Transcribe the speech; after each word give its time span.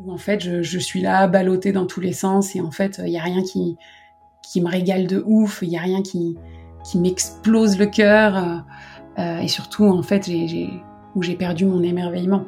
où 0.00 0.12
en 0.12 0.18
fait 0.18 0.62
je, 0.62 0.78
suis 0.78 1.00
là 1.00 1.26
ballottée 1.26 1.72
dans 1.72 1.86
tous 1.86 2.00
les 2.00 2.12
sens 2.12 2.54
et 2.54 2.60
en 2.60 2.70
fait 2.70 3.00
il 3.04 3.10
n'y 3.10 3.18
a 3.18 3.22
rien 3.22 3.42
qui, 3.42 3.76
qui 4.42 4.60
me 4.60 4.68
régale 4.68 5.06
de 5.06 5.22
ouf, 5.26 5.60
il 5.62 5.70
n'y 5.70 5.78
a 5.78 5.82
rien 5.82 6.02
qui, 6.02 6.36
qui 6.84 6.98
m'explose 6.98 7.78
le 7.78 7.86
cœur 7.86 8.36
euh, 8.36 8.56
euh, 9.18 9.38
et 9.38 9.48
surtout 9.48 9.84
en 9.84 10.02
fait 10.02 10.28
où 11.14 11.22
j'ai 11.22 11.34
perdu 11.36 11.64
mon 11.64 11.82
émerveillement 11.82 12.44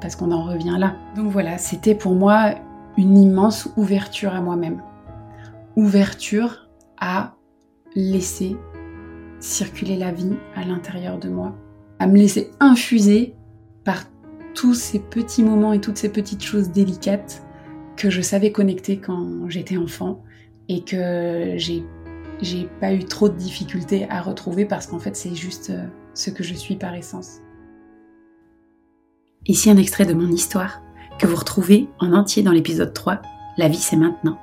parce 0.00 0.14
qu'on 0.16 0.30
en 0.30 0.44
revient 0.44 0.76
là. 0.78 0.96
Donc 1.16 1.28
voilà, 1.28 1.58
c'était 1.58 1.94
pour 1.94 2.14
moi 2.14 2.54
une 2.96 3.16
immense 3.16 3.68
ouverture 3.76 4.34
à 4.34 4.40
moi-même. 4.40 4.82
Ouverture 5.74 6.68
à 6.98 7.34
laisser 7.94 8.56
circuler 9.40 9.96
la 9.96 10.12
vie 10.12 10.36
à 10.54 10.64
l'intérieur 10.64 11.18
de 11.18 11.28
moi, 11.28 11.54
à 11.98 12.06
me 12.06 12.16
laisser 12.16 12.50
infuser 12.60 13.34
par 13.84 14.04
tous 14.56 14.74
ces 14.74 14.98
petits 14.98 15.44
moments 15.44 15.74
et 15.74 15.80
toutes 15.80 15.98
ces 15.98 16.08
petites 16.08 16.42
choses 16.42 16.70
délicates 16.70 17.42
que 17.96 18.10
je 18.10 18.22
savais 18.22 18.50
connecter 18.50 18.98
quand 18.98 19.48
j'étais 19.48 19.76
enfant 19.76 20.24
et 20.68 20.82
que 20.82 21.52
j'ai 21.56 21.84
j'ai 22.42 22.68
pas 22.80 22.92
eu 22.92 23.04
trop 23.04 23.30
de 23.30 23.36
difficultés 23.36 24.06
à 24.10 24.20
retrouver 24.20 24.66
parce 24.66 24.86
qu'en 24.86 24.98
fait 24.98 25.16
c'est 25.16 25.34
juste 25.34 25.70
euh, 25.70 25.86
ce 26.12 26.30
que 26.30 26.42
je 26.42 26.52
suis 26.52 26.76
par 26.76 26.94
essence. 26.94 27.38
Ici 29.46 29.70
un 29.70 29.76
extrait 29.76 30.04
de 30.04 30.12
mon 30.12 30.28
histoire 30.28 30.82
que 31.18 31.26
vous 31.26 31.36
retrouvez 31.36 31.88
en 31.98 32.12
entier 32.12 32.42
dans 32.42 32.52
l'épisode 32.52 32.92
3, 32.92 33.22
La 33.56 33.68
vie 33.68 33.76
c'est 33.76 33.96
maintenant. 33.96 34.38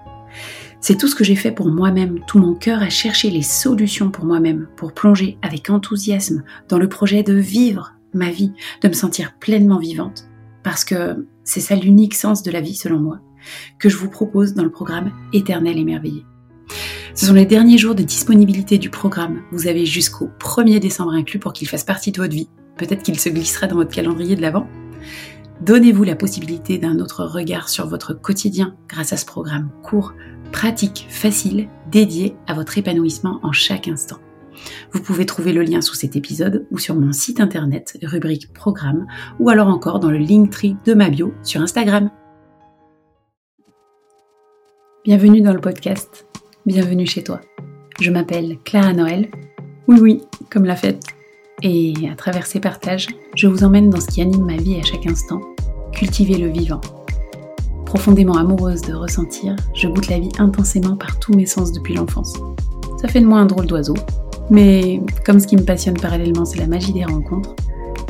C'est 0.79 0.97
tout 0.97 1.07
ce 1.07 1.15
que 1.15 1.23
j'ai 1.23 1.35
fait 1.35 1.51
pour 1.51 1.67
moi-même, 1.67 2.19
tout 2.25 2.39
mon 2.39 2.55
cœur 2.55 2.81
à 2.81 2.89
chercher 2.89 3.29
les 3.29 3.43
solutions 3.43 4.09
pour 4.09 4.25
moi-même, 4.25 4.67
pour 4.75 4.93
plonger 4.93 5.37
avec 5.41 5.69
enthousiasme 5.69 6.43
dans 6.67 6.79
le 6.79 6.89
projet 6.89 7.21
de 7.21 7.33
vivre 7.33 7.93
ma 8.13 8.29
vie, 8.29 8.53
de 8.81 8.87
me 8.87 8.93
sentir 8.93 9.37
pleinement 9.39 9.79
vivante. 9.79 10.25
Parce 10.63 10.85
que 10.85 11.27
c'est 11.43 11.59
ça 11.59 11.75
l'unique 11.75 12.13
sens 12.13 12.43
de 12.43 12.51
la 12.51 12.61
vie 12.61 12.75
selon 12.75 12.99
moi, 12.99 13.19
que 13.79 13.89
je 13.89 13.97
vous 13.97 14.09
propose 14.09 14.53
dans 14.53 14.63
le 14.63 14.71
programme 14.71 15.11
Éternel 15.33 15.77
émerveillé. 15.77 16.25
Ce 17.15 17.27
sont 17.27 17.33
les 17.33 17.45
derniers 17.45 17.77
jours 17.77 17.93
de 17.93 18.01
disponibilité 18.01 18.79
du 18.79 18.89
programme. 18.89 19.41
Vous 19.51 19.67
avez 19.67 19.85
jusqu'au 19.85 20.29
1er 20.39 20.79
décembre 20.79 21.13
inclus 21.13 21.39
pour 21.39 21.53
qu'il 21.53 21.67
fasse 21.67 21.83
partie 21.83 22.11
de 22.11 22.17
votre 22.17 22.33
vie. 22.33 22.49
Peut-être 22.77 23.03
qu'il 23.03 23.19
se 23.19 23.29
glissera 23.29 23.67
dans 23.67 23.75
votre 23.75 23.93
calendrier 23.93 24.35
de 24.35 24.41
l'avant. 24.41 24.67
Donnez-vous 25.61 26.03
la 26.03 26.15
possibilité 26.15 26.79
d'un 26.79 26.99
autre 26.99 27.23
regard 27.23 27.69
sur 27.69 27.87
votre 27.87 28.13
quotidien 28.13 28.75
grâce 28.89 29.13
à 29.13 29.17
ce 29.17 29.25
programme 29.25 29.69
court, 29.83 30.13
pratique, 30.51 31.05
facile, 31.09 31.69
dédié 31.91 32.35
à 32.47 32.53
votre 32.55 32.77
épanouissement 32.77 33.39
en 33.43 33.51
chaque 33.51 33.87
instant. 33.87 34.17
Vous 34.91 35.01
pouvez 35.01 35.25
trouver 35.25 35.53
le 35.53 35.63
lien 35.63 35.81
sous 35.81 35.95
cet 35.95 36.15
épisode 36.15 36.67
ou 36.71 36.77
sur 36.77 36.95
mon 36.95 37.11
site 37.11 37.39
internet, 37.39 37.97
rubrique 38.03 38.53
programme, 38.53 39.07
ou 39.39 39.49
alors 39.49 39.67
encore 39.67 39.99
dans 39.99 40.11
le 40.11 40.17
Linktree 40.17 40.77
de 40.85 40.93
ma 40.93 41.09
bio 41.09 41.33
sur 41.43 41.61
Instagram. 41.61 42.09
Bienvenue 45.05 45.41
dans 45.41 45.53
le 45.53 45.59
podcast, 45.59 46.27
bienvenue 46.65 47.05
chez 47.05 47.23
toi. 47.23 47.41
Je 47.99 48.09
m'appelle 48.09 48.57
Clara 48.63 48.93
Noël, 48.93 49.29
oui 49.87 49.99
oui, 49.99 50.21
comme 50.49 50.65
la 50.65 50.75
fête. 50.75 51.03
Et 51.61 51.93
à 52.11 52.15
travers 52.15 52.45
ces 52.45 52.59
partages, 52.59 53.07
je 53.35 53.47
vous 53.47 53.63
emmène 53.63 53.89
dans 53.89 53.99
ce 53.99 54.07
qui 54.07 54.21
anime 54.21 54.45
ma 54.45 54.57
vie 54.57 54.79
à 54.79 54.83
chaque 54.83 55.05
instant, 55.05 55.41
cultiver 55.91 56.37
le 56.37 56.49
vivant. 56.49 56.81
Profondément 57.85 58.37
amoureuse 58.37 58.81
de 58.81 58.93
ressentir, 58.93 59.55
je 59.73 59.87
goûte 59.87 60.07
la 60.07 60.19
vie 60.19 60.31
intensément 60.39 60.95
par 60.95 61.19
tous 61.19 61.33
mes 61.33 61.45
sens 61.45 61.71
depuis 61.71 61.93
l'enfance. 61.93 62.33
Ça 62.99 63.07
fait 63.07 63.21
de 63.21 63.27
moi 63.27 63.39
un 63.39 63.45
drôle 63.45 63.67
d'oiseau, 63.67 63.95
mais 64.53 65.01
comme 65.25 65.39
ce 65.39 65.47
qui 65.47 65.55
me 65.57 65.63
passionne 65.63 65.99
parallèlement, 65.99 66.45
c'est 66.45 66.59
la 66.59 66.67
magie 66.67 66.93
des 66.93 67.03
rencontres, 67.03 67.55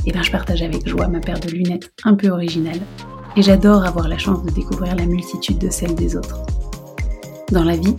et 0.05 0.09
eh 0.09 0.11
bien 0.11 0.21
je 0.21 0.29
partage 0.29 0.61
avec 0.61 0.85
joie 0.85 1.07
ma 1.07 1.21
paire 1.21 1.39
de 1.39 1.47
lunettes 1.49 1.89
un 2.03 2.15
peu 2.15 2.27
originale, 2.27 2.81
et 3.37 3.41
j'adore 3.41 3.85
avoir 3.85 4.09
la 4.09 4.17
chance 4.17 4.43
de 4.43 4.51
découvrir 4.51 4.93
la 4.97 5.05
multitude 5.05 5.57
de 5.57 5.69
celles 5.69 5.95
des 5.95 6.17
autres. 6.17 6.41
Dans 7.53 7.63
la 7.63 7.77
vie, 7.77 7.95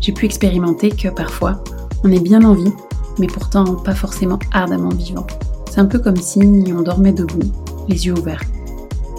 j'ai 0.00 0.10
pu 0.10 0.24
expérimenter 0.24 0.90
que 0.90 1.08
parfois, 1.08 1.62
on 2.02 2.10
est 2.10 2.18
bien 2.18 2.42
en 2.42 2.54
vie, 2.54 2.72
mais 3.20 3.28
pourtant 3.28 3.76
pas 3.76 3.94
forcément 3.94 4.40
ardemment 4.52 4.88
vivant. 4.88 5.26
C'est 5.70 5.78
un 5.78 5.86
peu 5.86 6.00
comme 6.00 6.16
si 6.16 6.40
on 6.40 6.82
dormait 6.82 7.12
debout, 7.12 7.52
les 7.88 8.06
yeux 8.06 8.18
ouverts. 8.18 8.42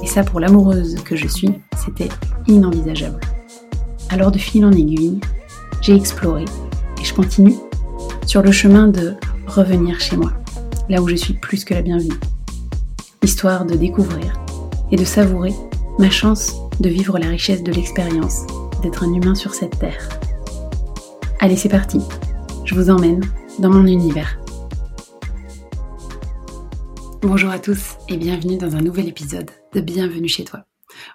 Et 0.03 0.07
ça, 0.07 0.25
pour 0.25 0.41
l'amoureuse 0.41 0.95
que 1.05 1.15
je 1.15 1.27
suis, 1.27 1.53
c'était 1.77 2.09
inenvisageable. 2.47 3.21
Alors 4.09 4.31
de 4.31 4.37
fil 4.37 4.65
en 4.65 4.73
aiguille, 4.73 5.21
j'ai 5.81 5.95
exploré 5.95 6.43
et 6.99 7.05
je 7.05 7.13
continue 7.13 7.55
sur 8.27 8.41
le 8.41 8.51
chemin 8.51 8.89
de 8.89 9.15
revenir 9.47 10.01
chez 10.01 10.17
moi, 10.17 10.33
là 10.89 11.01
où 11.01 11.07
je 11.07 11.15
suis 11.15 11.33
plus 11.33 11.63
que 11.63 11.73
la 11.73 11.81
bienvenue, 11.81 12.19
histoire 13.23 13.65
de 13.65 13.75
découvrir 13.75 14.33
et 14.91 14.97
de 14.97 15.05
savourer 15.05 15.53
ma 15.97 16.09
chance 16.09 16.53
de 16.81 16.89
vivre 16.89 17.17
la 17.19 17.29
richesse 17.29 17.63
de 17.63 17.71
l'expérience 17.71 18.45
d'être 18.83 19.05
un 19.05 19.13
humain 19.13 19.33
sur 19.33 19.53
cette 19.53 19.79
terre. 19.79 20.09
Allez, 21.39 21.55
c'est 21.55 21.69
parti, 21.69 22.01
je 22.65 22.75
vous 22.75 22.89
emmène 22.89 23.23
dans 23.59 23.69
mon 23.69 23.87
univers. 23.87 24.37
Bonjour 27.21 27.49
à 27.49 27.59
tous 27.59 27.95
et 28.09 28.17
bienvenue 28.17 28.57
dans 28.57 28.75
un 28.75 28.81
nouvel 28.81 29.07
épisode 29.07 29.49
de 29.73 29.79
Bienvenue 29.79 30.27
chez 30.27 30.43
toi. 30.43 30.65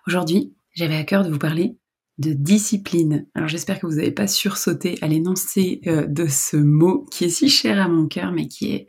Aujourd'hui, 0.06 0.54
j'avais 0.72 0.96
à 0.96 1.04
cœur 1.04 1.24
de 1.24 1.30
vous 1.30 1.38
parler 1.38 1.76
de 2.18 2.32
discipline. 2.32 3.26
Alors 3.34 3.48
j'espère 3.48 3.80
que 3.80 3.86
vous 3.86 3.96
n'avez 3.96 4.12
pas 4.12 4.26
sursauté 4.26 4.98
à 5.00 5.06
l'énoncé 5.06 5.80
euh, 5.86 6.06
de 6.06 6.26
ce 6.26 6.56
mot 6.56 7.06
qui 7.10 7.24
est 7.24 7.30
si 7.30 7.48
cher 7.48 7.80
à 7.80 7.88
mon 7.88 8.06
cœur 8.06 8.32
mais 8.32 8.48
qui 8.48 8.72
est 8.72 8.86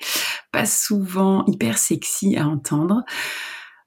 pas 0.51 0.65
souvent 0.65 1.45
hyper 1.45 1.77
sexy 1.77 2.35
à 2.35 2.47
entendre. 2.47 3.03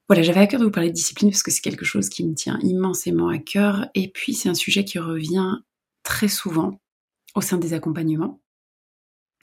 Voilà, 0.09 0.23
j'avais 0.23 0.41
à 0.41 0.47
cœur 0.47 0.61
de 0.61 0.65
vous 0.65 0.71
parler 0.71 0.91
de 0.91 0.95
discipline 0.95 1.31
parce 1.31 1.43
que 1.43 1.51
c'est 1.51 1.61
quelque 1.61 1.85
chose 1.85 2.09
qui 2.09 2.27
me 2.27 2.35
tient 2.35 2.59
immensément 2.63 3.29
à 3.29 3.39
cœur 3.39 3.87
et 3.95 4.11
puis 4.11 4.35
c'est 4.35 4.49
un 4.49 4.55
sujet 4.55 4.85
qui 4.85 4.99
revient 4.99 5.57
très 6.03 6.29
souvent 6.29 6.81
au 7.35 7.41
sein 7.41 7.59
des 7.59 7.75
accompagnements, 7.75 8.41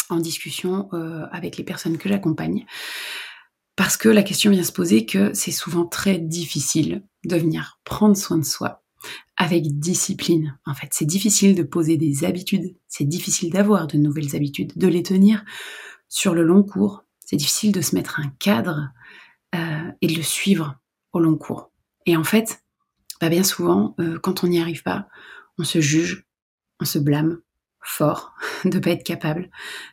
en 0.10 0.18
discussion 0.18 0.90
euh, 0.94 1.26
avec 1.32 1.58
les 1.58 1.64
personnes 1.64 1.98
que 1.98 2.10
j'accompagne. 2.10 2.66
Parce 3.76 3.98
que 3.98 4.10
la 4.10 4.24
question 4.24 4.52
vient 4.52 4.64
se 4.64 4.72
poser 4.72 5.06
que 5.06 5.34
c'est 5.34 5.52
souvent 5.52 5.86
très 5.86 6.18
difficile 6.18 7.04
de 7.26 7.36
venir 7.36 7.80
prendre 7.84 8.16
soin 8.16 8.38
de 8.38 8.46
soi 8.46 8.83
avec 9.38 9.80
discipline. 9.80 10.58
En 10.66 10.74
fait, 10.74 10.90
c'est 10.92 11.06
difficile 11.06 11.56
de 11.56 11.64
poser 11.64 11.98
des 11.98 12.24
habitudes, 12.24 12.76
c'est 12.88 13.06
difficile 13.06 13.52
d'avoir 13.52 13.88
de 13.88 13.98
nouvelles 13.98 14.36
habitudes, 14.36 14.74
de 14.76 14.88
les 14.88 15.04
tenir 15.04 15.44
sur 16.08 16.34
le 16.34 16.44
long 16.44 16.64
cours. 16.64 17.04
C'est 17.20 17.36
difficile 17.36 17.72
de 17.72 17.82
se 17.82 17.96
mettre 17.96 18.20
un 18.20 18.30
cadre 18.40 18.90
euh, 19.56 19.92
et 20.02 20.08
de 20.08 20.16
le 20.16 20.22
suivre 20.22 20.78
au 21.14 21.20
long 21.20 21.38
cours. 21.38 21.72
Et 22.06 22.18
en 22.18 22.24
fait, 22.24 22.64
bah 23.22 23.30
bien 23.30 23.44
souvent, 23.44 23.96
euh, 24.00 24.20
quand 24.20 24.44
on 24.44 24.48
n'y 24.48 24.60
arrive 24.60 24.84
pas, 24.84 25.08
on 25.58 25.64
se 25.64 25.80
juge, 25.82 26.26
on 26.80 26.86
se 26.86 27.00
blâme 27.00 27.40
fort 27.82 28.34
de 28.66 28.80
pas 28.80 28.92
être 28.92 29.04
capable 29.04 29.50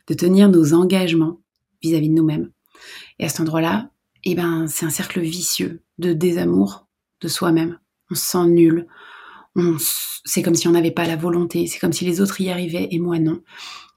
de 0.07 0.13
tenir 0.13 0.49
nos 0.49 0.73
engagements 0.73 1.41
vis-à-vis 1.81 2.09
de 2.09 2.15
nous-mêmes. 2.15 2.51
Et 3.19 3.25
à 3.25 3.29
cet 3.29 3.41
endroit-là, 3.41 3.89
eh 4.23 4.35
ben, 4.35 4.67
c'est 4.67 4.85
un 4.85 4.91
cercle 4.91 5.19
vicieux 5.19 5.83
de 5.97 6.13
désamour 6.13 6.87
de 7.21 7.27
soi-même. 7.27 7.79
On 8.11 8.15
se 8.15 8.25
sent 8.25 8.45
nul, 8.47 8.87
c'est 10.25 10.41
comme 10.41 10.55
si 10.55 10.67
on 10.67 10.71
n'avait 10.71 10.91
pas 10.91 11.07
la 11.07 11.15
volonté, 11.15 11.67
c'est 11.67 11.79
comme 11.79 11.93
si 11.93 12.05
les 12.05 12.21
autres 12.21 12.39
y 12.41 12.49
arrivaient 12.49 12.87
et 12.91 12.99
moi 12.99 13.19
non. 13.19 13.41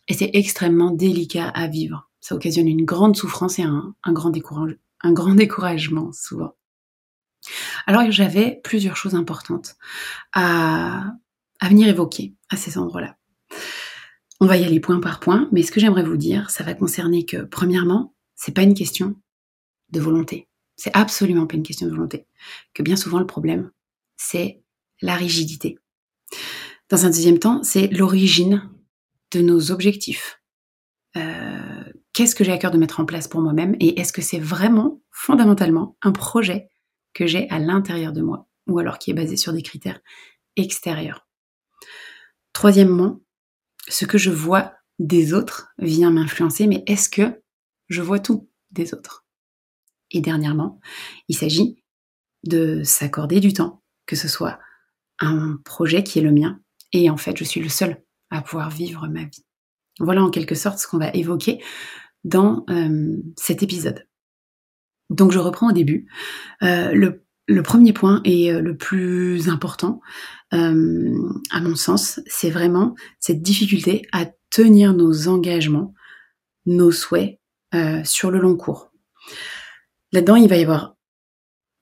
Et 0.09 0.15
c'est 0.15 0.31
extrêmement 0.35 0.91
délicat 0.91 1.49
à 1.49 1.67
vivre. 1.67 2.11
Ça 2.21 2.35
occasionne 2.35 2.69
une 2.69 2.85
grande 2.85 3.17
souffrance 3.17 3.59
et 3.59 3.63
un, 3.63 3.95
grand, 4.07 4.31
découragement 4.31 6.13
souvent. 6.13 6.55
Alors 7.87 8.11
j'avais 8.11 8.61
plusieurs 8.65 8.97
choses 8.97 9.15
importantes 9.15 9.77
à, 10.33 11.13
à 11.61 11.69
venir 11.69 11.89
évoquer 11.89 12.35
à 12.51 12.57
ces 12.57 12.79
endroits-là. 12.79 13.17
On 14.41 14.47
va 14.47 14.57
y 14.57 14.65
aller 14.65 14.81
point 14.81 15.01
par 15.01 15.21
point, 15.21 15.49
mais 15.53 15.63
ce 15.63 15.71
que 15.71 15.81
j'aimerais 15.81 16.03
vous 16.03 16.17
dire, 16.17 16.51
ça 16.51 16.65
va 16.65 16.75
concerner 16.75 17.25
que, 17.25 17.45
premièrement, 17.45 18.15
c'est 18.35 18.53
pas 18.53 18.63
une 18.63 18.75
question 18.75 19.17
de 19.91 20.01
volonté. 20.01 20.49
C'est 20.77 20.95
absolument 20.95 21.47
pas 21.47 21.57
une 21.57 21.63
question 21.63 21.87
de 21.87 21.93
volonté. 21.93 22.27
Que 22.75 22.83
bien 22.83 22.97
souvent, 22.97 23.21
le 23.21 23.27
problème, 23.27 23.71
c'est 24.17 24.63
la 25.03 25.15
rigidité. 25.15 25.79
Dans 26.89 27.07
un 27.07 27.11
deuxième 27.11 27.39
temps, 27.39 27.63
c'est 27.63 27.89
l'origine 27.89 28.71
de 29.33 29.41
nos 29.41 29.71
objectifs. 29.71 30.41
Euh, 31.17 31.93
qu'est-ce 32.13 32.35
que 32.35 32.45
j'ai 32.45 32.53
à 32.53 32.59
cœur 32.59 32.71
de 32.71 32.79
mettre 32.79 33.01
en 33.01 33.05
place 33.05 33.29
pour 33.29 33.41
moi-même 33.41 33.77
et 33.81 34.01
est-ce 34.01 34.13
que 34.13 34.23
c'est 34.23 34.39
vraiment 34.39 35.03
fondamentalement 35.11 35.97
un 36.03 36.13
projet 36.13 36.69
que 37.13 37.27
j'ai 37.27 37.49
à 37.51 37.59
l'intérieur 37.59 38.13
de 38.13 38.23
moi 38.23 38.49
ou 38.67 38.79
alors 38.79 38.99
qui 38.99 39.11
est 39.11 39.15
basé 39.15 39.37
sur 39.37 39.53
des 39.53 39.63
critères 39.63 40.01
extérieurs? 40.57 41.27
Troisièmement, 42.53 43.21
ce 43.89 44.07
que 44.07 44.19
je 44.19 44.31
vois 44.31 44.75
des 44.99 45.33
autres 45.33 45.69
vient 45.79 46.11
m'influencer, 46.11 46.67
mais 46.67 46.83
est-ce 46.87 47.09
que 47.09 47.43
je 47.89 48.03
vois 48.03 48.21
tout 48.21 48.49
des 48.71 48.95
autres? 48.95 49.27
Et 50.11 50.21
dernièrement, 50.21 50.81
il 51.29 51.37
s'agit 51.37 51.83
de 52.45 52.83
s'accorder 52.83 53.41
du 53.41 53.53
temps, 53.53 53.83
que 54.07 54.17
ce 54.17 54.29
soit 54.29 54.59
un 55.21 55.59
projet 55.65 56.03
qui 56.03 56.19
est 56.19 56.23
le 56.23 56.33
mien. 56.33 56.61
Et 56.93 57.11
en 57.11 57.17
fait, 57.17 57.37
je 57.37 57.45
suis 57.45 57.61
le 57.61 57.69
seul 57.69 58.03
à 58.31 58.43
pouvoir 58.43 58.71
vivre 58.71 59.07
ma 59.09 59.25
vie. 59.25 59.45
Voilà 60.01 60.23
en 60.23 60.31
quelque 60.31 60.55
sorte 60.55 60.79
ce 60.79 60.87
qu'on 60.87 60.99
va 60.99 61.11
évoquer 61.11 61.63
dans 62.25 62.65
euh, 62.71 63.17
cet 63.37 63.63
épisode. 63.63 64.07
Donc 65.11 65.33
je 65.33 65.39
reprends 65.39 65.69
au 65.69 65.73
début. 65.73 66.09
Euh, 66.63 66.93
le 67.47 67.63
premier 67.63 67.93
point 67.93 68.23
et 68.25 68.51
euh, 68.51 68.61
le 68.61 68.77
plus 68.77 69.49
important, 69.49 70.01
à 70.51 71.61
mon 71.61 71.75
sens, 71.75 72.21
c'est 72.27 72.51
vraiment 72.51 72.95
cette 73.19 73.43
difficulté 73.43 74.07
à 74.13 74.27
tenir 74.51 74.95
nos 74.95 75.27
engagements, 75.27 75.95
nos 76.65 76.93
souhaits 76.93 77.41
sur 78.05 78.31
le 78.31 78.39
long 78.39 78.57
cours. 78.57 78.93
Là-dedans, 80.13 80.37
il 80.37 80.49
va 80.49 80.57
y 80.57 80.63
avoir 80.63 80.94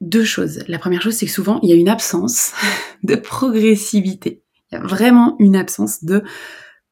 deux 0.02 0.24
choses. 0.24 0.64
La 0.68 0.78
première 0.78 1.00
chose, 1.00 1.14
c'est 1.14 1.26
que 1.26 1.32
souvent, 1.32 1.58
il 1.62 1.70
y 1.70 1.72
a 1.72 1.76
une 1.76 1.88
absence 1.88 2.52
de 3.02 3.14
progressivité. 3.14 4.42
Il 4.70 4.74
y 4.74 4.78
a 4.78 4.82
vraiment 4.82 5.36
une 5.38 5.56
absence 5.56 6.04
de 6.04 6.22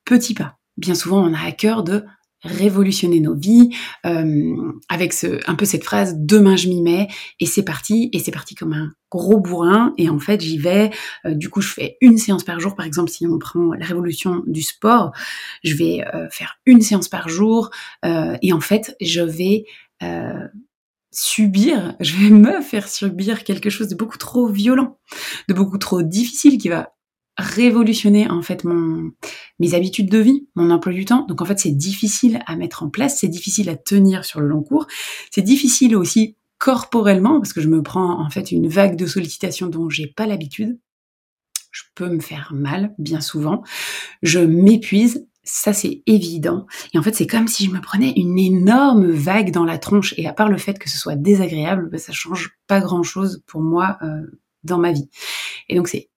petits 0.05 0.35
pas. 0.35 0.57
Bien 0.77 0.95
souvent, 0.95 1.23
on 1.23 1.35
a 1.35 1.45
à 1.45 1.53
cœur 1.53 1.83
de 1.83 2.05
révolutionner 2.43 3.21
nos 3.21 3.35
vies 3.35 3.71
euh, 4.07 4.73
avec 4.89 5.13
ce, 5.13 5.41
un 5.47 5.55
peu 5.55 5.67
cette 5.67 5.85
phrase 5.85 6.15
demain 6.17 6.57
je 6.57 6.69
m'y 6.69 6.81
mets 6.81 7.09
et 7.39 7.45
c'est 7.45 7.63
parti 7.63 8.09
et 8.15 8.19
c'est 8.19 8.31
parti 8.31 8.55
comme 8.55 8.73
un 8.73 8.91
gros 9.11 9.39
bourrin 9.39 9.93
et 9.99 10.09
en 10.09 10.19
fait 10.19 10.41
j'y 10.41 10.57
vais 10.57 10.91
euh, 11.27 11.35
du 11.35 11.51
coup 11.51 11.61
je 11.61 11.69
fais 11.69 11.99
une 12.01 12.17
séance 12.17 12.43
par 12.43 12.59
jour 12.59 12.75
par 12.75 12.87
exemple 12.87 13.11
si 13.11 13.27
on 13.27 13.39
prend 13.39 13.75
la 13.75 13.85
révolution 13.85 14.43
du 14.47 14.63
sport 14.63 15.13
je 15.65 15.75
vais 15.75 16.03
euh, 16.15 16.29
faire 16.31 16.59
une 16.65 16.81
séance 16.81 17.09
par 17.09 17.29
jour 17.29 17.71
et 18.03 18.53
en 18.55 18.61
fait 18.61 18.97
je 19.03 19.21
vais 19.21 19.67
subir 21.13 21.95
je 22.01 22.17
vais 22.17 22.31
me 22.31 22.61
faire 22.61 22.89
subir 22.89 23.45
quelque 23.45 23.71
chose 23.71 23.89
de 23.89 23.95
beaucoup 23.95 24.19
trop 24.19 24.49
violent 24.49 24.99
de 25.49 25.55
beaucoup 25.55 25.79
trop 25.79 26.03
difficile 26.03 26.59
qui 26.59 26.69
va 26.69 26.95
révolutionner 27.41 28.31
en 28.31 28.43
fait 28.43 28.65
mon 28.65 29.13
mes 29.59 29.75
habitudes 29.75 30.11
de 30.11 30.19
vie, 30.19 30.49
mon 30.55 30.71
emploi 30.71 30.93
du 30.93 31.05
temps. 31.05 31.27
Donc 31.27 31.43
en 31.43 31.45
fait, 31.45 31.59
c'est 31.59 31.71
difficile 31.71 32.41
à 32.47 32.57
mettre 32.57 32.83
en 32.83 32.91
place, 32.91 33.19
c'est 33.19 33.29
difficile 33.29 33.69
à 33.69 33.77
tenir 33.77 34.25
sur 34.25 34.41
le 34.41 34.49
long 34.49 34.63
cours. 34.63 34.87
C'est 35.31 35.43
difficile 35.43 35.97
aussi 35.97 36.37
corporellement 36.59 37.41
parce 37.41 37.53
que 37.53 37.61
je 37.61 37.69
me 37.69 37.83
prends 37.83 38.21
en 38.25 38.31
fait 38.31 38.53
une 38.53 38.69
vague 38.69 38.97
de 38.97 39.07
sollicitations 39.07 39.69
dont 39.69 39.89
j'ai 39.89 40.07
pas 40.07 40.27
l'habitude. 40.27 40.79
Je 41.71 41.83
peux 41.95 42.09
me 42.09 42.21
faire 42.21 42.53
mal 42.55 42.95
bien 42.99 43.21
souvent. 43.21 43.63
Je 44.23 44.41
m'épuise, 44.41 45.27
ça 45.53 45.73
c'est 45.73 46.03
évident. 46.07 46.67
Et 46.95 46.99
en 46.99 47.03
fait, 47.03 47.15
c'est 47.15 47.27
comme 47.27 47.49
si 47.49 47.65
je 47.65 47.71
me 47.71 47.81
prenais 47.81 48.13
une 48.17 48.39
énorme 48.39 49.11
vague 49.11 49.51
dans 49.51 49.65
la 49.65 49.79
tronche. 49.79 50.15
Et 50.17 50.27
à 50.27 50.33
part 50.33 50.49
le 50.49 50.59
fait 50.59 50.79
que 50.79 50.89
ce 50.89 50.99
soit 50.99 51.17
désagréable, 51.17 51.89
bah, 51.91 51.99
ça 51.99 52.13
change 52.13 52.57
pas 52.67 52.81
grand 52.81 53.03
chose 53.03 53.43
pour 53.47 53.61
moi 53.61 53.99
euh, 54.03 54.23
dans 54.65 54.79
ma 54.79 54.93
vie. 54.93 55.09
Et 55.69 55.77
donc 55.77 55.89
c'est 55.89 56.11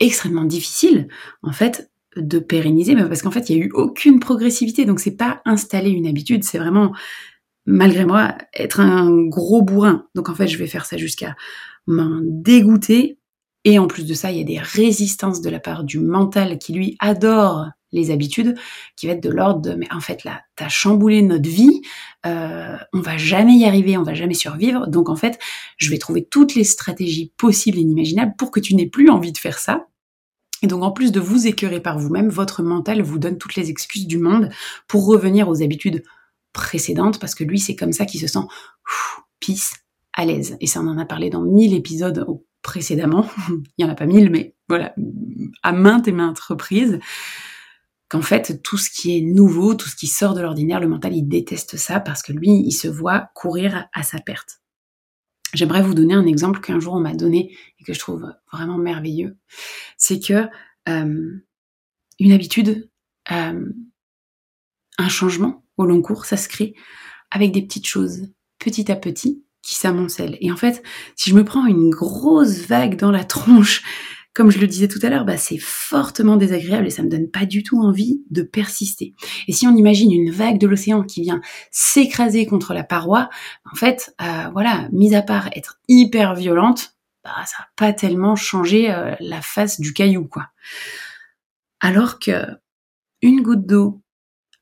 extrêmement 0.00 0.44
difficile, 0.44 1.08
en 1.42 1.52
fait, 1.52 1.90
de 2.16 2.38
pérenniser, 2.38 2.94
mais 2.94 3.08
parce 3.08 3.22
qu'en 3.22 3.30
fait, 3.30 3.48
il 3.48 3.56
n'y 3.56 3.62
a 3.62 3.66
eu 3.66 3.70
aucune 3.72 4.20
progressivité. 4.20 4.84
Donc, 4.84 5.00
c'est 5.00 5.16
pas 5.16 5.40
installer 5.44 5.90
une 5.90 6.06
habitude, 6.06 6.44
c'est 6.44 6.58
vraiment, 6.58 6.92
malgré 7.66 8.04
moi, 8.04 8.36
être 8.52 8.80
un 8.80 9.26
gros 9.28 9.62
bourrin. 9.62 10.06
Donc, 10.14 10.28
en 10.28 10.34
fait, 10.34 10.48
je 10.48 10.58
vais 10.58 10.66
faire 10.66 10.86
ça 10.86 10.96
jusqu'à 10.96 11.36
m'en 11.86 12.20
dégoûter. 12.22 13.18
Et 13.64 13.78
en 13.78 13.86
plus 13.86 14.06
de 14.06 14.14
ça, 14.14 14.32
il 14.32 14.38
y 14.38 14.40
a 14.40 14.44
des 14.44 14.58
résistances 14.58 15.40
de 15.40 15.48
la 15.48 15.60
part 15.60 15.84
du 15.84 16.00
mental 16.00 16.58
qui, 16.58 16.72
lui, 16.72 16.96
adore 16.98 17.68
les 17.92 18.10
habitudes, 18.10 18.56
qui 18.96 19.06
va 19.06 19.12
être 19.12 19.22
de 19.22 19.30
l'ordre 19.30 19.60
de, 19.60 19.74
mais 19.74 19.86
en 19.92 20.00
fait, 20.00 20.24
là, 20.24 20.42
t'as 20.56 20.68
chamboulé 20.68 21.22
notre 21.22 21.48
vie, 21.48 21.82
euh, 22.26 22.76
on 22.92 23.00
va 23.00 23.16
jamais 23.16 23.54
y 23.54 23.64
arriver, 23.64 23.96
on 23.96 24.02
va 24.02 24.14
jamais 24.14 24.34
survivre. 24.34 24.86
Donc, 24.86 25.08
en 25.08 25.16
fait, 25.16 25.38
je 25.76 25.90
vais 25.90 25.98
trouver 25.98 26.24
toutes 26.24 26.54
les 26.54 26.64
stratégies 26.64 27.32
possibles 27.36 27.78
et 27.78 27.82
inimaginables 27.82 28.34
pour 28.38 28.50
que 28.50 28.60
tu 28.60 28.74
n'aies 28.74 28.86
plus 28.86 29.10
envie 29.10 29.32
de 29.32 29.38
faire 29.38 29.58
ça 29.58 29.86
et 30.62 30.68
donc 30.68 30.82
en 30.82 30.92
plus 30.92 31.12
de 31.12 31.20
vous 31.20 31.46
écœurer 31.46 31.80
par 31.80 31.98
vous-même, 31.98 32.28
votre 32.28 32.62
mental 32.62 33.02
vous 33.02 33.18
donne 33.18 33.36
toutes 33.36 33.56
les 33.56 33.68
excuses 33.68 34.06
du 34.06 34.18
monde 34.18 34.48
pour 34.86 35.06
revenir 35.06 35.48
aux 35.48 35.62
habitudes 35.62 36.04
précédentes, 36.52 37.18
parce 37.18 37.34
que 37.34 37.44
lui, 37.44 37.58
c'est 37.58 37.74
comme 37.74 37.92
ça 37.92 38.06
qu'il 38.06 38.20
se 38.20 38.26
sent 38.26 38.46
pisse 39.40 39.72
à 40.12 40.24
l'aise. 40.24 40.56
Et 40.60 40.66
ça, 40.66 40.80
on 40.80 40.86
en 40.86 40.98
a 40.98 41.04
parlé 41.04 41.30
dans 41.30 41.42
mille 41.42 41.74
épisodes 41.74 42.24
précédemment. 42.62 43.26
Il 43.48 43.84
n'y 43.84 43.84
en 43.84 43.92
a 43.92 43.96
pas 43.96 44.06
mille, 44.06 44.30
mais 44.30 44.54
voilà, 44.68 44.94
à 45.62 45.72
maintes 45.72 46.06
et 46.06 46.12
maintes 46.12 46.38
reprises. 46.38 47.00
Qu'en 48.12 48.20
fait, 48.20 48.62
tout 48.62 48.76
ce 48.76 48.90
qui 48.90 49.16
est 49.16 49.22
nouveau, 49.22 49.74
tout 49.74 49.88
ce 49.88 49.96
qui 49.96 50.06
sort 50.06 50.34
de 50.34 50.42
l'ordinaire, 50.42 50.80
le 50.80 50.86
mental, 50.86 51.16
il 51.16 51.22
déteste 51.22 51.78
ça 51.78 51.98
parce 51.98 52.22
que 52.22 52.34
lui, 52.34 52.50
il 52.50 52.72
se 52.72 52.86
voit 52.86 53.30
courir 53.34 53.86
à 53.94 54.02
sa 54.02 54.18
perte. 54.18 54.60
J'aimerais 55.54 55.80
vous 55.80 55.94
donner 55.94 56.12
un 56.12 56.26
exemple 56.26 56.60
qu'un 56.60 56.78
jour 56.78 56.92
on 56.92 57.00
m'a 57.00 57.14
donné 57.14 57.56
et 57.80 57.84
que 57.84 57.94
je 57.94 57.98
trouve 57.98 58.30
vraiment 58.52 58.76
merveilleux. 58.76 59.38
C'est 59.96 60.20
que 60.20 60.46
euh, 60.90 61.38
une 62.18 62.32
habitude, 62.32 62.90
euh, 63.30 63.72
un 64.98 65.08
changement 65.08 65.64
au 65.78 65.86
long 65.86 66.02
cours, 66.02 66.26
ça 66.26 66.36
se 66.36 66.50
crée 66.50 66.74
avec 67.30 67.50
des 67.50 67.62
petites 67.62 67.86
choses, 67.86 68.28
petit 68.58 68.92
à 68.92 68.96
petit, 68.96 69.42
qui 69.62 69.74
s'amoncellent. 69.74 70.36
Et 70.42 70.52
en 70.52 70.56
fait, 70.58 70.82
si 71.16 71.30
je 71.30 71.34
me 71.34 71.46
prends 71.46 71.64
une 71.64 71.88
grosse 71.88 72.66
vague 72.66 72.98
dans 72.98 73.10
la 73.10 73.24
tronche 73.24 73.82
comme 74.34 74.50
je 74.50 74.58
le 74.58 74.66
disais 74.66 74.88
tout 74.88 74.98
à 75.02 75.10
l'heure, 75.10 75.24
bah, 75.24 75.36
c'est 75.36 75.58
fortement 75.58 76.36
désagréable 76.36 76.86
et 76.86 76.90
ça 76.90 77.02
me 77.02 77.08
donne 77.08 77.30
pas 77.30 77.44
du 77.44 77.62
tout 77.62 77.80
envie 77.80 78.22
de 78.30 78.42
persister. 78.42 79.14
Et 79.46 79.52
si 79.52 79.66
on 79.66 79.76
imagine 79.76 80.12
une 80.12 80.30
vague 80.30 80.58
de 80.58 80.66
l'océan 80.66 81.02
qui 81.02 81.22
vient 81.22 81.40
s'écraser 81.70 82.46
contre 82.46 82.72
la 82.72 82.84
paroi, 82.84 83.28
en 83.70 83.76
fait, 83.76 84.14
euh, 84.22 84.48
voilà, 84.52 84.88
mis 84.92 85.14
à 85.14 85.22
part 85.22 85.48
être 85.54 85.80
hyper 85.88 86.34
violente, 86.34 86.96
bah, 87.24 87.44
ça 87.46 87.56
n'a 87.60 87.68
pas 87.76 87.92
tellement 87.92 88.36
changé 88.36 88.90
euh, 88.90 89.14
la 89.20 89.42
face 89.42 89.80
du 89.80 89.92
caillou, 89.92 90.26
quoi. 90.26 90.48
Alors 91.80 92.18
que 92.18 92.46
une 93.20 93.42
goutte 93.42 93.66
d'eau 93.66 94.02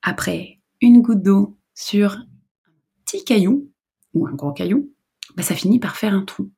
après 0.01 0.61
une 0.81 1.01
goutte 1.01 1.21
d'eau 1.21 1.57
sur 1.75 2.13
un 2.13 2.27
petit 3.05 3.23
caillou 3.23 3.71
ou 4.13 4.27
un 4.27 4.33
gros 4.33 4.51
caillou, 4.51 4.93
bah, 5.35 5.43
ça 5.43 5.55
finit 5.55 5.79
par 5.79 5.95
faire 5.95 6.13
un 6.13 6.25
trou. 6.25 6.51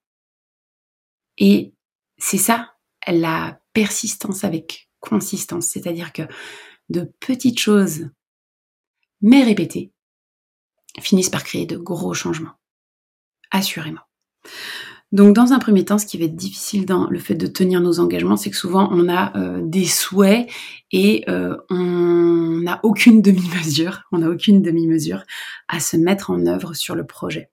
Et 1.38 1.74
c'est 2.18 2.38
ça 2.38 2.73
la 3.12 3.60
persistance 3.74 4.44
avec 4.44 4.90
consistance, 5.00 5.68
c'est-à-dire 5.68 6.14
que 6.14 6.24
de 6.90 7.12
petites 7.20 7.60
choses, 7.60 8.10
mais 9.22 9.44
répétées, 9.44 9.92
finissent 11.02 11.30
par 11.30 11.44
créer 11.44 11.66
de 11.66 11.78
gros 11.78 12.14
changements. 12.14 12.54
Assurément. 13.52 14.02
Donc 15.12 15.36
dans 15.36 15.54
un 15.54 15.60
premier 15.60 15.86
temps, 15.86 16.00
ce 16.00 16.08
qui 16.08 16.18
va 16.18 16.26
être 16.26 16.36
difficile 16.36 16.88
dans 16.88 17.08
le 17.08 17.20
fait 17.20 17.36
de 17.36 17.46
tenir 17.46 17.82
nos 17.82 18.00
engagements, 18.00 18.36
c'est 18.36 18.50
que 18.50 18.58
souvent 18.58 18.90
on 18.92 19.08
a 19.08 19.38
euh, 19.38 19.62
des 19.64 19.86
souhaits 19.86 20.50
et 20.92 21.24
euh, 21.30 21.56
on 21.70 22.62
n'a 22.64 22.80
aucune 22.82 23.22
demi-mesure, 23.22 24.02
on 24.12 24.20
n'a 24.20 24.30
aucune 24.30 24.64
demi-mesure 24.64 25.24
à 25.68 25.80
se 25.80 25.98
mettre 25.98 26.32
en 26.32 26.48
œuvre 26.48 26.74
sur 26.74 26.96
le 26.96 27.06
projet. 27.06 27.52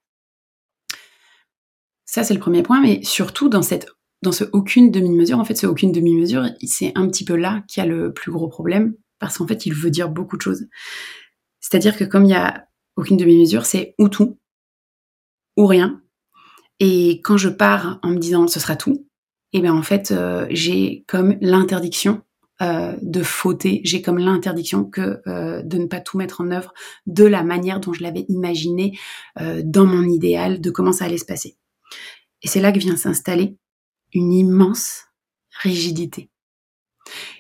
Ça 2.07 2.25
c'est 2.25 2.35
le 2.35 2.41
premier 2.41 2.63
point, 2.63 2.81
mais 2.81 3.03
surtout 3.03 3.51
dans 3.51 3.63
cette 3.63 3.89
dans 4.23 4.33
ce 4.33 4.45
aucune 4.53 4.91
demi-mesure, 4.91 5.39
en 5.39 5.45
fait, 5.45 5.55
ce 5.55 5.67
aucune 5.67 5.93
demi-mesure, 5.93 6.47
c'est 6.63 6.93
un 6.95 7.09
petit 7.09 7.25
peu 7.25 7.37
là 7.37 7.65
qu'il 7.69 7.83
y 7.83 7.87
a 7.87 7.89
le 7.89 8.13
plus 8.13 8.31
gros 8.31 8.49
problème, 8.49 8.95
parce 9.19 9.39
qu'en 9.39 9.47
fait, 9.47 9.67
il 9.67 9.75
veut 9.75 9.91
dire 9.91 10.09
beaucoup 10.09 10.37
de 10.37 10.43
choses. 10.43 10.67
C'est-à-dire 11.61 11.97
que 11.97 12.05
comme 12.05 12.25
il 12.25 12.31
y 12.31 12.35
a 12.35 12.67
aucune 12.97 13.17
demi-mesure, 13.17 13.65
c'est 13.65 13.95
ou 13.99 14.09
tout, 14.09 14.39
ou 15.57 15.67
rien. 15.67 16.03
Et 16.81 17.21
quand 17.23 17.37
je 17.37 17.49
pars 17.49 17.99
en 18.03 18.11
me 18.11 18.19
disant 18.19 18.47
ce 18.47 18.61
sera 18.61 18.77
tout, 18.77 19.07
eh 19.53 19.61
bien 19.61 19.75
en 19.75 19.83
fait, 19.83 20.11
euh, 20.11 20.47
j'ai 20.51 21.05
comme 21.07 21.37
l'interdiction 21.41 22.23
euh, 22.63 22.97
de 23.03 23.23
fauter, 23.23 23.81
j'ai 23.85 24.03
comme 24.03 24.19
l'interdiction 24.19 24.85
que 24.85 25.21
euh, 25.27 25.63
de 25.63 25.79
ne 25.79 25.87
pas 25.87 26.01
tout 26.01 26.19
mettre 26.19 26.41
en 26.41 26.51
œuvre 26.51 26.73
de 27.07 27.25
la 27.25 27.43
manière 27.43 27.81
dont 27.81 27.93
je 27.93 28.03
l'avais 28.03 28.25
imaginé 28.29 28.99
dans 29.37 29.87
mon 29.87 30.05
idéal 30.05 30.61
de 30.61 30.71
comment 30.71 30.93
ça 30.93 31.07
allait 31.07 31.19
se 31.19 31.25
passer. 31.25 31.57
Et 32.43 32.49
c'est 32.49 32.61
là 32.61 32.73
que 32.73 32.79
vient 32.79 32.97
s'installer 32.97 33.57
une 34.13 34.33
immense 34.33 35.05
rigidité. 35.63 36.31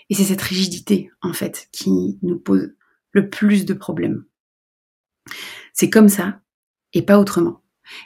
Et 0.08 0.14
c'est 0.14 0.24
cette 0.24 0.42
rigidité, 0.42 1.10
en 1.22 1.32
fait, 1.32 1.68
qui 1.72 2.18
nous 2.22 2.38
pose 2.38 2.74
le 3.12 3.30
plus 3.30 3.64
de 3.64 3.74
problèmes. 3.74 4.24
C'est 5.72 5.90
comme 5.90 6.08
ça 6.08 6.40
et 6.92 7.02
pas 7.02 7.18
autrement. 7.18 7.62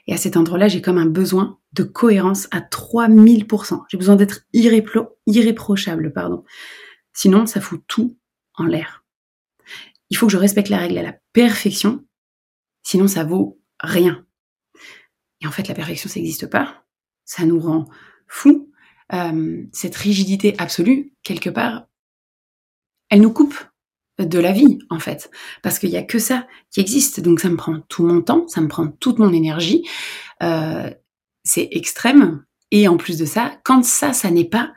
Et 0.07 0.15
à 0.15 0.17
cet 0.17 0.37
endroit-là, 0.37 0.69
j'ai 0.69 0.83
comme 0.83 0.99
un 0.99 1.07
besoin 1.07 1.59
de 1.73 1.83
cohérence 1.83 2.49
à 2.51 2.61
3000%. 2.61 3.85
J'ai 3.89 3.99
besoin 3.99 4.17
d'être 4.17 4.47
irréprochable, 4.53 6.13
pardon. 6.13 6.45
Sinon, 7.13 7.47
ça 7.47 7.61
fout 7.61 7.83
tout 7.87 8.19
en 8.55 8.67
l'air. 8.67 9.05
Il 10.11 10.17
faut 10.17 10.27
que 10.27 10.33
je 10.33 10.39
respecte 10.39 10.69
la 10.69 10.79
règle 10.79 10.99
à 10.99 11.03
la 11.03 11.17
perfection, 11.33 12.05
sinon 12.83 13.09
ça 13.09 13.25
vaut 13.25 13.61
rien. 13.81 14.27
Et 15.41 15.47
en 15.47 15.51
fait, 15.51 15.69
la 15.69 15.75
perfection, 15.75 16.09
ça 16.09 16.21
n'existe 16.21 16.47
pas. 16.47 16.85
Ça 17.25 17.45
nous 17.45 17.59
rend 17.59 17.89
fou, 18.35 18.69
euh, 19.13 19.63
cette 19.73 19.95
rigidité 19.95 20.57
absolue, 20.59 21.13
quelque 21.23 21.51
part, 21.51 21.87
elle 23.09 23.21
nous 23.21 23.33
coupe 23.33 23.55
de 24.19 24.39
la 24.41 24.51
vie, 24.51 24.81
en 24.91 24.99
fait. 24.99 25.31
Parce 25.63 25.79
qu'il 25.79 25.91
n'y 25.91 25.97
a 25.97 26.03
que 26.03 26.19
ça 26.19 26.49
qui 26.71 26.81
existe. 26.81 27.21
Donc 27.21 27.39
ça 27.39 27.49
me 27.49 27.57
prend 27.57 27.81
tout 27.83 28.05
mon 28.05 28.23
temps, 28.23 28.49
ça 28.49 28.61
me 28.61 28.67
prend 28.67 28.89
toute 28.89 29.21
mon 29.21 29.33
énergie. 29.33 29.89
Euh, 30.43 30.91
c'est 31.45 31.69
extrême. 31.71 32.45
Et 32.73 32.89
en 32.89 32.97
plus 32.97 33.19
de 33.19 33.25
ça, 33.25 33.57
quand 33.63 33.85
ça, 33.85 34.13
ça 34.13 34.33
n'est 34.33 34.49
pas, 34.49 34.73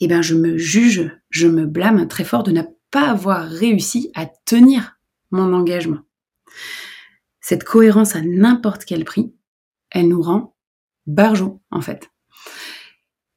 eh 0.00 0.08
ben 0.08 0.20
je 0.20 0.34
me 0.34 0.58
juge, 0.58 1.16
je 1.28 1.46
me 1.46 1.66
blâme 1.66 2.08
très 2.08 2.24
fort 2.24 2.42
de 2.42 2.50
ne 2.50 2.62
pas 2.90 3.08
avoir 3.08 3.48
réussi 3.48 4.10
à 4.14 4.26
tenir 4.26 4.98
mon 5.30 5.52
engagement. 5.52 6.00
Cette 7.40 7.62
cohérence 7.62 8.16
à 8.16 8.20
n'importe 8.20 8.84
quel 8.84 9.04
prix, 9.04 9.32
elle 9.90 10.08
nous 10.08 10.22
rend 10.22 10.56
barjot, 11.06 11.62
en 11.70 11.82
fait. 11.82 12.10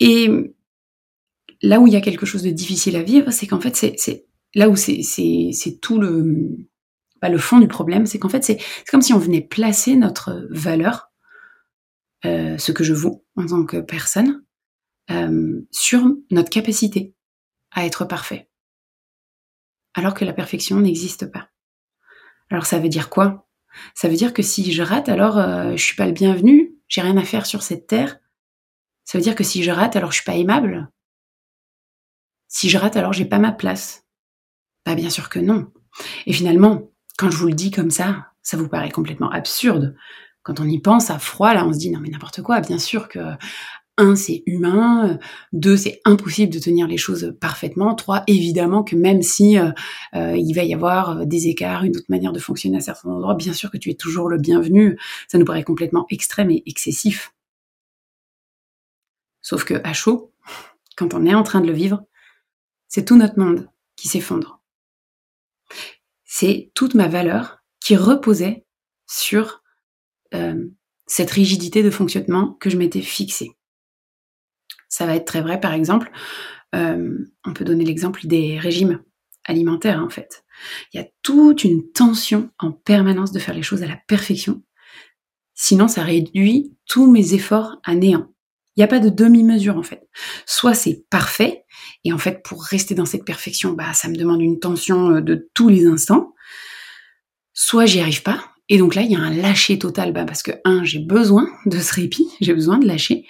Et 0.06 0.30
là 1.62 1.80
où 1.80 1.88
il 1.88 1.94
y 1.94 1.96
a 1.96 2.02
quelque 2.02 2.26
chose 2.26 2.44
de 2.44 2.50
difficile 2.50 2.98
à 2.98 3.04
vivre, 3.04 3.32
c'est 3.32 3.48
qu'en 3.48 3.62
fait, 3.62 3.74
c'est 3.78 4.26
là 4.54 4.68
où 4.68 4.76
c'est 4.76 5.80
tout 5.82 5.98
le, 5.98 6.58
bah, 7.22 7.30
le 7.30 7.38
fond 7.38 7.60
du 7.60 7.70
problème, 7.70 8.06
c'est 8.06 8.20
qu'en 8.20 8.28
fait, 8.28 8.44
c'est 8.44 8.60
comme 8.92 9.02
si 9.02 9.14
on 9.14 9.18
venait 9.18 9.40
placer 9.40 9.96
notre 9.96 10.46
valeur, 10.50 11.10
euh, 12.26 12.58
ce 12.58 12.74
que 12.74 12.84
je 12.84 12.92
vaux 12.92 13.26
en 13.38 13.46
tant 13.46 13.66
que 13.66 13.78
personne, 13.78 14.44
euh, 15.10 15.62
sur 15.72 16.04
notre 16.32 16.50
capacité 16.50 17.16
à 17.72 17.86
être 17.86 18.04
parfait. 18.04 18.50
Alors 19.94 20.16
que 20.16 20.26
la 20.26 20.34
perfection 20.34 20.82
n'existe 20.82 21.32
pas. 21.32 21.48
Alors 22.50 22.66
ça 22.66 22.78
veut 22.78 22.90
dire 22.90 23.10
quoi? 23.10 23.48
Ça 23.96 24.10
veut 24.10 24.16
dire 24.16 24.34
que 24.34 24.42
si 24.42 24.74
je 24.74 24.84
rate, 24.84 25.08
alors 25.08 25.38
euh, 25.38 25.78
je 25.78 25.82
suis 25.82 25.96
pas 25.96 26.08
le 26.08 26.12
bienvenu, 26.12 26.76
j'ai 26.90 27.00
rien 27.00 27.16
à 27.16 27.24
faire 27.24 27.46
sur 27.46 27.64
cette 27.64 27.88
terre. 27.88 28.20
Ça 29.06 29.18
veut 29.18 29.24
dire 29.24 29.36
que 29.36 29.44
si 29.44 29.64
je 29.64 29.72
rate, 29.72 29.96
alors 29.96 30.12
je 30.12 30.18
suis 30.18 30.26
pas 30.26 30.36
aimable. 30.36 30.90
Si 32.48 32.70
je 32.70 32.78
rate, 32.78 32.98
alors 32.98 33.14
j'ai 33.14 33.26
pas 33.26 33.40
ma 33.40 33.52
place. 33.52 34.06
Bah 34.86 34.96
bien 34.96 35.10
sûr 35.10 35.30
que 35.30 35.40
non. 35.40 35.72
Et 36.26 36.34
finalement, 36.34 36.90
quand 37.18 37.30
je 37.30 37.38
vous 37.38 37.48
le 37.48 37.54
dis 37.54 37.72
comme 37.72 37.92
ça, 37.92 38.28
ça 38.42 38.58
vous 38.58 38.68
paraît 38.68 38.92
complètement 38.92 39.32
absurde. 39.32 39.96
Quand 40.44 40.60
on 40.60 40.66
y 40.66 40.80
pense 40.80 41.10
à 41.10 41.20
froid, 41.20 41.54
là, 41.54 41.66
on 41.66 41.74
se 41.74 41.80
dit 41.80 41.90
non 41.90 42.00
mais 42.00 42.10
n'importe 42.10 42.42
quoi. 42.42 42.60
Bien 42.60 42.80
sûr 42.80 43.08
que 43.08 43.20
un, 43.98 44.16
c'est 44.16 44.44
humain. 44.46 45.20
Deux, 45.52 45.78
c'est 45.78 46.02
impossible 46.06 46.52
de 46.52 46.60
tenir 46.60 46.88
les 46.88 46.98
choses 46.98 47.36
parfaitement. 47.40 47.94
Trois, 47.96 48.24
évidemment 48.28 48.84
que 48.84 48.96
même 48.96 49.22
si 49.22 49.58
euh, 49.58 49.72
euh, 50.16 50.36
il 50.36 50.54
va 50.54 50.64
y 50.64 50.74
avoir 50.74 51.26
des 51.26 51.48
écarts, 51.48 51.84
une 51.84 51.96
autre 51.96 52.06
manière 52.10 52.34
de 52.34 52.40
fonctionner 52.40 52.78
à 52.78 52.82
certains 52.82 53.10
endroits, 53.10 53.36
bien 53.36 53.54
sûr 53.54 53.70
que 53.70 53.78
tu 53.78 53.92
es 53.92 53.94
toujours 53.96 54.30
le 54.30 54.38
bienvenu. 54.38 54.98
Ça 55.28 55.38
nous 55.38 55.46
paraît 55.46 55.64
complètement 55.64 56.08
extrême 56.10 56.50
et 56.50 56.64
excessif. 56.66 57.34
Sauf 59.44 59.66
que 59.66 59.76
à 59.84 59.94
chaud, 59.94 60.34
quand 60.96 61.14
on 61.14 61.26
est 61.26 61.36
en 61.36 61.44
train 61.44 61.62
de 61.62 61.68
le 61.68 61.74
vivre, 61.74 62.04
c'est 62.88 63.06
tout 63.06 63.18
notre 63.18 63.38
monde 63.38 63.70
qui 63.96 64.08
s'effondre. 64.08 64.62
C'est 66.24 66.72
toute 66.74 66.96
ma 66.96 67.08
valeur 67.08 67.60
qui 67.80 67.96
reposait 67.96 68.66
sur 69.08 69.62
euh, 70.34 70.66
cette 71.06 71.30
rigidité 71.30 71.84
de 71.84 71.92
fonctionnement 71.92 72.54
que 72.54 72.70
je 72.70 72.78
m'étais 72.78 73.02
fixée. 73.02 73.52
Ça 74.90 75.06
va 75.06 75.16
être 75.16 75.26
très 75.26 75.42
vrai, 75.42 75.60
par 75.60 75.74
exemple, 75.74 76.12
euh, 76.76 77.18
on 77.46 77.54
peut 77.54 77.66
donner 77.66 77.84
l'exemple 77.84 78.26
des 78.26 78.58
régimes 78.58 79.04
alimentaires, 79.44 80.04
en 80.04 80.10
fait. 80.10 80.44
Il 80.94 80.98
y 80.98 81.04
a 81.04 81.08
toute 81.22 81.64
une 81.64 81.92
tension 81.92 82.50
en 82.60 82.72
permanence 82.72 83.32
de 83.32 83.40
faire 83.40 83.54
les 83.54 83.64
choses 83.64 83.84
à 83.84 83.88
la 83.88 84.00
perfection. 84.08 84.64
Sinon, 85.54 85.88
ça 85.88 86.04
réduit 86.04 86.76
tous 86.86 87.12
mes 87.12 87.34
efforts 87.34 87.78
à 87.84 87.96
néant. 87.96 88.33
Il 88.76 88.80
n'y 88.80 88.84
a 88.84 88.88
pas 88.88 89.00
de 89.00 89.10
demi-mesure, 89.10 89.78
en 89.78 89.84
fait. 89.84 90.08
Soit 90.46 90.74
c'est 90.74 91.06
parfait, 91.10 91.64
et 92.04 92.12
en 92.12 92.18
fait, 92.18 92.42
pour 92.44 92.64
rester 92.64 92.96
dans 92.96 93.06
cette 93.06 93.26
perfection, 93.26 93.74
bah, 93.74 93.94
ça 93.94 94.10
me 94.10 94.16
demande 94.16 94.42
une 94.42 94.60
tension 94.60 95.18
euh, 95.18 95.22
de 95.22 95.50
tous 95.54 95.70
les 95.70 95.86
instants. 95.86 96.34
Soit 97.54 97.86
j'y 97.86 98.00
arrive 98.00 98.24
pas, 98.24 98.44
et 98.70 98.78
donc 98.78 98.96
là, 98.96 99.04
il 99.04 99.12
y 99.12 99.16
a 99.16 99.20
un 99.20 99.30
lâcher 99.30 99.78
total, 99.78 100.12
bah, 100.12 100.26
parce 100.26 100.42
que, 100.42 100.52
un, 100.66 100.84
j'ai 100.84 101.00
besoin 101.00 101.48
de 101.66 101.78
ce 101.78 101.94
répit, 101.94 102.28
j'ai 102.42 102.54
besoin 102.54 102.80
de 102.80 102.88
lâcher, 102.88 103.28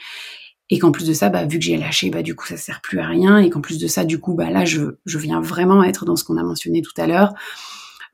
et 0.70 0.80
qu'en 0.80 0.92
plus 0.92 1.06
de 1.06 1.14
ça, 1.14 1.30
bah, 1.30 1.46
vu 1.46 1.60
que 1.60 1.66
j'ai 1.66 1.78
lâché, 1.78 2.10
bah, 2.10 2.24
du 2.24 2.36
coup, 2.36 2.48
ça 2.48 2.56
sert 2.56 2.82
plus 2.82 3.00
à 3.00 3.08
rien, 3.08 3.38
et 3.38 3.50
qu'en 3.50 3.62
plus 3.62 3.80
de 3.80 3.88
ça, 3.88 4.06
du 4.06 4.20
coup, 4.20 4.34
bah, 4.36 4.50
là, 4.50 4.64
je, 4.64 4.82
je 5.06 5.18
viens 5.18 5.42
vraiment 5.42 5.84
être 5.84 6.06
dans 6.06 6.16
ce 6.16 6.24
qu'on 6.24 6.38
a 6.38 6.44
mentionné 6.44 6.82
tout 6.82 6.94
à 6.98 7.06
l'heure, 7.06 7.34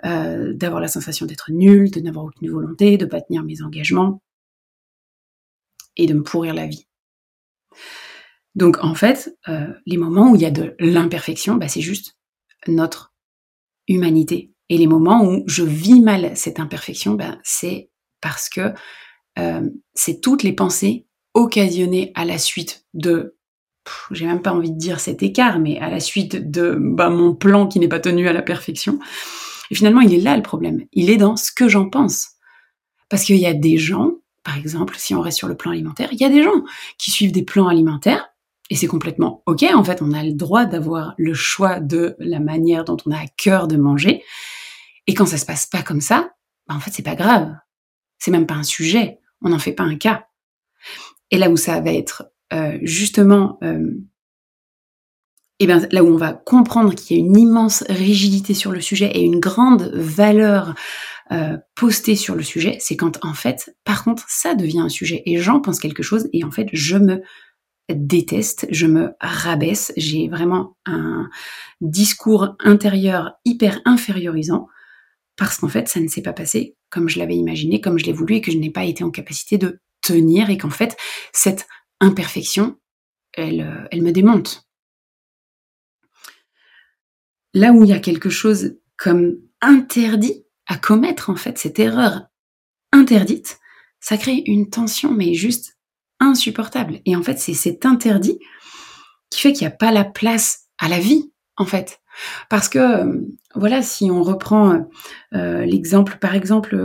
euh, 0.06 0.54
d'avoir 0.54 0.82
la 0.82 0.88
sensation 0.88 1.26
d'être 1.28 1.52
nul, 1.52 1.92
de 1.92 2.00
n'avoir 2.00 2.26
aucune 2.26 2.50
volonté, 2.50 2.98
de 2.98 3.06
pas 3.06 3.22
tenir 3.22 3.44
mes 3.44 3.62
engagements, 3.62 4.22
et 5.96 6.08
de 6.08 6.14
me 6.16 6.24
pourrir 6.24 6.54
la 6.54 6.66
vie. 6.66 6.89
Donc, 8.56 8.84
en 8.84 8.96
fait, 8.96 9.36
euh, 9.48 9.68
les 9.86 9.98
moments 9.98 10.32
où 10.32 10.36
il 10.36 10.42
y 10.42 10.46
a 10.46 10.52
de 10.52 10.76
l'imperfection, 10.80 11.56
bah, 11.56 11.68
c'est 11.68 11.82
juste 11.82 12.18
notre 12.68 13.14
humanité. 13.88 14.52
Et 14.70 14.78
les 14.78 14.88
moments 14.88 15.24
où 15.26 15.44
je 15.48 15.64
vis 15.64 16.02
mal 16.02 16.36
cette 16.36 16.60
imperfection, 16.60 17.14
bah, 17.14 17.38
c'est 17.44 17.90
parce 18.22 18.50
que 18.50 18.74
euh, 19.38 19.70
c'est 19.94 20.22
toutes 20.22 20.44
les 20.44 20.54
pensées 20.54 21.08
occasionné 21.34 22.12
à 22.16 22.26
la 22.26 22.38
suite 22.38 22.86
de 22.94 23.36
j'ai 24.12 24.26
même 24.26 24.42
pas 24.42 24.54
envie 24.54 24.72
de 24.72 24.78
dire 24.78 25.00
cet 25.00 25.24
écart, 25.24 25.60
mais 25.60 25.80
à 25.80 25.90
la 25.90 26.00
suite 26.00 26.52
de 26.52 26.76
bah, 26.80 27.10
mon 27.10 27.34
plan 27.34 27.68
qui 27.68 27.80
n'est 27.80 27.88
pas 27.88 28.00
tenu 28.00 28.28
à 28.28 28.34
la 28.34 28.42
perfection. 28.42 29.00
Et 29.72 29.76
finalement, 29.76 30.02
il 30.02 30.14
est 30.14 30.22
là 30.22 30.36
le 30.36 30.44
problème. 30.44 30.86
Il 30.94 31.10
est 31.10 31.18
dans 31.18 31.36
ce 31.36 31.52
que 31.52 31.68
j'en 31.68 31.90
pense. 31.90 32.30
Parce 33.10 33.24
qu'il 33.24 33.38
y 33.38 33.46
a 33.46 33.54
des 33.54 33.78
gens, 33.78 34.14
par 34.44 34.58
exemple, 34.58 34.96
si 34.98 35.16
on 35.16 35.22
reste 35.22 35.38
sur 35.38 35.48
le 35.48 35.56
plan 35.56 35.72
alimentaire, 35.72 36.10
il 36.12 36.20
y 36.20 36.26
a 36.26 36.30
des 36.30 36.44
gens 36.44 36.64
qui 36.98 37.12
suivent 37.12 37.32
des 37.32 37.44
plans 37.44 37.68
alimentaires, 37.68 38.30
et 38.70 38.76
c'est 38.76 38.88
complètement 38.88 39.44
OK. 39.46 39.64
En 39.74 39.84
fait, 39.84 40.02
on 40.02 40.14
a 40.14 40.24
le 40.24 40.34
droit 40.34 40.66
d'avoir 40.66 41.16
le 41.18 41.34
choix 41.34 41.80
de 41.80 42.16
la 42.20 42.40
manière 42.40 42.86
dont 42.86 42.98
on 43.06 43.12
a 43.12 43.18
à 43.18 43.28
cœur 43.38 43.68
de 43.68 43.78
manger. 43.78 44.24
Et 45.08 45.14
quand 45.14 45.26
ça 45.26 45.38
se 45.38 45.46
passe 45.46 45.66
pas 45.66 45.82
comme 45.82 46.02
ça, 46.02 46.34
bah, 46.68 46.76
en 46.76 46.80
fait, 46.80 46.92
c'est 46.92 47.04
pas 47.04 47.16
grave. 47.16 47.56
C'est 48.20 48.32
même 48.32 48.46
pas 48.46 48.54
un 48.54 48.64
sujet. 48.64 49.20
On 49.42 49.50
n'en 49.50 49.60
fait 49.60 49.74
pas 49.74 49.84
un 49.84 49.96
cas. 49.96 50.28
Et 51.32 51.38
là 51.38 51.50
où 51.50 51.58
ça 51.58 51.82
va 51.82 51.92
être 51.92 52.32
euh, 52.54 52.78
justement, 52.82 53.58
euh, 53.64 53.92
et 55.60 55.68
bien 55.68 55.82
là 55.92 56.04
où 56.04 56.08
on 56.08 56.18
va 56.18 56.34
comprendre 56.34 56.96
qu'il 56.96 57.18
y 57.18 57.20
a 57.20 57.24
une 57.24 57.38
immense 57.38 57.84
rigidité 57.90 58.54
sur 58.54 58.72
le 58.72 58.82
sujet 58.82 59.12
et 59.14 59.22
une 59.22 59.40
grande 59.40 59.92
valeur 59.94 60.74
euh, 61.32 61.58
postée 61.76 62.16
sur 62.16 62.36
le 62.36 62.44
sujet, 62.44 62.78
c'est 62.80 62.96
quand 62.96 63.24
en 63.24 63.34
fait, 63.34 63.76
par 63.84 64.04
contre, 64.04 64.26
ça 64.28 64.56
devient 64.56 64.80
un 64.80 64.90
sujet 64.90 65.22
et 65.26 65.38
j'en 65.38 65.62
pense 65.62 65.80
quelque 65.80 66.04
chose 66.04 66.28
et 66.34 66.44
en 66.44 66.52
fait, 66.52 66.68
je 66.74 66.98
me 66.98 67.22
déteste, 67.90 68.68
je 68.72 68.88
me 68.88 69.12
rabaisse, 69.20 69.92
j'ai 69.98 70.28
vraiment 70.28 70.76
un 70.86 71.30
discours 71.82 72.56
intérieur 72.60 73.34
hyper 73.46 73.80
infériorisant 73.86 74.68
parce 75.36 75.58
qu'en 75.58 75.70
fait, 75.70 75.88
ça 75.88 76.00
ne 76.00 76.08
s'est 76.08 76.22
pas 76.22 76.34
passé 76.34 76.76
comme 76.90 77.10
je 77.10 77.20
l'avais 77.20 77.36
imaginé, 77.36 77.82
comme 77.82 78.00
je 78.00 78.06
l'ai 78.06 78.14
voulu 78.14 78.36
et 78.36 78.42
que 78.42 78.52
je 78.52 78.58
n'ai 78.58 78.72
pas 78.72 78.84
été 78.84 79.04
en 79.04 79.12
capacité 79.12 79.58
de 79.58 79.80
tenir 80.02 80.50
et 80.50 80.58
qu'en 80.58 80.70
fait, 80.70 80.98
cette 81.34 81.68
imperfection, 82.00 82.78
elle, 83.34 83.62
euh, 83.62 83.88
elle 83.92 84.02
me 84.02 84.12
démonte. 84.12 84.64
Là 87.54 87.72
où 87.72 87.84
il 87.84 87.90
y 87.90 87.94
a 87.94 88.00
quelque 88.00 88.30
chose 88.30 88.78
comme 88.98 89.38
interdit 89.62 90.46
à 90.70 90.78
commettre, 90.78 91.30
en 91.30 91.36
fait, 91.36 91.58
cette 91.58 91.80
erreur 91.80 92.28
interdite, 92.94 93.60
ça 94.00 94.18
crée 94.18 94.44
une 94.46 94.70
tension, 94.70 95.12
mais 95.12 95.34
juste 95.34 95.78
insupportable. 96.20 97.02
Et 97.06 97.16
en 97.16 97.24
fait, 97.24 97.40
c'est 97.40 97.54
cet 97.54 97.86
interdit 97.86 98.40
qui 99.32 99.42
fait 99.42 99.52
qu'il 99.52 99.68
n'y 99.68 99.74
a 99.74 99.76
pas 99.76 99.92
la 99.92 100.06
place 100.06 100.68
à 100.78 100.88
la 100.88 101.00
vie, 101.00 101.34
en 101.58 101.66
fait. 101.66 102.00
Parce 102.50 102.70
que, 102.70 102.80
euh, 102.80 103.22
voilà, 103.56 103.82
si 103.82 104.12
on 104.12 104.22
reprend 104.22 104.88
euh, 105.34 105.66
l'exemple, 105.66 106.18
par 106.22 106.36
exemple, 106.36 106.78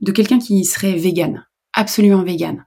de 0.00 0.12
quelqu'un 0.12 0.38
qui 0.38 0.64
serait 0.64 0.94
vegan, 0.94 1.44
absolument 1.72 2.22
vegan. 2.22 2.64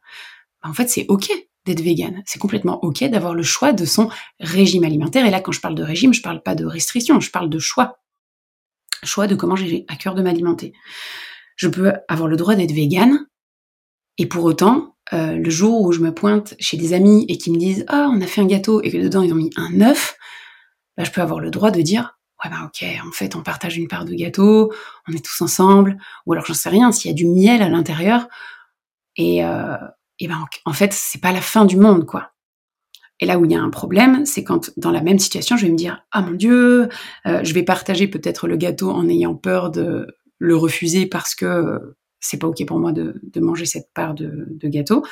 En 0.62 0.74
fait, 0.74 0.90
c'est 0.90 1.06
ok 1.08 1.30
d'être 1.66 1.82
vegan. 1.82 2.22
C'est 2.26 2.40
complètement 2.40 2.84
ok 2.84 3.06
d'avoir 3.06 3.34
le 3.34 3.44
choix 3.44 3.72
de 3.72 3.86
son 3.86 4.10
régime 4.40 4.84
alimentaire. 4.84 5.26
Et 5.26 5.32
là, 5.32 5.40
quand 5.40 5.52
je 5.52 5.62
parle 5.62 5.76
de 5.76 5.84
régime, 5.84 6.14
je 6.14 6.22
parle 6.22 6.44
pas 6.44 6.56
de 6.56 6.66
restriction, 6.66 7.20
je 7.20 7.32
parle 7.32 7.50
de 7.50 7.60
choix. 7.60 8.00
Choix 9.06 9.28
de 9.28 9.36
comment 9.36 9.56
j'ai 9.56 9.86
à 9.88 9.96
cœur 9.96 10.16
de 10.16 10.22
m'alimenter. 10.22 10.74
Je 11.56 11.68
peux 11.68 11.94
avoir 12.08 12.28
le 12.28 12.36
droit 12.36 12.56
d'être 12.56 12.74
vegan, 12.74 13.28
et 14.18 14.26
pour 14.26 14.44
autant, 14.44 14.96
euh, 15.14 15.36
le 15.36 15.50
jour 15.50 15.82
où 15.82 15.92
je 15.92 16.00
me 16.00 16.14
pointe 16.14 16.56
chez 16.60 16.78
des 16.78 16.94
amis 16.94 17.26
et 17.30 17.38
qui 17.38 17.52
me 17.52 17.58
disent 17.58 17.86
ah 17.88 18.10
on 18.12 18.22
a 18.22 18.28
fait 18.28 18.42
un 18.42 18.48
gâteau 18.48 18.82
et 18.82 18.92
que 18.92 18.98
dedans 18.98 19.22
ils 19.22 19.32
ont 19.32 19.38
mis 19.38 19.52
un 19.56 19.82
œuf, 19.82 20.18
bah, 20.98 21.04
je 21.04 21.12
peux 21.12 21.22
avoir 21.22 21.40
le 21.40 21.52
droit 21.52 21.72
de 21.72 21.82
dire 21.82 22.18
ouais 22.44 22.50
ben 22.50 22.66
ok 22.66 22.86
en 23.06 23.12
fait 23.12 23.36
on 23.36 23.44
partage 23.44 23.78
une 23.78 23.88
part 23.88 24.06
de 24.06 24.14
gâteau, 24.14 24.74
on 25.08 25.14
est 25.14 25.24
tous 25.24 25.42
ensemble, 25.42 25.98
ou 26.26 26.34
alors 26.34 26.46
j'en 26.46 26.54
sais 26.54 26.70
rien 26.70 26.92
s'il 26.92 27.12
y 27.12 27.14
a 27.14 27.16
du 27.16 27.28
miel 27.28 27.62
à 27.62 27.70
l'intérieur, 27.70 28.28
et, 29.16 29.46
euh, 29.46 29.78
et 30.20 30.28
ben 30.28 30.46
en, 30.66 30.74
fait, 30.74 30.94
c'est 30.94 31.22
pas 31.22 31.32
la 31.32 31.42
fin 31.42 31.66
du 31.66 31.78
monde, 31.78 32.06
quoi. 32.06 32.32
Et 33.20 33.26
là 33.26 33.40
où 33.40 33.46
il 33.46 33.52
y 33.52 33.56
a 33.56 33.62
un 33.62 33.70
problème, 33.70 34.26
c'est 34.26 34.44
quand 34.44 34.72
dans 34.78 34.92
la 34.92 35.02
même 35.02 35.20
situation, 35.20 35.56
je 35.56 35.66
vais 35.66 35.72
me 35.72 35.78
dire 35.78 36.06
ah 36.12 36.22
mon 36.22 36.32
dieu, 36.32 36.90
euh, 37.26 37.44
je 37.44 37.54
vais 37.54 37.64
partager 37.64 38.08
peut-être 38.08 38.48
le 38.48 38.58
gâteau 38.58 38.92
en 38.92 39.08
ayant 39.08 39.36
peur 39.36 39.72
de 39.72 40.08
le 40.38 40.56
refuser 40.56 41.06
parce 41.06 41.34
que 41.34 41.96
c'est 42.20 42.38
pas 42.38 42.48
ok 42.48 42.66
pour 42.66 42.80
moi 42.80 42.92
de, 42.92 43.22
manger 43.38 43.66
cette 43.66 43.94
part 43.94 44.16
de, 44.16 44.48
de, 44.50 44.68
gâteau 44.68 45.06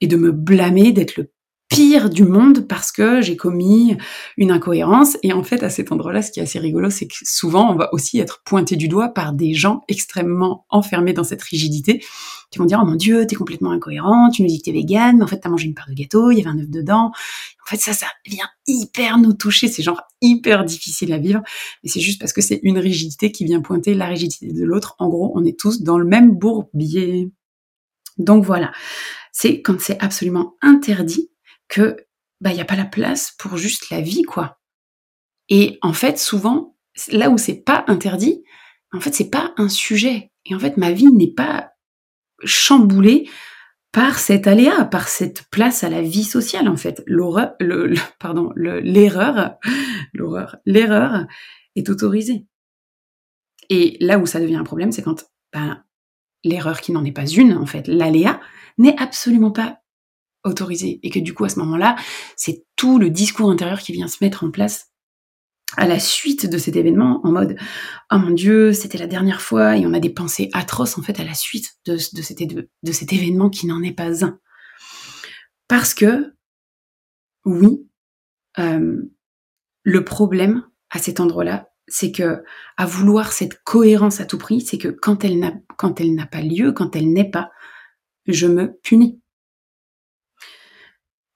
et 0.00 0.06
de 0.06 0.16
me 0.16 0.32
blâmer 0.32 0.92
d'être 0.92 1.16
le 1.16 1.30
pire 1.74 2.08
du 2.08 2.24
monde 2.24 2.68
parce 2.68 2.92
que 2.92 3.20
j'ai 3.20 3.36
commis 3.36 3.96
une 4.36 4.52
incohérence. 4.52 5.16
Et 5.24 5.32
en 5.32 5.42
fait, 5.42 5.64
à 5.64 5.70
cet 5.70 5.90
endroit-là, 5.90 6.22
ce 6.22 6.30
qui 6.30 6.38
est 6.38 6.42
assez 6.44 6.60
rigolo, 6.60 6.88
c'est 6.88 7.08
que 7.08 7.14
souvent, 7.22 7.72
on 7.72 7.74
va 7.74 7.92
aussi 7.92 8.20
être 8.20 8.42
pointé 8.44 8.76
du 8.76 8.86
doigt 8.86 9.08
par 9.08 9.32
des 9.32 9.54
gens 9.54 9.82
extrêmement 9.88 10.66
enfermés 10.70 11.12
dans 11.14 11.24
cette 11.24 11.42
rigidité 11.42 12.04
qui 12.52 12.60
vont 12.60 12.64
dire, 12.64 12.80
oh 12.80 12.86
mon 12.86 12.94
dieu, 12.94 13.26
t'es 13.26 13.34
complètement 13.34 13.72
incohérent, 13.72 14.30
tu 14.30 14.42
nous 14.42 14.48
dis 14.48 14.58
que 14.58 14.66
t'es 14.66 14.72
végane, 14.72 15.16
mais 15.16 15.24
en 15.24 15.26
fait, 15.26 15.40
t'as 15.40 15.48
mangé 15.48 15.66
une 15.66 15.74
part 15.74 15.88
de 15.88 15.94
gâteau, 15.94 16.30
il 16.30 16.38
y 16.38 16.40
avait 16.42 16.50
un 16.50 16.60
œuf 16.60 16.68
dedans. 16.68 17.06
En 17.06 17.66
fait, 17.66 17.78
ça, 17.78 17.92
ça 17.92 18.06
vient 18.24 18.48
hyper 18.68 19.18
nous 19.18 19.32
toucher, 19.32 19.66
c'est 19.66 19.82
genre 19.82 20.02
hyper 20.20 20.64
difficile 20.64 21.12
à 21.12 21.18
vivre, 21.18 21.42
mais 21.82 21.90
c'est 21.90 22.00
juste 22.00 22.20
parce 22.20 22.32
que 22.32 22.40
c'est 22.40 22.60
une 22.62 22.78
rigidité 22.78 23.32
qui 23.32 23.44
vient 23.44 23.60
pointer 23.60 23.94
la 23.94 24.06
rigidité 24.06 24.52
de 24.52 24.64
l'autre. 24.64 24.94
En 25.00 25.08
gros, 25.08 25.32
on 25.34 25.44
est 25.44 25.58
tous 25.58 25.82
dans 25.82 25.98
le 25.98 26.04
même 26.04 26.36
bourbier. 26.36 27.32
Donc 28.16 28.44
voilà 28.44 28.70
c'est 29.34 29.60
quand 29.60 29.80
c'est 29.80 30.00
absolument 30.00 30.54
interdit 30.62 31.28
que 31.68 31.96
bah 32.40 32.52
il 32.52 32.56
y 32.56 32.60
a 32.60 32.66
pas 32.66 32.76
la 32.76 32.84
place 32.84 33.34
pour 33.38 33.56
juste 33.56 33.90
la 33.90 34.00
vie 34.00 34.22
quoi. 34.22 34.60
Et 35.48 35.78
en 35.82 35.92
fait, 35.92 36.18
souvent, 36.18 36.76
là 37.10 37.30
où 37.30 37.38
c'est 37.38 37.62
pas 37.62 37.84
interdit, 37.86 38.44
en 38.92 39.00
fait, 39.00 39.14
c'est 39.14 39.30
pas 39.30 39.52
un 39.56 39.68
sujet. 39.68 40.32
Et 40.46 40.54
en 40.54 40.58
fait, 40.58 40.76
ma 40.76 40.92
vie 40.92 41.12
n'est 41.12 41.32
pas 41.32 41.72
chamboulée 42.44 43.28
par 43.92 44.18
cet 44.18 44.46
aléa, 44.46 44.84
par 44.84 45.08
cette 45.08 45.44
place 45.50 45.84
à 45.84 45.88
la 45.88 46.02
vie 46.02 46.24
sociale, 46.24 46.68
en 46.68 46.76
fait. 46.76 47.02
L'horreur, 47.06 47.54
le, 47.60 47.94
pardon, 48.18 48.52
l'erreur, 48.56 49.56
l'horreur, 50.12 50.56
l'erreur 50.64 51.26
est 51.76 51.88
autorisée. 51.88 52.46
Et 53.70 53.96
là 54.00 54.18
où 54.18 54.26
ça 54.26 54.40
devient 54.40 54.56
un 54.56 54.64
problème, 54.64 54.92
c'est 54.92 55.02
quand 55.02 55.24
ben, 55.52 55.84
l'erreur 56.42 56.80
qui 56.80 56.92
n'en 56.92 57.04
est 57.04 57.12
pas 57.12 57.26
une, 57.26 57.54
en 57.54 57.66
fait, 57.66 57.86
l'aléa, 57.86 58.40
n'est 58.78 59.00
absolument 59.00 59.52
pas 59.52 59.80
autorisé. 60.44 61.00
Et 61.02 61.10
que 61.10 61.18
du 61.18 61.34
coup, 61.34 61.44
à 61.44 61.48
ce 61.48 61.58
moment-là, 61.60 61.96
c'est 62.36 62.64
tout 62.76 62.98
le 62.98 63.10
discours 63.10 63.50
intérieur 63.50 63.80
qui 63.80 63.92
vient 63.92 64.08
se 64.08 64.22
mettre 64.22 64.44
en 64.44 64.50
place 64.50 64.90
à 65.76 65.86
la 65.86 65.98
suite 65.98 66.48
de 66.48 66.58
cet 66.58 66.76
événement 66.76 67.20
en 67.24 67.32
mode 67.32 67.56
oh 68.12 68.18
mon 68.18 68.30
dieu 68.30 68.72
c'était 68.72 68.98
la 68.98 69.06
dernière 69.06 69.40
fois 69.40 69.76
et 69.76 69.86
on 69.86 69.92
a 69.92 70.00
des 70.00 70.10
pensées 70.10 70.50
atroces 70.52 70.98
en 70.98 71.02
fait 71.02 71.18
à 71.18 71.24
la 71.24 71.34
suite 71.34 71.74
de, 71.86 71.96
cet, 71.96 73.12
événement 73.12 73.50
qui 73.50 73.66
n'en 73.66 73.82
est 73.82 73.92
pas 73.92 74.24
un 74.24 74.38
parce 75.66 75.94
que 75.94 76.34
oui 77.44 77.88
euh, 78.58 79.02
le 79.82 80.04
problème 80.04 80.64
à 80.90 80.98
cet 80.98 81.18
endroit-là 81.18 81.70
c'est 81.88 82.12
que 82.12 82.44
à 82.76 82.86
vouloir 82.86 83.32
cette 83.32 83.62
cohérence 83.64 84.20
à 84.20 84.26
tout 84.26 84.38
prix 84.38 84.60
c'est 84.60 84.78
que 84.78 84.88
quand 84.88 85.24
elle 85.24 85.38
n'a 85.38 85.54
quand 85.76 86.00
elle 86.00 86.14
n'a 86.14 86.26
pas 86.26 86.40
lieu 86.40 86.72
quand 86.72 86.94
elle 86.94 87.12
n'est 87.12 87.30
pas 87.30 87.50
je 88.26 88.46
me 88.46 88.78
punis 88.82 89.20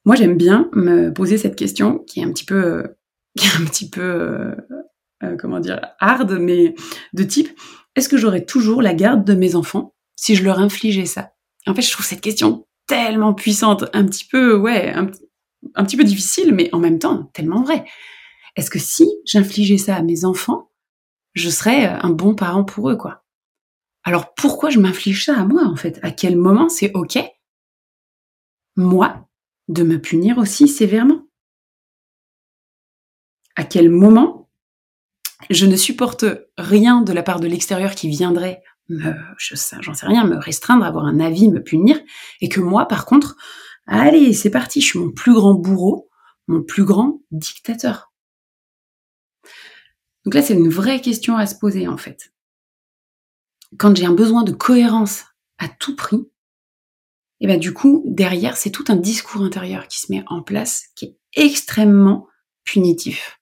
moi, 0.08 0.16
j'aime 0.16 0.38
bien 0.38 0.70
me 0.72 1.12
poser 1.12 1.36
cette 1.36 1.54
question 1.54 1.98
qui 1.98 2.20
est 2.20 2.24
un 2.24 2.32
petit 2.32 2.46
peu, 2.46 2.64
euh, 2.64 2.98
qui 3.38 3.46
est 3.46 3.60
un 3.60 3.66
petit 3.66 3.90
peu, 3.90 4.00
euh, 4.00 4.54
euh, 5.22 5.36
comment 5.36 5.60
dire, 5.60 5.82
hard, 6.00 6.32
mais 6.40 6.74
de 7.12 7.24
type, 7.24 7.50
est-ce 7.94 8.08
que 8.08 8.16
j'aurais 8.16 8.46
toujours 8.46 8.80
la 8.80 8.94
garde 8.94 9.22
de 9.22 9.34
mes 9.34 9.54
enfants 9.54 9.94
si 10.16 10.34
je 10.34 10.44
leur 10.44 10.60
infligeais 10.60 11.04
ça? 11.04 11.32
En 11.66 11.74
fait, 11.74 11.82
je 11.82 11.92
trouve 11.92 12.06
cette 12.06 12.22
question 12.22 12.66
tellement 12.86 13.34
puissante, 13.34 13.84
un 13.92 14.06
petit 14.06 14.24
peu, 14.24 14.56
ouais, 14.56 14.94
un, 14.94 15.84
petit 15.84 15.98
peu 15.98 16.04
difficile, 16.04 16.54
mais 16.54 16.70
en 16.72 16.78
même 16.78 16.98
temps 16.98 17.24
tellement 17.34 17.62
vrai. 17.62 17.84
Est-ce 18.56 18.70
que 18.70 18.78
si 18.78 19.06
j'infligeais 19.26 19.76
ça 19.76 19.94
à 19.94 20.02
mes 20.02 20.24
enfants, 20.24 20.70
je 21.34 21.50
serais 21.50 21.84
un 21.84 22.08
bon 22.08 22.34
parent 22.34 22.64
pour 22.64 22.88
eux, 22.88 22.96
quoi? 22.96 23.26
Alors 24.04 24.32
pourquoi 24.32 24.70
je 24.70 24.80
m'inflige 24.80 25.26
ça 25.26 25.38
à 25.38 25.44
moi, 25.44 25.66
en 25.66 25.76
fait? 25.76 26.00
À 26.00 26.12
quel 26.12 26.38
moment 26.38 26.70
c'est 26.70 26.92
ok? 26.94 27.18
Moi 28.74 29.27
de 29.68 29.82
me 29.82 30.00
punir 30.00 30.38
aussi 30.38 30.66
sévèrement 30.66 31.26
À 33.56 33.64
quel 33.64 33.90
moment 33.90 34.50
je 35.50 35.66
ne 35.66 35.76
supporte 35.76 36.24
rien 36.56 37.02
de 37.02 37.12
la 37.12 37.22
part 37.22 37.40
de 37.40 37.46
l'extérieur 37.46 37.94
qui 37.94 38.08
viendrait 38.08 38.62
me, 38.88 39.12
j'en 39.38 39.94
sais 39.94 40.06
rien, 40.06 40.24
me 40.24 40.36
restreindre, 40.36 40.84
avoir 40.84 41.04
un 41.04 41.20
avis, 41.20 41.50
me 41.50 41.62
punir, 41.62 42.00
et 42.40 42.48
que 42.48 42.60
moi, 42.60 42.86
par 42.86 43.04
contre, 43.06 43.36
allez, 43.86 44.32
c'est 44.32 44.50
parti, 44.50 44.80
je 44.80 44.86
suis 44.86 44.98
mon 44.98 45.12
plus 45.12 45.34
grand 45.34 45.54
bourreau, 45.54 46.08
mon 46.46 46.62
plus 46.62 46.84
grand 46.84 47.20
dictateur. 47.30 48.12
Donc 50.24 50.34
là, 50.34 50.42
c'est 50.42 50.54
une 50.54 50.70
vraie 50.70 51.00
question 51.00 51.36
à 51.36 51.46
se 51.46 51.54
poser, 51.54 51.86
en 51.86 51.96
fait. 51.96 52.32
Quand 53.78 53.94
j'ai 53.96 54.06
un 54.06 54.14
besoin 54.14 54.42
de 54.42 54.52
cohérence 54.52 55.24
à 55.58 55.68
tout 55.68 55.94
prix, 55.94 56.30
et 57.40 57.46
ben 57.46 57.58
du 57.58 57.72
coup, 57.72 58.02
derrière, 58.06 58.56
c'est 58.56 58.70
tout 58.70 58.84
un 58.88 58.96
discours 58.96 59.42
intérieur 59.42 59.86
qui 59.86 60.00
se 60.00 60.12
met 60.12 60.24
en 60.26 60.42
place, 60.42 60.86
qui 60.96 61.04
est 61.04 61.18
extrêmement 61.34 62.26
punitif. 62.64 63.40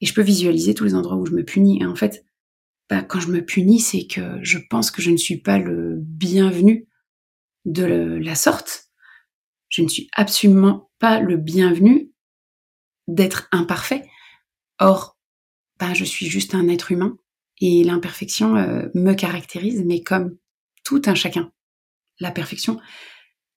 Et 0.00 0.06
je 0.06 0.14
peux 0.14 0.22
visualiser 0.22 0.74
tous 0.74 0.84
les 0.84 0.94
endroits 0.94 1.16
où 1.16 1.26
je 1.26 1.32
me 1.32 1.44
punis. 1.44 1.80
Et 1.80 1.86
en 1.86 1.94
fait, 1.94 2.24
bah, 2.90 3.02
quand 3.02 3.20
je 3.20 3.28
me 3.28 3.44
punis, 3.44 3.78
c'est 3.78 4.06
que 4.06 4.38
je 4.42 4.58
pense 4.68 4.90
que 4.90 5.00
je 5.00 5.10
ne 5.10 5.16
suis 5.16 5.38
pas 5.38 5.58
le 5.58 5.96
bienvenu 5.98 6.88
de 7.64 8.18
la 8.20 8.34
sorte. 8.34 8.86
Je 9.68 9.82
ne 9.82 9.88
suis 9.88 10.08
absolument 10.14 10.90
pas 10.98 11.20
le 11.20 11.36
bienvenu 11.36 12.10
d'être 13.06 13.48
imparfait. 13.52 14.04
Or, 14.80 15.16
bah, 15.78 15.94
je 15.94 16.04
suis 16.04 16.26
juste 16.26 16.54
un 16.54 16.68
être 16.68 16.90
humain 16.90 17.16
et 17.60 17.84
l'imperfection 17.84 18.56
euh, 18.56 18.88
me 18.94 19.14
caractérise, 19.14 19.84
mais 19.86 20.02
comme 20.02 20.36
tout 20.84 21.02
un 21.06 21.14
chacun. 21.14 21.52
La 22.18 22.32
perfection, 22.32 22.80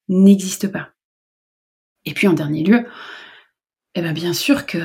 n'existe 0.07 0.67
pas. 0.67 0.89
Et 2.05 2.13
puis 2.13 2.27
en 2.27 2.33
dernier 2.33 2.63
lieu, 2.63 2.85
eh 3.95 4.01
ben 4.01 4.13
bien 4.13 4.33
sûr 4.33 4.65
que 4.65 4.77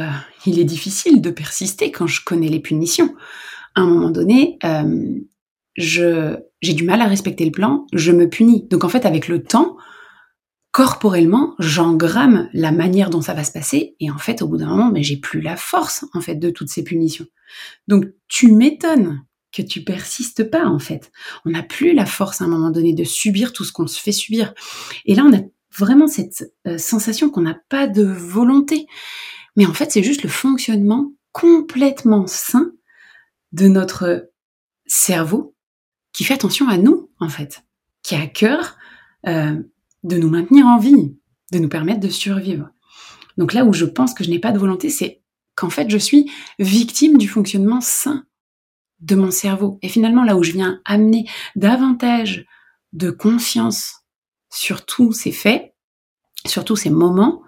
il 0.46 0.58
est 0.58 0.64
difficile 0.64 1.20
de 1.20 1.30
persister 1.30 1.90
quand 1.90 2.06
je 2.06 2.24
connais 2.24 2.48
les 2.48 2.60
punitions. 2.60 3.14
À 3.74 3.82
un 3.82 3.86
moment 3.86 4.10
donné, 4.10 4.58
euh, 4.64 5.18
j'ai 5.76 6.74
du 6.74 6.84
mal 6.84 7.00
à 7.00 7.06
respecter 7.06 7.44
le 7.44 7.50
plan, 7.50 7.86
je 7.92 8.12
me 8.12 8.28
punis. 8.28 8.66
Donc 8.68 8.84
en 8.84 8.88
fait, 8.88 9.06
avec 9.06 9.28
le 9.28 9.42
temps, 9.42 9.76
corporellement, 10.72 11.54
j'engramme 11.58 12.48
la 12.52 12.72
manière 12.72 13.10
dont 13.10 13.20
ça 13.20 13.34
va 13.34 13.44
se 13.44 13.52
passer, 13.52 13.96
et 14.00 14.10
en 14.10 14.18
fait, 14.18 14.42
au 14.42 14.48
bout 14.48 14.56
d'un 14.56 14.68
moment, 14.68 14.90
mais 14.92 15.02
j'ai 15.02 15.16
plus 15.16 15.40
la 15.40 15.56
force 15.56 16.04
en 16.14 16.20
fait 16.20 16.36
de 16.36 16.50
toutes 16.50 16.68
ces 16.68 16.84
punitions. 16.84 17.26
Donc 17.88 18.04
tu 18.28 18.52
m'étonnes 18.52 19.24
que 19.52 19.62
tu 19.62 19.82
persistes 19.82 20.50
pas 20.50 20.66
en 20.66 20.78
fait. 20.78 21.10
On 21.44 21.50
n'a 21.50 21.62
plus 21.62 21.92
la 21.92 22.06
force 22.06 22.40
à 22.40 22.44
un 22.44 22.48
moment 22.48 22.70
donné 22.70 22.92
de 22.92 23.04
subir 23.04 23.52
tout 23.52 23.64
ce 23.64 23.72
qu'on 23.72 23.86
se 23.86 24.00
fait 24.00 24.12
subir. 24.12 24.54
Et 25.04 25.14
là, 25.14 25.24
on 25.24 25.36
a 25.36 25.40
vraiment 25.76 26.06
cette 26.06 26.52
euh, 26.66 26.78
sensation 26.78 27.30
qu'on 27.30 27.42
n'a 27.42 27.58
pas 27.68 27.86
de 27.86 28.04
volonté. 28.04 28.86
Mais 29.56 29.66
en 29.66 29.74
fait, 29.74 29.90
c'est 29.90 30.02
juste 30.02 30.22
le 30.22 30.28
fonctionnement 30.28 31.12
complètement 31.32 32.26
sain 32.26 32.72
de 33.52 33.68
notre 33.68 34.30
cerveau 34.86 35.54
qui 36.12 36.24
fait 36.24 36.34
attention 36.34 36.68
à 36.68 36.76
nous, 36.76 37.10
en 37.20 37.28
fait, 37.28 37.62
qui 38.02 38.14
a 38.14 38.22
à 38.22 38.26
cœur 38.26 38.76
euh, 39.26 39.56
de 40.02 40.16
nous 40.16 40.30
maintenir 40.30 40.66
en 40.66 40.78
vie, 40.78 41.16
de 41.52 41.58
nous 41.58 41.68
permettre 41.68 42.00
de 42.00 42.08
survivre. 42.08 42.70
Donc 43.36 43.52
là 43.52 43.64
où 43.64 43.72
je 43.72 43.84
pense 43.84 44.14
que 44.14 44.24
je 44.24 44.30
n'ai 44.30 44.38
pas 44.38 44.52
de 44.52 44.58
volonté, 44.58 44.90
c'est 44.90 45.22
qu'en 45.54 45.70
fait, 45.70 45.88
je 45.90 45.98
suis 45.98 46.30
victime 46.58 47.18
du 47.18 47.28
fonctionnement 47.28 47.80
sain 47.80 48.24
de 49.00 49.14
mon 49.14 49.30
cerveau. 49.30 49.78
Et 49.82 49.88
finalement, 49.88 50.24
là 50.24 50.36
où 50.36 50.42
je 50.42 50.52
viens 50.52 50.80
amener 50.84 51.26
davantage 51.56 52.46
de 52.92 53.10
conscience 53.10 54.00
sur 54.50 54.84
tous 54.84 55.12
ces 55.12 55.32
faits, 55.32 55.74
sur 56.46 56.64
tous 56.64 56.76
ces 56.76 56.90
moments, 56.90 57.42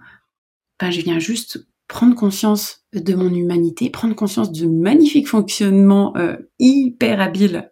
ben, 0.78 0.90
je 0.90 1.00
viens 1.00 1.18
juste 1.18 1.66
prendre 1.88 2.14
conscience 2.14 2.86
de 2.92 3.14
mon 3.14 3.32
humanité, 3.32 3.90
prendre 3.90 4.14
conscience 4.14 4.50
du 4.50 4.66
magnifique 4.66 5.28
fonctionnement 5.28 6.16
euh, 6.16 6.36
hyper 6.58 7.20
habile 7.20 7.70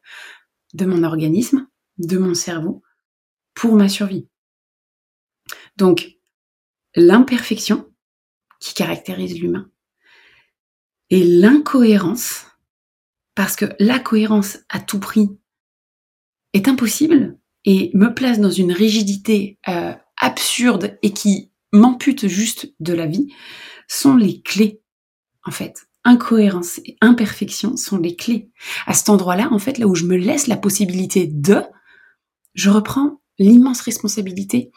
de 0.74 0.84
mon 0.84 1.02
organisme, 1.04 1.66
de 1.98 2.18
mon 2.18 2.34
cerveau, 2.34 2.82
pour 3.54 3.74
ma 3.76 3.88
survie. 3.88 4.28
Donc, 5.76 6.18
l'imperfection 6.94 7.90
qui 8.60 8.74
caractérise 8.74 9.40
l'humain 9.40 9.70
et 11.08 11.24
l'incohérence 11.24 12.46
parce 13.40 13.56
que 13.56 13.64
la 13.78 13.98
cohérence 13.98 14.58
à 14.68 14.80
tout 14.80 15.00
prix 15.00 15.30
est 16.52 16.68
impossible 16.68 17.38
et 17.64 17.90
me 17.94 18.12
place 18.12 18.38
dans 18.38 18.50
une 18.50 18.70
rigidité 18.70 19.58
euh, 19.66 19.94
absurde 20.18 20.98
et 21.00 21.14
qui 21.14 21.50
m'ampute 21.72 22.28
juste 22.28 22.74
de 22.80 22.92
la 22.92 23.06
vie, 23.06 23.32
sont 23.88 24.14
les 24.14 24.42
clés, 24.42 24.82
en 25.42 25.52
fait. 25.52 25.86
Incohérence 26.04 26.80
et 26.84 26.98
imperfection 27.00 27.78
sont 27.78 27.96
les 27.96 28.14
clés. 28.14 28.50
À 28.86 28.92
cet 28.92 29.08
endroit-là, 29.08 29.48
en 29.52 29.58
fait, 29.58 29.78
là 29.78 29.86
où 29.86 29.94
je 29.94 30.04
me 30.04 30.18
laisse 30.18 30.46
la 30.46 30.58
possibilité 30.58 31.26
de, 31.26 31.62
je 32.52 32.68
reprends 32.68 33.22
l'immense 33.38 33.80
responsabilité 33.80 34.70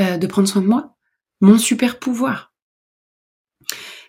euh, 0.00 0.16
de 0.16 0.26
prendre 0.26 0.48
soin 0.48 0.62
de 0.62 0.66
moi, 0.66 0.96
mon 1.42 1.58
super 1.58 1.98
pouvoir 1.98 2.51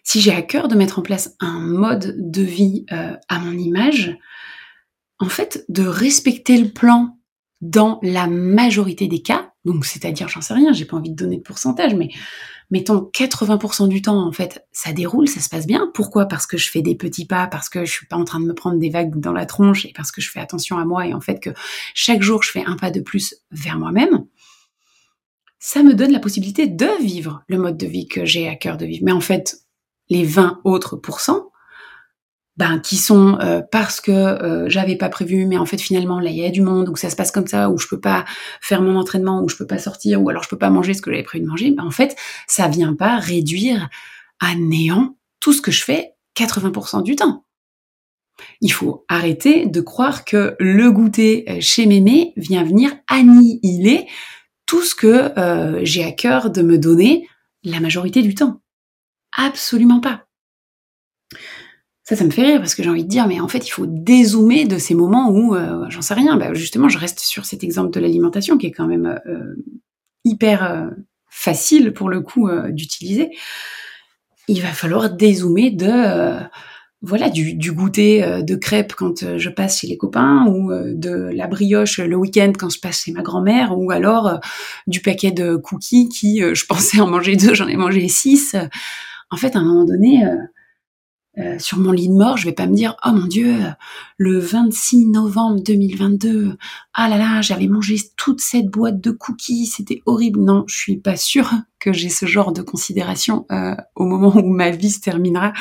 si 0.04 0.22
j'ai 0.22 0.34
à 0.34 0.42
cœur 0.42 0.68
de 0.68 0.76
mettre 0.76 1.00
en 1.00 1.02
place 1.02 1.36
un 1.39 1.60
mode 1.60 2.16
de 2.18 2.42
vie 2.42 2.86
euh, 2.92 3.16
à 3.30 3.39
mon 3.39 3.58
image, 3.58 4.18
en 5.20 5.30
fait, 5.30 5.66
de 5.70 5.86
respecter 5.86 6.58
le 6.58 6.70
plan 6.70 7.18
dans 7.62 8.00
la 8.04 8.28
majorité 8.28 9.08
des 9.08 9.22
cas, 9.22 9.54
donc 9.63 9.86
c'est-à-dire, 9.86 10.28
j'en 10.28 10.42
sais 10.42 10.54
rien, 10.54 10.74
j'ai 10.74 10.84
pas 10.84 10.98
envie 10.98 11.12
de 11.12 11.16
donner 11.16 11.38
de 11.38 11.42
pourcentage, 11.42 11.96
mais 11.96 12.10
mettons 12.70 13.10
80% 13.13 13.88
du 13.88 14.02
temps, 14.02 14.28
en 14.28 14.32
fait, 14.34 14.66
ça 14.74 14.92
déroule, 14.92 15.30
ça 15.30 15.39
se 15.39 15.48
passe 15.48 15.66
bien. 15.66 15.89
Pourquoi? 15.94 16.26
Parce 16.26 16.46
que 16.46 16.58
je 16.58 16.70
fais 16.70 16.82
des 16.82 16.96
petits 16.96 17.26
pas, 17.26 17.48
parce 17.48 17.70
que 17.70 17.86
je 17.86 17.92
suis 17.92 18.06
pas 18.06 18.18
en 18.18 18.26
train 18.26 18.42
de 18.42 18.46
me 18.46 18.54
prendre 18.54 18.78
des 18.78 18.89
vagues 18.89 19.18
dans 19.20 19.32
la 19.32 19.46
tronche 19.46 19.86
et 19.86 19.94
parce 19.96 20.12
que 20.12 20.20
je 20.20 20.30
fais 20.30 20.42
attention 20.42 20.78
à 20.78 20.84
moi 20.84 21.08
et 21.08 21.13
en 21.13 21.22
fait 21.22 21.39
que 21.39 21.52
chaque 21.94 22.22
jour 22.22 22.44
je 22.44 22.52
fais 22.52 22.66
un 22.66 22.76
pas 22.76 22.92
de 22.92 23.00
plus 23.00 23.36
vers 23.52 23.80
moi-même. 23.80 24.26
Ça 25.60 25.82
me 25.82 25.94
donne 25.94 26.12
la 26.12 26.20
possibilité 26.20 26.68
de 26.68 27.02
vivre 27.02 27.44
le 27.48 27.58
mode 27.58 27.78
de 27.78 27.88
vie 27.88 28.08
que 28.08 28.26
j'ai 28.26 28.50
à 28.50 28.56
cœur 28.56 28.76
de 28.76 28.86
vivre. 28.86 29.06
Mais 29.06 29.13
en 29.13 29.22
fait, 29.22 29.62
les 30.10 30.26
20 30.26 30.62
autres 30.63 30.96
pourcents, 30.96 31.52
ben, 32.56 32.80
qui 32.80 32.98
sont 32.98 33.39
euh, 33.39 33.62
parce 33.72 34.00
que 34.00 34.12
euh, 34.12 34.70
j'avais 34.70 34.96
pas 34.96 35.10
prévu, 35.10 35.48
mais 35.48 35.58
en 35.58 35.66
fait 35.66 35.80
finalement 35.80 36.20
là 36.20 36.30
il 36.30 36.38
y 36.38 36.46
a 36.46 36.52
du 36.52 36.62
monde, 36.62 36.88
ou 36.89 36.96
ça 36.96 37.10
se 37.10 37.16
passe 37.16 37.32
comme 37.32 37.48
ça, 37.48 37.70
ou 37.70 37.80
je 37.80 37.88
peux 37.88 38.00
pas 38.00 38.26
faire 38.62 38.82
mon 38.84 38.96
entraînement, 38.96 39.42
ou 39.42 39.50
je 39.50 39.56
peux 39.56 39.66
pas 39.66 39.80
sortir, 39.80 40.22
ou 40.22 40.30
alors 40.30 40.44
je 40.44 40.50
peux 40.50 40.58
pas 40.58 40.70
manger 40.70 40.94
ce 40.94 41.02
que 41.02 41.10
j'avais 41.10 41.24
prévu 41.24 41.44
de 41.44 41.50
manger, 41.50 41.72
ben, 41.72 41.84
en 41.84 41.92
fait 41.92 42.16
ça 42.48 42.68
vient 42.68 42.94
pas 42.94 43.18
réduire 43.18 43.89
à 44.39 44.54
néant 44.56 45.18
tout 45.39 45.52
ce 45.52 45.62
que 45.62 45.72
je 45.72 45.84
fais 45.84 46.12
80% 46.38 47.02
du 47.02 47.16
temps. 47.16 47.44
Il 48.62 48.72
faut 48.72 49.06
arrêter 49.08 49.66
de 49.66 49.82
croire 49.82 50.24
que 50.24 50.56
le 50.60 50.92
goûter 50.92 51.46
euh, 51.50 51.58
chez 51.60 51.88
mémé 51.88 52.34
vient 52.38 52.63
venir 52.63 52.92
annihiler 53.10 54.06
tout 54.68 54.84
ce 54.84 54.96
que 54.96 55.32
j'ai 55.84 56.04
à 56.04 56.12
cœur 56.12 56.50
de 56.50 56.62
me 56.62 56.78
donner 56.78 57.28
la 57.63 57.80
majorité 57.80 58.22
du 58.22 58.34
temps. 58.34 58.62
Absolument 59.36 60.00
pas. 60.00 60.26
Ça, 62.04 62.17
ça 62.17 62.26
me 62.26 62.32
fait 62.32 62.43
rire 62.43 62.60
parce 62.60 62.76
que 62.76 62.84
j'ai 62.84 62.89
envie 62.89 63.06
de 63.06 63.10
dire, 63.10 63.28
mais 63.28 63.39
en 63.39 63.48
fait, 63.48 63.65
il 63.65 63.72
faut 63.72 63.86
dézoomer 63.88 64.65
de 64.65 64.78
ces 64.78 64.93
moments 64.93 65.30
où, 65.30 65.56
euh, 65.56 65.86
j'en 65.89 66.02
sais 66.02 66.13
rien, 66.13 66.36
bah, 66.36 66.54
justement, 66.54 66.89
je 66.89 66.98
reste 66.98 67.19
sur 67.22 67.46
cet 67.46 67.63
exemple 67.63 67.91
de 67.91 68.00
l'alimentation 68.02 68.58
qui 68.58 68.67
est 68.67 68.72
quand 68.72 68.88
même 68.88 69.19
euh, 69.26 69.56
hyper 70.26 70.63
euh, 70.63 70.89
facile 71.30 71.93
pour 71.93 72.10
le 72.10 72.19
coup 72.19 72.50
d'utiliser. 72.69 73.32
Il 74.50 74.62
va 74.62 74.67
falloir 74.67 75.10
dézoomer 75.10 75.72
de, 75.72 76.43
voilà, 77.02 77.30
du, 77.30 77.56
du 77.56 77.72
goûter 77.72 78.43
de 78.43 78.56
crêpes 78.56 78.93
quand 78.93 79.38
je 79.38 79.50
passe 79.50 79.80
chez 79.80 79.88
les 79.88 79.98
copains 79.98 80.46
ou 80.48 80.72
de 80.72 81.32
la 81.34 81.48
brioche 81.48 81.98
le 81.98 82.15
week-end 82.15 82.52
quand 82.60 82.69
je 82.69 82.80
passe 82.80 83.06
chez 83.06 83.13
ma 83.13 83.24
grand-mère 83.24 83.76
ou 83.76 83.89
alors 83.89 84.39
du 84.86 85.02
paquet 85.02 85.32
de 85.32 85.56
cookies 85.56 86.10
qui, 86.10 86.41
je 86.54 86.65
pensais 86.69 87.00
en 87.00 87.08
manger 87.08 87.36
deux, 87.36 87.56
j'en 87.56 87.67
ai 87.67 87.78
mangé 87.78 88.08
six. 88.10 88.56
En 89.34 89.38
fait, 89.38 89.56
à 89.56 89.60
un 89.60 89.63
moment 89.63 89.84
donné, 89.84 90.24
euh, 91.39 91.58
sur 91.58 91.80
mon 91.80 91.91
lit 91.91 92.08
de 92.08 92.13
mort, 92.13 92.38
je 92.38 92.46
vais 92.46 92.54
pas 92.54 92.67
me 92.67 92.76
dire 92.76 92.96
oh 93.04 93.12
mon 93.12 93.26
dieu, 93.26 93.56
le 94.17 94.38
26 94.38 95.08
novembre 95.08 95.60
2022, 95.63 96.56
ah 96.93 97.10
là 97.10 97.17
là, 97.17 97.41
j'avais 97.41 97.67
mangé 97.67 97.96
toute 98.15 98.39
cette 98.41 98.67
boîte 98.67 99.02
de 99.02 99.10
cookies, 99.10 99.65
c'était 99.65 100.04
horrible. 100.06 100.41
Non, 100.41 100.65
je 100.67 100.76
suis 100.76 100.98
pas 100.98 101.15
sûre 101.15 101.52
que 101.80 101.91
j'ai 101.91 102.10
ce 102.10 102.28
genre 102.28 102.54
de 102.54 102.62
considération 102.62 103.48
euh, 103.52 103.76
au 103.96 104.06
moment 104.06 104.36
où 104.36 104.48
ma 104.48 104.69
vie 104.69 104.91
se 104.91 105.00
terminera. 105.00 105.54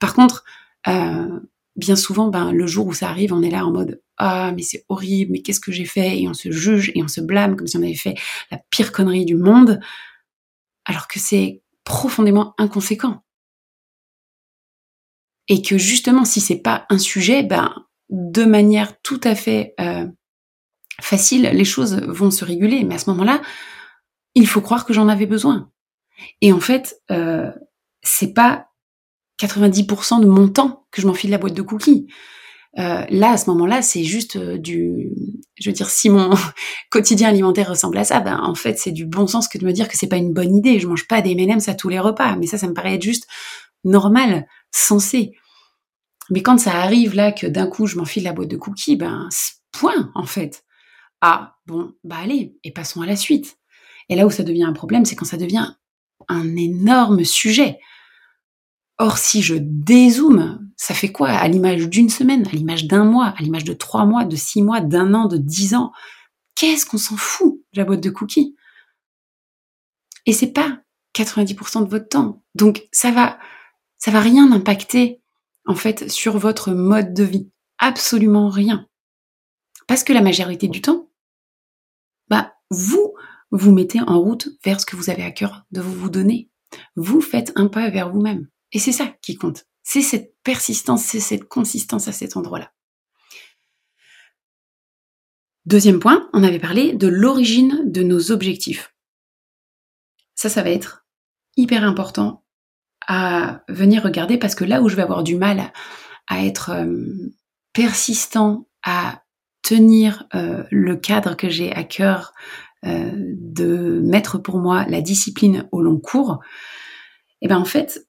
Par 0.00 0.14
contre, 0.14 0.44
euh, 0.86 1.40
bien 1.76 1.96
souvent, 1.96 2.28
ben 2.28 2.50
le 2.50 2.66
jour 2.66 2.86
où 2.86 2.94
ça 2.94 3.10
arrive, 3.10 3.34
on 3.34 3.42
est 3.42 3.50
là 3.50 3.66
en 3.66 3.72
mode 3.72 4.00
ah 4.16 4.52
mais 4.56 4.62
c'est 4.62 4.86
horrible, 4.88 5.32
mais 5.32 5.42
qu'est-ce 5.42 5.60
que 5.60 5.72
j'ai 5.72 5.84
fait? 5.84 6.18
Et 6.18 6.26
on 6.26 6.34
se 6.34 6.50
juge 6.50 6.90
et 6.94 7.02
on 7.02 7.08
se 7.08 7.20
blâme 7.20 7.54
comme 7.54 7.66
si 7.66 7.76
on 7.76 7.82
avait 7.82 7.94
fait 7.94 8.14
la 8.50 8.58
pire 8.70 8.92
connerie 8.92 9.26
du 9.26 9.36
monde, 9.36 9.78
alors 10.86 11.06
que 11.06 11.18
c'est 11.18 11.60
profondément 11.88 12.54
inconséquent 12.58 13.24
et 15.48 15.62
que 15.62 15.78
justement 15.78 16.24
si 16.24 16.40
c'est 16.40 16.60
pas 16.60 16.86
un 16.90 16.98
sujet, 16.98 17.42
ben 17.42 17.74
de 18.10 18.44
manière 18.44 19.00
tout 19.00 19.20
à 19.24 19.34
fait 19.34 19.74
euh, 19.80 20.06
facile, 21.00 21.50
les 21.52 21.64
choses 21.64 22.00
vont 22.06 22.30
se 22.30 22.44
réguler. 22.44 22.84
Mais 22.84 22.94
à 22.94 22.98
ce 22.98 23.10
moment-là, 23.10 23.42
il 24.34 24.46
faut 24.46 24.60
croire 24.60 24.84
que 24.84 24.92
j'en 24.92 25.08
avais 25.08 25.26
besoin. 25.26 25.70
Et 26.40 26.52
en 26.52 26.60
fait, 26.60 27.00
euh, 27.10 27.50
c'est 28.02 28.32
pas 28.32 28.68
90% 29.40 30.20
de 30.20 30.26
mon 30.26 30.48
temps 30.48 30.86
que 30.90 31.00
je 31.00 31.06
m'enfile 31.06 31.30
la 31.30 31.38
boîte 31.38 31.54
de 31.54 31.62
cookies. 31.62 32.08
Euh, 32.76 33.04
là, 33.08 33.30
à 33.30 33.36
ce 33.36 33.48
moment-là, 33.50 33.82
c'est 33.82 34.04
juste 34.04 34.36
euh, 34.36 34.58
du, 34.58 35.10
je 35.56 35.70
veux 35.70 35.74
dire, 35.74 35.88
si 35.88 36.10
mon 36.10 36.34
quotidien 36.90 37.28
alimentaire 37.28 37.70
ressemble 37.70 37.98
à 37.98 38.04
ça, 38.04 38.20
ben 38.20 38.38
en 38.42 38.54
fait, 38.54 38.78
c'est 38.78 38.92
du 38.92 39.06
bon 39.06 39.26
sens 39.26 39.48
que 39.48 39.58
de 39.58 39.64
me 39.64 39.72
dire 39.72 39.88
que 39.88 39.96
c'est 39.96 40.08
pas 40.08 40.16
une 40.16 40.32
bonne 40.32 40.54
idée. 40.54 40.78
Je 40.78 40.86
mange 40.86 41.08
pas 41.08 41.22
des 41.22 41.32
M&M's 41.32 41.68
à 41.68 41.74
tous 41.74 41.88
les 41.88 41.98
repas, 41.98 42.36
mais 42.36 42.46
ça, 42.46 42.58
ça 42.58 42.68
me 42.68 42.74
paraît 42.74 42.94
être 42.94 43.02
juste 43.02 43.26
normal, 43.84 44.46
sensé. 44.70 45.32
Mais 46.30 46.42
quand 46.42 46.58
ça 46.58 46.74
arrive 46.74 47.14
là 47.14 47.32
que 47.32 47.46
d'un 47.46 47.66
coup 47.66 47.86
je 47.86 47.96
m'enfile 47.96 48.24
la 48.24 48.32
boîte 48.32 48.48
de 48.48 48.56
cookies, 48.56 48.96
ben 48.96 49.28
point 49.72 50.10
en 50.14 50.26
fait. 50.26 50.64
Ah 51.20 51.56
bon, 51.66 51.94
bah 52.04 52.16
allez, 52.22 52.56
et 52.64 52.72
passons 52.72 53.00
à 53.00 53.06
la 53.06 53.16
suite. 53.16 53.58
Et 54.08 54.16
là 54.16 54.26
où 54.26 54.30
ça 54.30 54.44
devient 54.44 54.64
un 54.64 54.72
problème, 54.72 55.04
c'est 55.04 55.16
quand 55.16 55.24
ça 55.24 55.36
devient 55.36 55.74
un 56.28 56.56
énorme 56.56 57.24
sujet. 57.24 57.78
Or, 58.98 59.18
si 59.18 59.42
je 59.42 59.54
dézoome, 59.58 60.67
ça 60.78 60.94
fait 60.94 61.12
quoi 61.12 61.30
à 61.30 61.46
l'image 61.48 61.88
d'une 61.88 62.08
semaine, 62.08 62.46
à 62.46 62.52
l'image 62.52 62.86
d'un 62.86 63.04
mois, 63.04 63.34
à 63.36 63.42
l'image 63.42 63.64
de 63.64 63.74
trois 63.74 64.06
mois, 64.06 64.24
de 64.24 64.36
six 64.36 64.62
mois, 64.62 64.80
d'un 64.80 65.12
an, 65.12 65.26
de 65.26 65.36
dix 65.36 65.74
ans? 65.74 65.92
Qu'est-ce 66.54 66.86
qu'on 66.86 66.98
s'en 66.98 67.16
fout 67.16 67.60
de 67.72 67.78
la 67.78 67.84
boîte 67.84 68.00
de 68.00 68.10
cookies? 68.10 68.54
Et 70.24 70.32
c'est 70.32 70.52
pas 70.52 70.80
90% 71.14 71.84
de 71.84 71.90
votre 71.90 72.08
temps. 72.08 72.42
Donc 72.54 72.86
ça 72.92 73.10
va, 73.10 73.38
ça 73.98 74.12
va 74.12 74.20
rien 74.20 74.50
impacter 74.52 75.20
en 75.66 75.74
fait 75.74 76.08
sur 76.10 76.38
votre 76.38 76.70
mode 76.70 77.12
de 77.12 77.24
vie. 77.24 77.50
Absolument 77.78 78.48
rien. 78.48 78.86
Parce 79.88 80.04
que 80.04 80.12
la 80.12 80.22
majorité 80.22 80.68
du 80.68 80.80
temps, 80.80 81.10
bah, 82.28 82.54
vous 82.70 83.14
vous 83.50 83.72
mettez 83.72 84.00
en 84.00 84.20
route 84.20 84.48
vers 84.64 84.80
ce 84.80 84.86
que 84.86 84.94
vous 84.94 85.10
avez 85.10 85.24
à 85.24 85.32
cœur 85.32 85.64
de 85.72 85.80
vous, 85.80 85.94
vous 85.94 86.10
donner. 86.10 86.50
Vous 86.94 87.20
faites 87.20 87.52
un 87.56 87.66
pas 87.66 87.90
vers 87.90 88.12
vous-même. 88.12 88.48
Et 88.72 88.78
c'est 88.78 88.92
ça 88.92 89.06
qui 89.22 89.34
compte. 89.34 89.64
C'est 89.90 90.02
cette 90.02 90.34
persistance, 90.44 91.02
c'est 91.02 91.18
cette 91.18 91.48
consistance 91.48 92.08
à 92.08 92.12
cet 92.12 92.36
endroit-là. 92.36 92.70
Deuxième 95.64 95.98
point, 95.98 96.28
on 96.34 96.42
avait 96.42 96.58
parlé 96.58 96.92
de 96.92 97.06
l'origine 97.06 97.90
de 97.90 98.02
nos 98.02 98.30
objectifs. 98.30 98.94
Ça, 100.34 100.50
ça 100.50 100.62
va 100.62 100.68
être 100.68 101.06
hyper 101.56 101.84
important 101.84 102.44
à 103.06 103.62
venir 103.70 104.02
regarder 104.02 104.36
parce 104.36 104.54
que 104.54 104.64
là 104.64 104.82
où 104.82 104.90
je 104.90 104.96
vais 104.96 105.00
avoir 105.00 105.22
du 105.22 105.36
mal 105.36 105.72
à, 106.26 106.44
être 106.44 106.68
euh, 106.68 107.32
persistant, 107.72 108.68
à 108.82 109.22
tenir 109.62 110.28
euh, 110.34 110.64
le 110.70 110.96
cadre 110.96 111.34
que 111.34 111.48
j'ai 111.48 111.72
à 111.72 111.82
cœur 111.82 112.34
euh, 112.84 113.10
de 113.14 114.02
mettre 114.04 114.36
pour 114.36 114.58
moi 114.58 114.84
la 114.86 115.00
discipline 115.00 115.66
au 115.72 115.80
long 115.80 115.98
cours, 115.98 116.40
et 117.40 117.46
eh 117.46 117.48
ben 117.48 117.56
en 117.56 117.64
fait, 117.64 118.06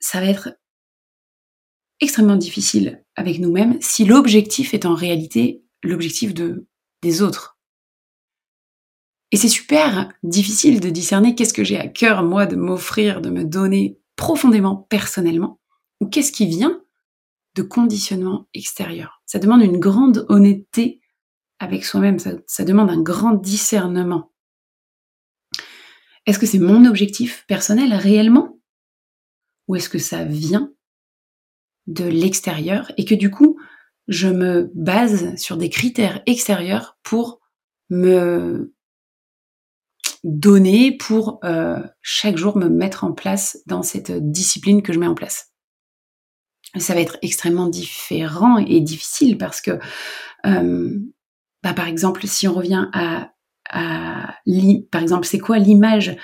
ça 0.00 0.18
va 0.18 0.26
être 0.26 0.54
extrêmement 2.02 2.36
difficile 2.36 3.04
avec 3.16 3.38
nous-mêmes 3.38 3.78
si 3.80 4.04
l'objectif 4.04 4.74
est 4.74 4.84
en 4.84 4.94
réalité 4.94 5.64
l'objectif 5.82 6.34
de 6.34 6.66
des 7.00 7.22
autres. 7.22 7.58
Et 9.30 9.36
c'est 9.36 9.48
super 9.48 10.12
difficile 10.22 10.80
de 10.80 10.90
discerner 10.90 11.34
qu'est-ce 11.34 11.54
que 11.54 11.64
j'ai 11.64 11.78
à 11.78 11.88
cœur 11.88 12.22
moi 12.22 12.46
de 12.46 12.56
m'offrir, 12.56 13.20
de 13.20 13.30
me 13.30 13.44
donner 13.44 13.98
profondément 14.16 14.76
personnellement 14.76 15.58
ou 16.00 16.06
qu'est-ce 16.06 16.32
qui 16.32 16.46
vient 16.46 16.82
de 17.54 17.62
conditionnement 17.62 18.46
extérieur. 18.54 19.22
Ça 19.26 19.38
demande 19.38 19.62
une 19.62 19.78
grande 19.78 20.26
honnêteté 20.28 21.00
avec 21.58 21.84
soi-même, 21.84 22.18
ça, 22.18 22.64
demande 22.64 22.90
un 22.90 23.00
grand 23.00 23.34
discernement. 23.34 24.32
Est-ce 26.26 26.38
que 26.38 26.46
c'est 26.46 26.58
mon 26.58 26.84
objectif 26.86 27.44
personnel 27.46 27.94
réellement? 27.94 28.58
Ou 29.68 29.76
est-ce 29.76 29.88
que 29.88 29.98
ça 29.98 30.24
vient 30.24 30.72
de 31.86 32.04
l'extérieur 32.04 32.90
et 32.96 33.04
que 33.04 33.14
du 33.14 33.30
coup, 33.30 33.58
je 34.08 34.28
me 34.28 34.70
base 34.74 35.36
sur 35.36 35.56
des 35.56 35.70
critères 35.70 36.22
extérieurs 36.26 36.98
pour 37.02 37.40
me 37.90 38.74
donner 40.24 40.96
pour 40.96 41.40
euh, 41.44 41.82
chaque 42.00 42.36
jour 42.36 42.56
me 42.56 42.68
mettre 42.68 43.04
en 43.04 43.12
place 43.12 43.58
dans 43.66 43.82
cette 43.82 44.12
discipline 44.12 44.82
que 44.82 44.92
je 44.92 44.98
mets 44.98 45.06
en 45.06 45.14
place. 45.14 45.52
Ça 46.78 46.94
va 46.94 47.00
être 47.00 47.18
extrêmement 47.22 47.68
différent 47.68 48.58
et 48.58 48.80
difficile 48.80 49.36
parce 49.36 49.60
que, 49.60 49.78
euh, 50.46 50.98
bah, 51.62 51.74
par 51.74 51.86
exemple, 51.86 52.26
si 52.26 52.48
on 52.48 52.54
revient 52.54 52.88
à, 52.92 53.32
à 53.68 54.36
par 54.90 55.02
exemple, 55.02 55.26
c'est 55.26 55.38
quoi 55.38 55.58
l'image 55.58 56.16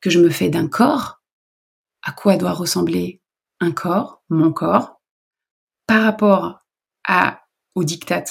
que 0.00 0.10
je 0.10 0.20
me 0.20 0.30
fais 0.30 0.48
d'un 0.48 0.68
corps? 0.68 1.22
À 2.02 2.12
quoi 2.12 2.36
doit 2.36 2.52
ressembler 2.52 3.20
un 3.60 3.72
corps, 3.72 4.22
mon 4.28 4.52
corps, 4.52 4.95
par 5.86 6.02
rapport 6.02 6.60
à, 7.04 7.42
au 7.74 7.84
diktat 7.84 8.24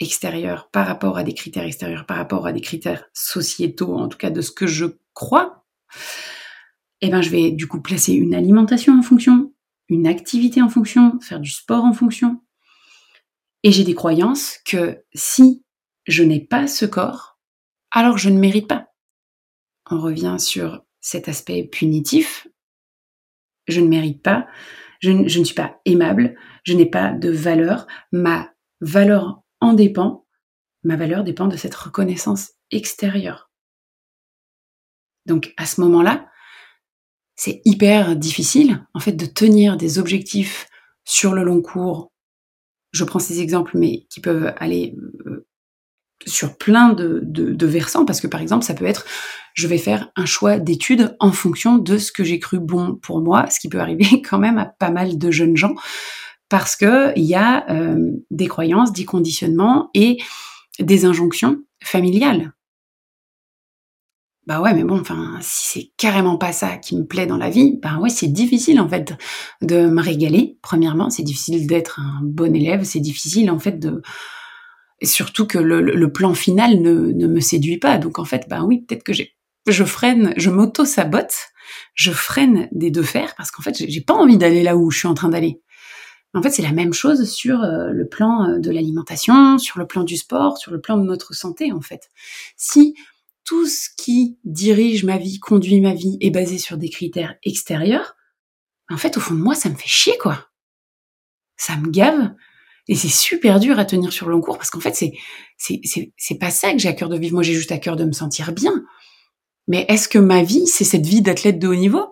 extérieur 0.00 0.70
par 0.70 0.86
rapport 0.86 1.16
à 1.16 1.22
des 1.22 1.34
critères 1.34 1.64
extérieurs, 1.64 2.06
par 2.06 2.16
rapport 2.16 2.46
à 2.46 2.52
des 2.52 2.60
critères 2.60 3.04
sociétaux, 3.12 3.94
en 3.94 4.08
tout 4.08 4.18
cas 4.18 4.30
de 4.30 4.40
ce 4.40 4.50
que 4.50 4.66
je 4.66 4.86
crois, 5.12 5.64
eh 7.00 7.08
ben 7.10 7.22
je 7.22 7.30
vais 7.30 7.50
du 7.50 7.66
coup 7.66 7.80
placer 7.80 8.12
une 8.12 8.34
alimentation 8.34 8.98
en 8.98 9.02
fonction, 9.02 9.52
une 9.88 10.06
activité 10.06 10.62
en 10.62 10.68
fonction, 10.68 11.20
faire 11.20 11.40
du 11.40 11.50
sport 11.50 11.84
en 11.84 11.92
fonction. 11.92 12.40
Et 13.62 13.72
j'ai 13.72 13.84
des 13.84 13.94
croyances 13.94 14.58
que 14.64 15.04
si 15.14 15.64
je 16.06 16.22
n'ai 16.22 16.40
pas 16.40 16.66
ce 16.66 16.84
corps, 16.86 17.38
alors 17.90 18.18
je 18.18 18.30
ne 18.30 18.38
mérite 18.38 18.68
pas. 18.68 18.88
On 19.90 20.00
revient 20.00 20.36
sur 20.38 20.82
cet 21.00 21.28
aspect 21.28 21.64
punitif. 21.64 22.48
Je 23.68 23.80
ne 23.80 23.88
mérite 23.88 24.22
pas, 24.22 24.46
je, 25.04 25.38
ne 25.38 25.44
suis 25.44 25.54
pas 25.54 25.80
aimable, 25.84 26.36
je 26.62 26.72
n'ai 26.74 26.86
pas 26.86 27.12
de 27.12 27.30
valeur, 27.30 27.86
ma 28.12 28.52
valeur 28.80 29.42
en 29.60 29.74
dépend, 29.74 30.26
ma 30.82 30.96
valeur 30.96 31.24
dépend 31.24 31.46
de 31.46 31.56
cette 31.56 31.74
reconnaissance 31.74 32.52
extérieure. 32.70 33.50
Donc 35.26 35.52
à 35.56 35.66
ce 35.66 35.80
moment-là, 35.82 36.28
c'est 37.36 37.60
hyper 37.64 38.16
difficile 38.16 38.86
en 38.94 39.00
fait 39.00 39.12
de 39.12 39.26
tenir 39.26 39.76
des 39.76 39.98
objectifs 39.98 40.68
sur 41.04 41.34
le 41.34 41.44
long 41.44 41.60
cours, 41.60 42.12
je 42.92 43.04
prends 43.04 43.18
ces 43.18 43.40
exemples, 43.40 43.76
mais 43.76 44.06
qui 44.08 44.20
peuvent 44.20 44.54
aller 44.56 44.94
sur 46.26 46.56
plein 46.56 46.92
de, 46.92 47.20
de, 47.24 47.66
versants, 47.66 48.04
parce 48.04 48.20
que 48.20 48.26
par 48.26 48.40
exemple, 48.40 48.64
ça 48.64 48.74
peut 48.74 48.84
être, 48.84 49.04
je 49.54 49.66
vais 49.66 49.78
faire 49.78 50.10
un 50.16 50.26
choix 50.26 50.58
d'études 50.58 51.16
en 51.20 51.32
fonction 51.32 51.78
de 51.78 51.98
ce 51.98 52.12
que 52.12 52.24
j'ai 52.24 52.38
cru 52.38 52.58
bon 52.58 52.96
pour 52.96 53.20
moi, 53.20 53.48
ce 53.50 53.60
qui 53.60 53.68
peut 53.68 53.80
arriver 53.80 54.22
quand 54.28 54.38
même 54.38 54.58
à 54.58 54.66
pas 54.66 54.90
mal 54.90 55.18
de 55.18 55.30
jeunes 55.30 55.56
gens, 55.56 55.74
parce 56.48 56.76
que 56.76 57.12
il 57.16 57.24
y 57.24 57.34
a 57.34 57.70
euh, 57.70 58.10
des 58.30 58.46
croyances, 58.46 58.92
des 58.92 59.04
conditionnements 59.04 59.90
et 59.94 60.18
des 60.78 61.04
injonctions 61.04 61.58
familiales. 61.82 62.52
Bah 64.46 64.60
ouais, 64.60 64.74
mais 64.74 64.84
bon, 64.84 65.00
enfin, 65.00 65.38
si 65.40 65.80
c'est 65.80 65.90
carrément 65.96 66.36
pas 66.36 66.52
ça 66.52 66.76
qui 66.76 66.98
me 66.98 67.06
plaît 67.06 67.26
dans 67.26 67.38
la 67.38 67.48
vie, 67.48 67.78
bah 67.82 67.96
ouais, 67.98 68.10
c'est 68.10 68.28
difficile 68.28 68.78
en 68.78 68.88
fait 68.88 69.14
de 69.62 69.86
me 69.86 70.02
régaler. 70.02 70.58
Premièrement, 70.60 71.08
c'est 71.08 71.22
difficile 71.22 71.66
d'être 71.66 71.98
un 71.98 72.20
bon 72.22 72.54
élève, 72.54 72.84
c'est 72.84 73.00
difficile 73.00 73.50
en 73.50 73.58
fait 73.58 73.78
de, 73.78 74.02
et 75.00 75.06
surtout 75.06 75.46
que 75.46 75.58
le, 75.58 76.12
plan 76.12 76.34
final 76.34 76.80
ne, 76.80 77.26
me 77.26 77.40
séduit 77.40 77.78
pas. 77.78 77.98
Donc 77.98 78.18
en 78.18 78.24
fait, 78.24 78.46
bah 78.48 78.62
oui, 78.62 78.84
peut-être 78.86 79.04
que 79.04 79.12
je 79.12 79.84
freine, 79.84 80.32
je 80.36 80.50
m'auto-sabote, 80.50 81.34
je 81.94 82.10
freine 82.10 82.68
des 82.72 82.90
deux 82.90 83.02
fers 83.02 83.34
parce 83.36 83.50
qu'en 83.50 83.62
fait, 83.62 83.76
j'ai 83.76 84.00
pas 84.00 84.14
envie 84.14 84.38
d'aller 84.38 84.62
là 84.62 84.76
où 84.76 84.90
je 84.90 84.98
suis 84.98 85.08
en 85.08 85.14
train 85.14 85.28
d'aller. 85.28 85.60
En 86.34 86.42
fait, 86.42 86.50
c'est 86.50 86.62
la 86.62 86.72
même 86.72 86.92
chose 86.92 87.30
sur 87.30 87.62
euh, 87.62 87.90
le 87.90 88.08
plan 88.08 88.48
euh, 88.48 88.58
de 88.58 88.70
l'alimentation, 88.72 89.56
sur 89.58 89.78
le 89.78 89.86
plan 89.86 90.02
du 90.02 90.16
sport, 90.16 90.58
sur 90.58 90.72
le 90.72 90.80
plan 90.80 90.96
de 90.96 91.04
notre 91.04 91.32
santé, 91.32 91.70
en 91.70 91.80
fait. 91.80 92.10
Si 92.56 92.94
tout 93.44 93.66
ce 93.66 93.88
qui 93.96 94.36
dirige 94.44 95.04
ma 95.04 95.16
vie, 95.16 95.38
conduit 95.38 95.80
ma 95.80 95.94
vie, 95.94 96.16
est 96.20 96.30
basé 96.30 96.58
sur 96.58 96.76
des 96.76 96.88
critères 96.88 97.36
extérieurs, 97.44 98.16
en 98.90 98.96
fait, 98.96 99.16
au 99.16 99.20
fond 99.20 99.34
de 99.34 99.40
moi, 99.40 99.54
ça 99.54 99.68
me 99.68 99.76
fait 99.76 99.88
chier, 99.88 100.18
quoi. 100.18 100.48
Ça 101.56 101.76
me 101.76 101.88
gave. 101.88 102.32
Et 102.88 102.94
c'est 102.94 103.08
super 103.08 103.60
dur 103.60 103.78
à 103.78 103.84
tenir 103.84 104.12
sur 104.12 104.26
le 104.26 104.32
long 104.32 104.40
cours 104.40 104.58
parce 104.58 104.70
qu'en 104.70 104.80
fait, 104.80 104.94
c'est, 104.94 105.12
c'est, 105.56 106.38
pas 106.38 106.50
ça 106.50 106.72
que 106.72 106.78
j'ai 106.78 106.88
à 106.88 106.92
cœur 106.92 107.08
de 107.08 107.16
vivre. 107.16 107.34
Moi, 107.34 107.42
j'ai 107.42 107.54
juste 107.54 107.72
à 107.72 107.78
cœur 107.78 107.96
de 107.96 108.04
me 108.04 108.12
sentir 108.12 108.52
bien. 108.52 108.84
Mais 109.68 109.86
est-ce 109.88 110.08
que 110.08 110.18
ma 110.18 110.42
vie, 110.42 110.66
c'est 110.66 110.84
cette 110.84 111.06
vie 111.06 111.22
d'athlète 111.22 111.58
de 111.58 111.68
haut 111.68 111.74
niveau? 111.74 112.04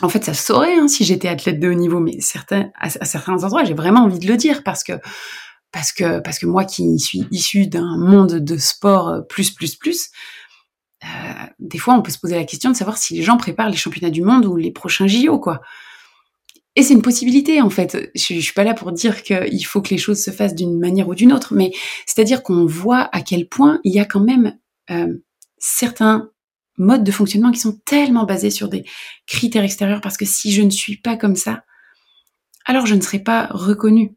En 0.00 0.08
fait, 0.08 0.24
ça 0.24 0.34
saurait 0.34 0.76
hein, 0.76 0.86
si 0.86 1.04
j'étais 1.04 1.26
athlète 1.26 1.58
de 1.58 1.68
haut 1.68 1.74
niveau, 1.74 1.98
mais 1.98 2.20
certains, 2.20 2.70
à, 2.78 2.86
à 2.86 3.04
certains 3.04 3.42
endroits, 3.42 3.64
j'ai 3.64 3.74
vraiment 3.74 4.04
envie 4.04 4.20
de 4.20 4.28
le 4.28 4.36
dire 4.36 4.62
parce 4.62 4.84
que, 4.84 4.92
parce 5.72 5.90
que, 5.92 6.20
parce 6.20 6.38
que 6.38 6.46
moi 6.46 6.64
qui 6.64 6.98
suis 7.00 7.26
issue 7.32 7.66
d'un 7.66 7.98
monde 7.98 8.34
de 8.34 8.56
sport 8.56 9.26
plus, 9.28 9.50
plus, 9.50 9.74
plus, 9.74 10.10
euh, 11.04 11.46
des 11.58 11.78
fois, 11.78 11.94
on 11.94 12.02
peut 12.02 12.10
se 12.10 12.18
poser 12.18 12.36
la 12.36 12.44
question 12.44 12.70
de 12.70 12.76
savoir 12.76 12.98
si 12.98 13.14
les 13.14 13.22
gens 13.22 13.36
préparent 13.36 13.70
les 13.70 13.76
championnats 13.76 14.10
du 14.10 14.22
monde 14.22 14.46
ou 14.46 14.56
les 14.56 14.70
prochains 14.70 15.06
JO, 15.06 15.38
quoi. 15.38 15.60
Et 16.78 16.84
c'est 16.84 16.94
une 16.94 17.02
possibilité, 17.02 17.60
en 17.60 17.70
fait. 17.70 18.12
Je, 18.14 18.34
je 18.34 18.38
suis 18.38 18.52
pas 18.52 18.62
là 18.62 18.72
pour 18.72 18.92
dire 18.92 19.24
qu'il 19.24 19.66
faut 19.66 19.82
que 19.82 19.90
les 19.90 19.98
choses 19.98 20.22
se 20.22 20.30
fassent 20.30 20.54
d'une 20.54 20.78
manière 20.78 21.08
ou 21.08 21.16
d'une 21.16 21.32
autre, 21.32 21.52
mais 21.52 21.72
c'est-à-dire 22.06 22.44
qu'on 22.44 22.66
voit 22.66 23.08
à 23.10 23.20
quel 23.20 23.48
point 23.48 23.80
il 23.82 23.92
y 23.92 23.98
a 23.98 24.04
quand 24.04 24.20
même 24.20 24.56
euh, 24.92 25.12
certains 25.58 26.30
modes 26.76 27.02
de 27.02 27.10
fonctionnement 27.10 27.50
qui 27.50 27.58
sont 27.58 27.80
tellement 27.84 28.26
basés 28.26 28.50
sur 28.50 28.68
des 28.68 28.84
critères 29.26 29.64
extérieurs, 29.64 30.00
parce 30.00 30.16
que 30.16 30.24
si 30.24 30.52
je 30.52 30.62
ne 30.62 30.70
suis 30.70 30.96
pas 30.96 31.16
comme 31.16 31.34
ça, 31.34 31.64
alors 32.64 32.86
je 32.86 32.94
ne 32.94 33.00
serai 33.00 33.18
pas 33.18 33.48
reconnue. 33.50 34.14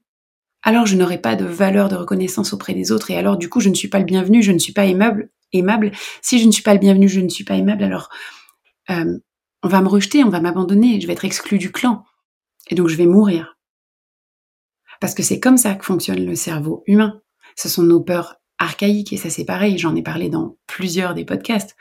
Alors 0.62 0.86
je 0.86 0.96
n'aurai 0.96 1.18
pas 1.18 1.36
de 1.36 1.46
valeur 1.46 1.90
de 1.90 1.96
reconnaissance 1.96 2.54
auprès 2.54 2.76
des 2.76 2.92
autres, 2.92 3.10
et 3.10 3.18
alors 3.18 3.38
du 3.38 3.50
coup 3.50 3.60
je 3.60 3.70
ne 3.70 3.74
suis 3.74 3.88
pas 3.88 3.98
le 3.98 4.06
bienvenu, 4.06 4.44
je 4.44 4.52
ne 4.52 4.60
suis 4.60 4.74
pas 4.74 4.86
aimable, 4.86 5.32
aimable. 5.52 5.94
Si 6.22 6.38
je 6.38 6.46
ne 6.46 6.52
suis 6.52 6.62
pas 6.62 6.76
le 6.76 6.80
bienvenu, 6.80 7.10
je 7.10 7.22
ne 7.22 7.30
suis 7.30 7.44
pas 7.44 7.56
aimable, 7.56 7.84
alors 7.84 8.10
euh, 8.92 9.18
on 9.64 9.68
va 9.68 9.82
me 9.82 9.88
rejeter, 9.88 10.24
on 10.24 10.30
va 10.30 10.42
m'abandonner, 10.42 11.02
je 11.02 11.08
vais 11.08 11.14
être 11.14 11.26
exclu 11.26 11.58
du 11.58 11.72
clan. 11.72 12.06
Et 12.68 12.76
donc 12.76 12.88
je 12.88 12.96
vais 12.96 13.06
mourir. 13.06 13.58
Parce 15.00 15.14
que 15.14 15.24
c'est 15.24 15.40
comme 15.40 15.58
ça 15.58 15.76
que 15.76 15.86
fonctionne 15.86 16.24
le 16.24 16.36
cerveau 16.36 16.84
humain. 16.86 17.22
Ce 17.56 17.68
sont 17.70 17.84
nos 17.84 18.02
peurs 18.02 18.36
archaïques, 18.60 19.14
et 19.14 19.18
ça 19.18 19.30
c'est 19.30 19.46
pareil, 19.46 19.78
j'en 19.78 19.96
ai 19.96 20.04
parlé 20.04 20.30
dans 20.30 20.58
plusieurs 20.68 21.14
des 21.14 21.26
podcasts. 21.26 21.76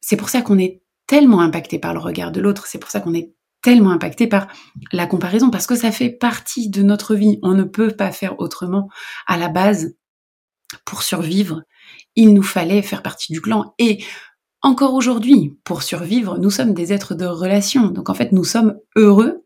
C'est 0.00 0.16
pour 0.16 0.30
ça 0.30 0.42
qu'on 0.42 0.58
est 0.58 0.82
tellement 1.06 1.40
impacté 1.40 1.78
par 1.78 1.92
le 1.92 2.00
regard 2.00 2.32
de 2.32 2.40
l'autre, 2.40 2.66
c'est 2.66 2.78
pour 2.78 2.90
ça 2.90 3.00
qu'on 3.00 3.14
est 3.14 3.34
tellement 3.62 3.90
impacté 3.90 4.26
par 4.26 4.46
la 4.92 5.06
comparaison, 5.06 5.50
parce 5.50 5.66
que 5.66 5.74
ça 5.74 5.92
fait 5.92 6.10
partie 6.10 6.70
de 6.70 6.82
notre 6.82 7.14
vie. 7.14 7.38
On 7.42 7.54
ne 7.54 7.64
peut 7.64 7.90
pas 7.90 8.12
faire 8.12 8.38
autrement. 8.40 8.88
À 9.26 9.36
la 9.36 9.48
base, 9.48 9.94
pour 10.84 11.02
survivre, 11.02 11.62
il 12.14 12.34
nous 12.34 12.42
fallait 12.42 12.82
faire 12.82 13.02
partie 13.02 13.32
du 13.32 13.40
clan. 13.40 13.74
Et 13.78 14.02
encore 14.62 14.94
aujourd'hui, 14.94 15.58
pour 15.64 15.82
survivre, 15.82 16.38
nous 16.38 16.50
sommes 16.50 16.74
des 16.74 16.92
êtres 16.92 17.14
de 17.14 17.26
relation. 17.26 17.88
Donc 17.88 18.10
en 18.10 18.14
fait, 18.14 18.32
nous 18.32 18.44
sommes 18.44 18.78
heureux 18.96 19.42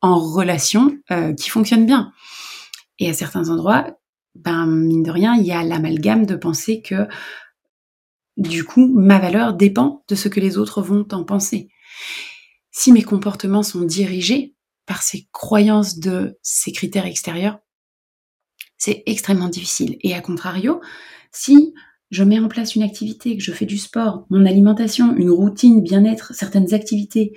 en 0.00 0.18
relation 0.18 0.96
euh, 1.10 1.34
qui 1.34 1.50
fonctionne 1.50 1.86
bien. 1.86 2.12
Et 2.98 3.08
à 3.08 3.14
certains 3.14 3.50
endroits, 3.50 3.98
ben 4.34 4.66
mine 4.66 5.02
de 5.02 5.10
rien, 5.10 5.34
il 5.34 5.46
y 5.46 5.52
a 5.52 5.62
l'amalgame 5.62 6.26
de 6.26 6.36
penser 6.36 6.82
que 6.82 7.08
du 8.36 8.64
coup, 8.64 8.86
ma 8.86 9.18
valeur 9.18 9.52
dépend 9.54 10.04
de 10.08 10.14
ce 10.14 10.28
que 10.28 10.38
les 10.38 10.58
autres 10.58 10.80
vont 10.80 11.06
en 11.10 11.24
penser. 11.24 11.68
Si 12.70 12.92
mes 12.92 13.02
comportements 13.02 13.64
sont 13.64 13.82
dirigés 13.82 14.54
par 14.86 15.02
ces 15.02 15.28
croyances 15.32 15.98
de 15.98 16.38
ces 16.42 16.70
critères 16.70 17.06
extérieurs, 17.06 17.58
c'est 18.76 19.02
extrêmement 19.06 19.48
difficile. 19.48 19.96
Et 20.02 20.14
à 20.14 20.20
contrario, 20.20 20.80
si 21.32 21.74
je 22.10 22.22
mets 22.22 22.38
en 22.38 22.46
place 22.46 22.76
une 22.76 22.84
activité, 22.84 23.36
que 23.36 23.42
je 23.42 23.52
fais 23.52 23.66
du 23.66 23.76
sport, 23.76 24.24
mon 24.30 24.46
alimentation, 24.46 25.14
une 25.16 25.30
routine, 25.30 25.82
bien-être, 25.82 26.32
certaines 26.32 26.72
activités 26.72 27.36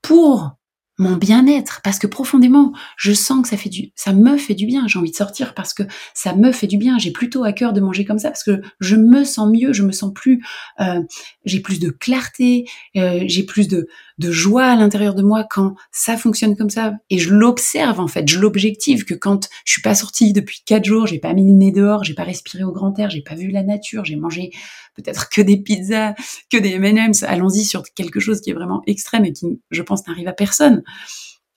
pour 0.00 0.56
mon 1.02 1.16
bien-être 1.16 1.80
parce 1.82 1.98
que 1.98 2.06
profondément 2.06 2.72
je 2.96 3.12
sens 3.12 3.42
que 3.42 3.48
ça 3.48 3.56
fait 3.56 3.68
du 3.68 3.92
ça 3.96 4.12
me 4.12 4.36
fait 4.38 4.54
du 4.54 4.66
bien 4.66 4.86
j'ai 4.86 4.98
envie 4.98 5.10
de 5.10 5.16
sortir 5.16 5.54
parce 5.54 5.74
que 5.74 5.82
ça 6.14 6.34
me 6.34 6.52
fait 6.52 6.66
du 6.66 6.78
bien 6.78 6.98
j'ai 6.98 7.10
plutôt 7.10 7.44
à 7.44 7.52
cœur 7.52 7.72
de 7.72 7.80
manger 7.80 8.04
comme 8.04 8.18
ça 8.18 8.30
parce 8.30 8.44
que 8.44 8.62
je 8.80 8.96
me 8.96 9.24
sens 9.24 9.50
mieux 9.50 9.72
je 9.72 9.82
me 9.82 9.92
sens 9.92 10.12
plus 10.14 10.42
euh, 10.80 11.00
j'ai 11.44 11.60
plus 11.60 11.80
de 11.80 11.90
clarté 11.90 12.64
euh, 12.96 13.24
j'ai 13.26 13.42
plus 13.42 13.68
de 13.68 13.88
de 14.18 14.30
joie 14.30 14.64
à 14.64 14.76
l'intérieur 14.76 15.14
de 15.14 15.22
moi 15.22 15.44
quand 15.48 15.74
ça 15.90 16.16
fonctionne 16.16 16.56
comme 16.56 16.70
ça. 16.70 16.94
Et 17.10 17.18
je 17.18 17.32
l'observe 17.32 18.00
en 18.00 18.08
fait. 18.08 18.28
Je 18.28 18.38
l'objective 18.38 19.04
que 19.04 19.14
quand 19.14 19.48
je 19.64 19.72
suis 19.72 19.82
pas 19.82 19.94
sortie 19.94 20.32
depuis 20.32 20.62
quatre 20.64 20.84
jours 20.84 21.06
j'ai 21.06 21.18
pas 21.18 21.32
mis 21.34 21.44
le 21.44 21.56
nez 21.56 21.72
dehors 21.72 22.04
j'ai 22.04 22.14
pas 22.14 22.24
respiré 22.24 22.64
au 22.64 22.72
grand 22.72 22.98
air 22.98 23.10
j'ai 23.10 23.22
pas 23.22 23.34
vu 23.34 23.50
la 23.50 23.62
nature 23.62 24.04
j'ai 24.04 24.16
mangé 24.16 24.50
peut-être 24.94 25.28
que 25.28 25.40
des 25.40 25.56
pizzas 25.56 26.14
que 26.50 26.58
des 26.58 26.72
M&M's. 26.72 27.22
Allons-y 27.22 27.64
sur 27.64 27.82
quelque 27.94 28.20
chose 28.20 28.40
qui 28.40 28.50
est 28.50 28.54
vraiment 28.54 28.82
extrême 28.86 29.24
et 29.24 29.32
qui 29.32 29.60
je 29.70 29.82
pense 29.82 30.06
n'arrive 30.06 30.28
à 30.28 30.32
personne. 30.32 30.82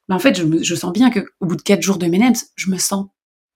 Mais 0.08 0.16
en 0.16 0.20
fait 0.20 0.38
je, 0.38 0.64
je 0.64 0.76
sens 0.76 0.94
bien 0.94 1.10
que 1.10 1.26
au 1.40 1.46
bout 1.46 1.56
de 1.56 1.62
quatre 1.62 1.82
jours 1.82 1.98
de 1.98 2.06
M&M's 2.06 2.52
je 2.56 2.70
me 2.70 2.78
sens 2.78 3.08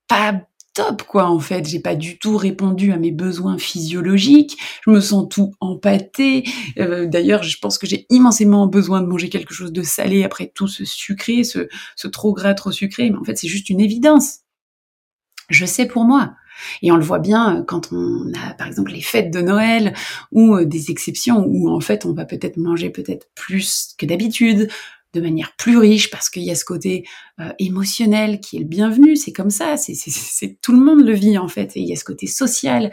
pas 0.08 0.42
top 0.74 1.02
quoi 1.02 1.26
en 1.26 1.40
fait. 1.40 1.68
J'ai 1.68 1.80
pas 1.80 1.94
du 1.94 2.18
tout 2.18 2.36
répondu 2.36 2.92
à 2.92 2.96
mes 2.96 3.10
besoins 3.10 3.58
physiologiques. 3.58 4.56
Je 4.86 4.90
me 4.90 5.00
sens 5.00 5.28
tout 5.28 5.52
empâté 5.60 6.44
euh, 6.78 7.06
d'ailleurs 7.06 7.42
je 7.42 7.58
pense 7.58 7.78
que 7.78 7.86
j'ai 7.86 8.06
immensément 8.10 8.66
besoin 8.66 9.00
de 9.00 9.06
manger 9.06 9.28
quelque 9.28 9.54
chose 9.54 9.72
de 9.72 9.82
salé 9.82 10.24
après 10.24 10.50
tout 10.54 10.68
ce 10.68 10.84
sucré 10.84 11.44
ce, 11.44 11.68
ce 11.96 12.08
trop 12.08 12.32
gras 12.32 12.54
trop 12.54 12.72
sucré. 12.72 13.10
Mais 13.10 13.18
en 13.18 13.24
fait 13.24 13.36
c'est 13.36 13.48
juste 13.48 13.70
une 13.70 13.80
évidence. 13.80 14.40
Je 15.48 15.66
sais 15.66 15.86
pour 15.86 16.04
moi. 16.04 16.34
Et 16.82 16.92
on 16.92 16.96
le 16.96 17.02
voit 17.02 17.18
bien 17.18 17.58
euh, 17.58 17.62
quand 17.62 17.92
on 17.92 18.32
a 18.34 18.54
par 18.54 18.66
exemple 18.66 18.92
les 18.92 19.00
fêtes 19.00 19.32
de 19.32 19.40
Noël 19.40 19.94
ou 20.32 20.54
euh, 20.54 20.64
des 20.64 20.90
exceptions 20.90 21.44
où 21.46 21.70
en 21.70 21.80
fait 21.80 22.04
on 22.04 22.12
va 22.12 22.24
peut-être 22.24 22.56
manger 22.56 22.90
peut-être 22.90 23.28
plus 23.34 23.94
que 23.98 24.06
d'habitude, 24.06 24.68
de 25.12 25.20
manière 25.20 25.52
plus 25.56 25.76
riche 25.76 26.10
parce 26.10 26.30
qu'il 26.30 26.42
y 26.42 26.50
a 26.50 26.54
ce 26.54 26.64
côté 26.64 27.04
euh, 27.40 27.52
émotionnel 27.58 28.40
qui 28.40 28.56
est 28.56 28.60
le 28.60 28.66
bienvenu, 28.66 29.16
c'est 29.16 29.32
comme 29.32 29.50
ça, 29.50 29.76
c'est 29.76 30.60
tout 30.60 30.72
le 30.72 30.78
monde 30.78 31.02
le 31.02 31.12
vit 31.12 31.38
en 31.38 31.48
fait, 31.48 31.76
et 31.76 31.80
il 31.80 31.88
y 31.88 31.92
a 31.92 31.96
ce 31.96 32.04
côté 32.04 32.26
social 32.26 32.90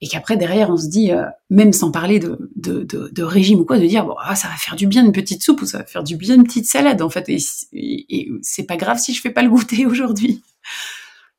et 0.00 0.08
qu'après 0.08 0.36
derrière 0.36 0.70
on 0.70 0.76
se 0.76 0.88
dit, 0.88 1.12
euh, 1.12 1.24
même 1.50 1.72
sans 1.72 1.90
parler 1.90 2.18
de, 2.18 2.50
de, 2.56 2.82
de, 2.82 3.08
de, 3.12 3.22
régime 3.22 3.60
ou 3.60 3.64
quoi, 3.64 3.78
de 3.78 3.86
dire 3.86 4.04
bon 4.04 4.14
ah, 4.22 4.34
ça 4.34 4.48
va 4.48 4.54
faire 4.54 4.76
du 4.76 4.86
bien 4.86 5.04
une 5.04 5.12
petite 5.12 5.42
soupe 5.42 5.62
ou 5.62 5.66
ça 5.66 5.78
va 5.78 5.84
faire 5.84 6.04
du 6.04 6.16
bien 6.16 6.34
une 6.34 6.44
petite 6.44 6.66
salade 6.66 7.02
en 7.02 7.10
fait, 7.10 7.28
et, 7.28 7.38
et, 7.72 8.30
c'est 8.42 8.64
pas 8.64 8.76
grave 8.76 8.98
si 8.98 9.14
je 9.14 9.20
fais 9.20 9.30
pas 9.30 9.42
le 9.42 9.50
goûter 9.50 9.86
aujourd'hui. 9.86 10.42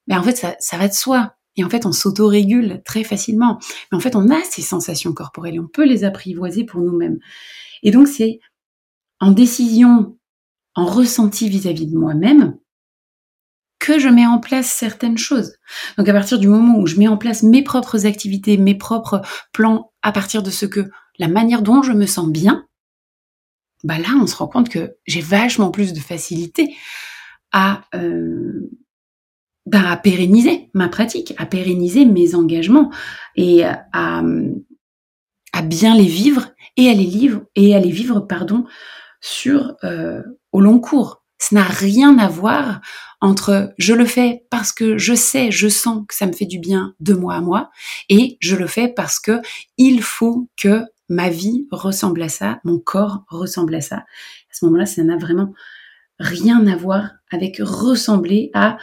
Mais 0.07 0.15
en 0.15 0.23
fait 0.23 0.35
ça, 0.35 0.55
ça 0.59 0.77
va 0.77 0.87
de 0.87 0.93
soi. 0.93 1.35
Et 1.55 1.63
en 1.63 1.69
fait, 1.69 1.85
on 1.85 1.91
s'auto-régule 1.91 2.81
très 2.83 3.03
facilement. 3.03 3.59
Mais 3.91 3.97
en 3.97 3.99
fait, 3.99 4.15
on 4.15 4.31
a 4.31 4.41
ces 4.41 4.63
sensations 4.63 5.13
corporelles 5.13 5.53
et 5.53 5.59
on 5.59 5.67
peut 5.67 5.85
les 5.85 6.03
apprivoiser 6.03 6.63
pour 6.63 6.81
nous-mêmes. 6.81 7.19
Et 7.83 7.91
donc, 7.91 8.07
c'est 8.07 8.39
en 9.23 9.31
décision, 9.31 10.17
en 10.75 10.85
ressenti 10.85 11.47
vis-à-vis 11.47 11.87
de 11.87 11.97
moi-même, 11.97 12.57
que 13.79 13.97
je 13.97 14.09
mets 14.09 14.25
en 14.25 14.37
place 14.37 14.67
certaines 14.67 15.17
choses. 15.17 15.53
Donc 15.97 16.09
à 16.09 16.13
partir 16.13 16.39
du 16.39 16.47
moment 16.49 16.77
où 16.77 16.87
je 16.87 16.97
mets 16.97 17.07
en 17.07 17.15
place 17.15 17.41
mes 17.41 17.63
propres 17.63 18.05
activités, 18.05 18.57
mes 18.57 18.75
propres 18.75 19.21
plans, 19.53 19.93
à 20.01 20.11
partir 20.11 20.43
de 20.43 20.49
ce 20.49 20.65
que 20.65 20.89
la 21.19 21.29
manière 21.29 21.61
dont 21.61 21.83
je 21.83 21.93
me 21.93 22.05
sens 22.05 22.27
bien, 22.27 22.67
bah 23.85 23.97
là 23.97 24.09
on 24.21 24.27
se 24.27 24.35
rend 24.35 24.47
compte 24.47 24.67
que 24.67 24.97
j'ai 25.05 25.21
vachement 25.21 25.71
plus 25.71 25.93
de 25.93 25.99
facilité 26.01 26.75
à 27.53 27.83
euh, 27.95 28.69
bah, 29.65 29.89
à 29.89 29.95
pérenniser 29.95 30.69
ma 30.73 30.89
pratique, 30.89 31.33
à 31.37 31.45
pérenniser 31.45 32.03
mes 32.03 32.35
engagements 32.35 32.91
et 33.37 33.63
à, 33.63 34.21
à 35.53 35.61
bien 35.61 35.95
les 35.95 36.07
vivre 36.07 36.49
et 36.75 36.89
à 36.89 36.93
les 36.93 37.05
vivre 37.05 37.43
et 37.55 37.73
à 37.73 37.79
les 37.79 37.91
vivre 37.91 38.19
pardon 38.19 38.65
sur 39.23 39.77
euh, 39.85 40.21
au 40.51 40.59
long 40.59 40.79
cours. 40.79 41.23
Ça 41.39 41.55
n'a 41.55 41.63
rien 41.63 42.19
à 42.19 42.27
voir 42.27 42.81
entre 43.21 43.73
je 43.77 43.93
le 43.93 44.05
fais 44.05 44.45
parce 44.49 44.71
que 44.71 44.97
je 44.97 45.13
sais, 45.13 45.49
je 45.49 45.69
sens 45.69 46.03
que 46.07 46.13
ça 46.13 46.25
me 46.25 46.33
fait 46.33 46.45
du 46.45 46.59
bien 46.59 46.93
de 46.99 47.13
moi 47.13 47.35
à 47.35 47.41
moi 47.41 47.71
et 48.09 48.37
je 48.41 48.55
le 48.55 48.67
fais 48.67 48.89
parce 48.89 49.19
que 49.19 49.41
il 49.77 50.03
faut 50.03 50.49
que 50.61 50.83
ma 51.07 51.29
vie 51.29 51.67
ressemble 51.71 52.21
à 52.21 52.29
ça, 52.29 52.59
mon 52.65 52.79
corps 52.79 53.23
ressemble 53.29 53.75
à 53.75 53.81
ça. 53.81 53.97
À 53.97 54.53
ce 54.53 54.65
moment-là, 54.65 54.85
ça 54.85 55.03
n'a 55.03 55.17
vraiment 55.17 55.53
rien 56.19 56.67
à 56.67 56.75
voir 56.75 57.11
avec 57.31 57.57
ressembler 57.59 58.51
à 58.53 58.77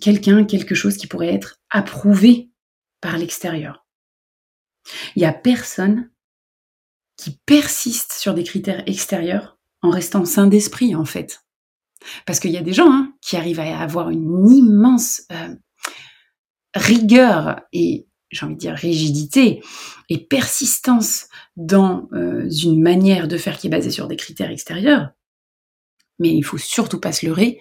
quelqu'un, 0.00 0.44
quelque 0.44 0.76
chose 0.76 0.96
qui 0.96 1.08
pourrait 1.08 1.34
être 1.34 1.58
approuvé 1.70 2.50
par 3.00 3.18
l'extérieur. 3.18 3.84
Il 5.16 5.20
n'y 5.20 5.26
a 5.26 5.32
personne 5.32 6.11
qui 7.22 7.38
persiste 7.46 8.12
sur 8.12 8.34
des 8.34 8.42
critères 8.42 8.82
extérieurs 8.86 9.56
en 9.80 9.90
restant 9.90 10.24
sain 10.24 10.48
d'esprit, 10.48 10.96
en 10.96 11.04
fait. 11.04 11.44
Parce 12.26 12.40
qu'il 12.40 12.50
y 12.50 12.56
a 12.56 12.62
des 12.62 12.72
gens 12.72 12.90
hein, 12.90 13.14
qui 13.20 13.36
arrivent 13.36 13.60
à 13.60 13.78
avoir 13.78 14.10
une 14.10 14.50
immense 14.50 15.22
euh, 15.30 15.54
rigueur 16.74 17.60
et, 17.72 18.08
j'ai 18.30 18.44
envie 18.44 18.56
de 18.56 18.60
dire, 18.60 18.74
rigidité 18.74 19.62
et 20.08 20.18
persistance 20.18 21.28
dans 21.54 22.08
euh, 22.12 22.50
une 22.50 22.82
manière 22.82 23.28
de 23.28 23.36
faire 23.36 23.56
qui 23.56 23.68
est 23.68 23.70
basée 23.70 23.90
sur 23.90 24.08
des 24.08 24.16
critères 24.16 24.50
extérieurs. 24.50 25.10
Mais 26.18 26.30
il 26.30 26.42
faut 26.42 26.58
surtout 26.58 26.98
pas 26.98 27.12
se 27.12 27.24
leurrer. 27.24 27.60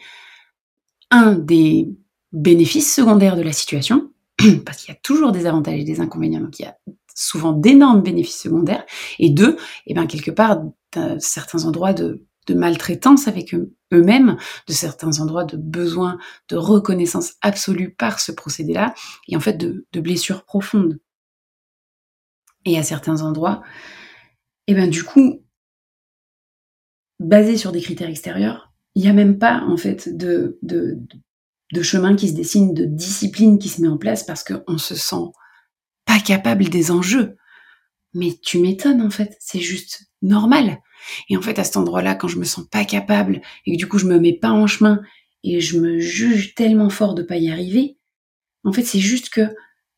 Un 1.11 1.33
des 1.33 1.87
bénéfices 2.31 2.91
secondaires 2.91 3.35
de 3.35 3.43
la 3.43 3.53
situation, 3.53 4.10
parce 4.65 4.77
qu'il 4.77 4.93
y 4.93 4.97
a 4.97 4.99
toujours 5.01 5.31
des 5.31 5.45
avantages 5.45 5.79
et 5.79 5.83
des 5.83 5.99
inconvénients, 5.99 6.41
donc 6.41 6.59
il 6.59 6.63
y 6.63 6.65
a 6.65 6.77
souvent 7.13 7.53
d'énormes 7.53 8.01
bénéfices 8.01 8.41
secondaires, 8.41 8.85
et 9.19 9.29
deux, 9.29 9.55
et 9.85 9.91
eh 9.91 9.93
bien 9.93 10.07
quelque 10.07 10.31
part, 10.31 10.61
certains 11.19 11.65
endroits 11.65 11.93
de, 11.93 12.25
maltraitance 12.53 13.29
avec 13.29 13.55
eux-mêmes, 13.93 14.35
de 14.67 14.73
certains 14.73 15.21
endroits 15.21 15.45
de 15.45 15.55
besoin 15.55 16.17
de 16.49 16.57
reconnaissance 16.57 17.35
absolue 17.41 17.93
par 17.93 18.19
ce 18.19 18.33
procédé-là, 18.33 18.93
et 19.29 19.37
en 19.37 19.39
fait 19.39 19.53
de, 19.53 19.85
blessures 20.01 20.43
profondes. 20.43 20.99
Et 22.65 22.77
à 22.77 22.83
certains 22.83 23.21
endroits, 23.21 23.61
et 24.67 24.73
eh 24.73 24.75
bien 24.75 24.87
du 24.87 25.03
coup, 25.03 25.41
basé 27.21 27.55
sur 27.55 27.71
des 27.71 27.81
critères 27.81 28.09
extérieurs, 28.09 28.73
il 28.95 29.03
n'y 29.03 29.09
a 29.09 29.13
même 29.13 29.39
pas 29.39 29.61
en 29.61 29.77
fait 29.77 30.15
de, 30.15 30.59
chemin 31.81 32.15
qui 32.15 32.29
se 32.29 32.33
dessine, 32.33 32.73
de 32.73 32.85
discipline 32.85 33.57
qui 33.59 33.69
se 33.69 33.81
met 33.81 33.87
en 33.87 33.97
place 33.97 34.23
parce 34.23 34.43
qu'on 34.43 34.77
se 34.77 34.95
sent 34.95 35.31
pas 36.05 36.19
capable 36.19 36.69
des 36.69 36.91
enjeux. 36.91 37.37
Mais 38.13 38.37
tu 38.43 38.59
m'étonnes 38.59 39.01
en 39.01 39.09
fait, 39.09 39.37
c'est 39.39 39.61
juste 39.61 40.11
normal. 40.21 40.79
Et 41.29 41.37
en 41.37 41.41
fait, 41.41 41.57
à 41.59 41.63
cet 41.63 41.77
endroit-là, 41.77 42.15
quand 42.15 42.27
je 42.27 42.37
me 42.37 42.43
sens 42.43 42.65
pas 42.69 42.83
capable 42.85 43.41
et 43.65 43.73
que 43.73 43.77
du 43.77 43.87
coup 43.87 43.97
je 43.97 44.05
me 44.05 44.19
mets 44.19 44.37
pas 44.37 44.51
en 44.51 44.67
chemin 44.67 45.01
et 45.43 45.61
je 45.61 45.79
me 45.79 45.99
juge 45.99 46.53
tellement 46.55 46.89
fort 46.89 47.15
de 47.15 47.23
pas 47.23 47.37
y 47.37 47.49
arriver, 47.49 47.97
en 48.63 48.73
fait, 48.73 48.83
c'est 48.83 48.99
juste 48.99 49.29
que 49.29 49.49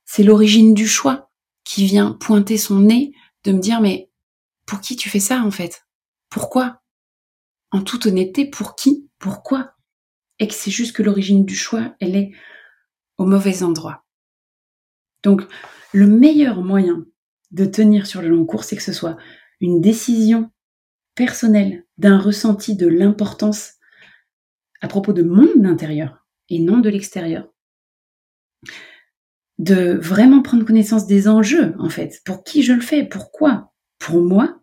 c'est 0.05 0.23
l'origine 0.23 0.73
du 0.73 0.87
choix 0.87 1.31
qui 1.63 1.85
vient 1.85 2.11
pointer 2.11 2.57
son 2.57 2.79
nez 2.79 3.13
de 3.43 3.51
me 3.51 3.59
dire 3.59 3.81
mais 3.81 4.09
pour 4.65 4.79
qui 4.79 4.95
tu 4.95 5.09
fais 5.09 5.19
ça 5.19 5.41
en 5.41 5.51
fait? 5.51 5.85
Pourquoi? 6.29 6.81
En 7.71 7.81
toute 7.81 8.05
honnêteté, 8.05 8.45
pour 8.45 8.75
qui? 8.75 9.09
Pourquoi? 9.19 9.73
Que 10.47 10.53
c'est 10.53 10.71
juste 10.71 10.95
que 10.95 11.03
l'origine 11.03 11.45
du 11.45 11.55
choix, 11.55 11.95
elle 11.99 12.15
est 12.15 12.31
au 13.17 13.25
mauvais 13.25 13.63
endroit. 13.63 14.03
Donc, 15.23 15.43
le 15.93 16.07
meilleur 16.07 16.61
moyen 16.61 17.05
de 17.51 17.65
tenir 17.65 18.07
sur 18.07 18.21
le 18.21 18.29
long 18.29 18.45
cours, 18.45 18.63
c'est 18.63 18.75
que 18.75 18.83
ce 18.83 18.93
soit 18.93 19.17
une 19.61 19.79
décision 19.79 20.51
personnelle 21.15 21.85
d'un 21.97 22.17
ressenti 22.17 22.75
de 22.75 22.87
l'importance 22.87 23.73
à 24.81 24.87
propos 24.87 25.13
de 25.13 25.23
mon 25.23 25.63
intérieur 25.63 26.25
et 26.49 26.59
non 26.59 26.79
de 26.79 26.89
l'extérieur. 26.89 27.47
De 29.59 29.93
vraiment 29.93 30.41
prendre 30.41 30.65
connaissance 30.65 31.05
des 31.05 31.27
enjeux, 31.27 31.75
en 31.79 31.89
fait. 31.89 32.21
Pour 32.25 32.43
qui 32.43 32.63
je 32.63 32.73
le 32.73 32.81
fais 32.81 33.05
Pourquoi? 33.05 33.71
Pour 33.99 34.21
moi? 34.21 34.59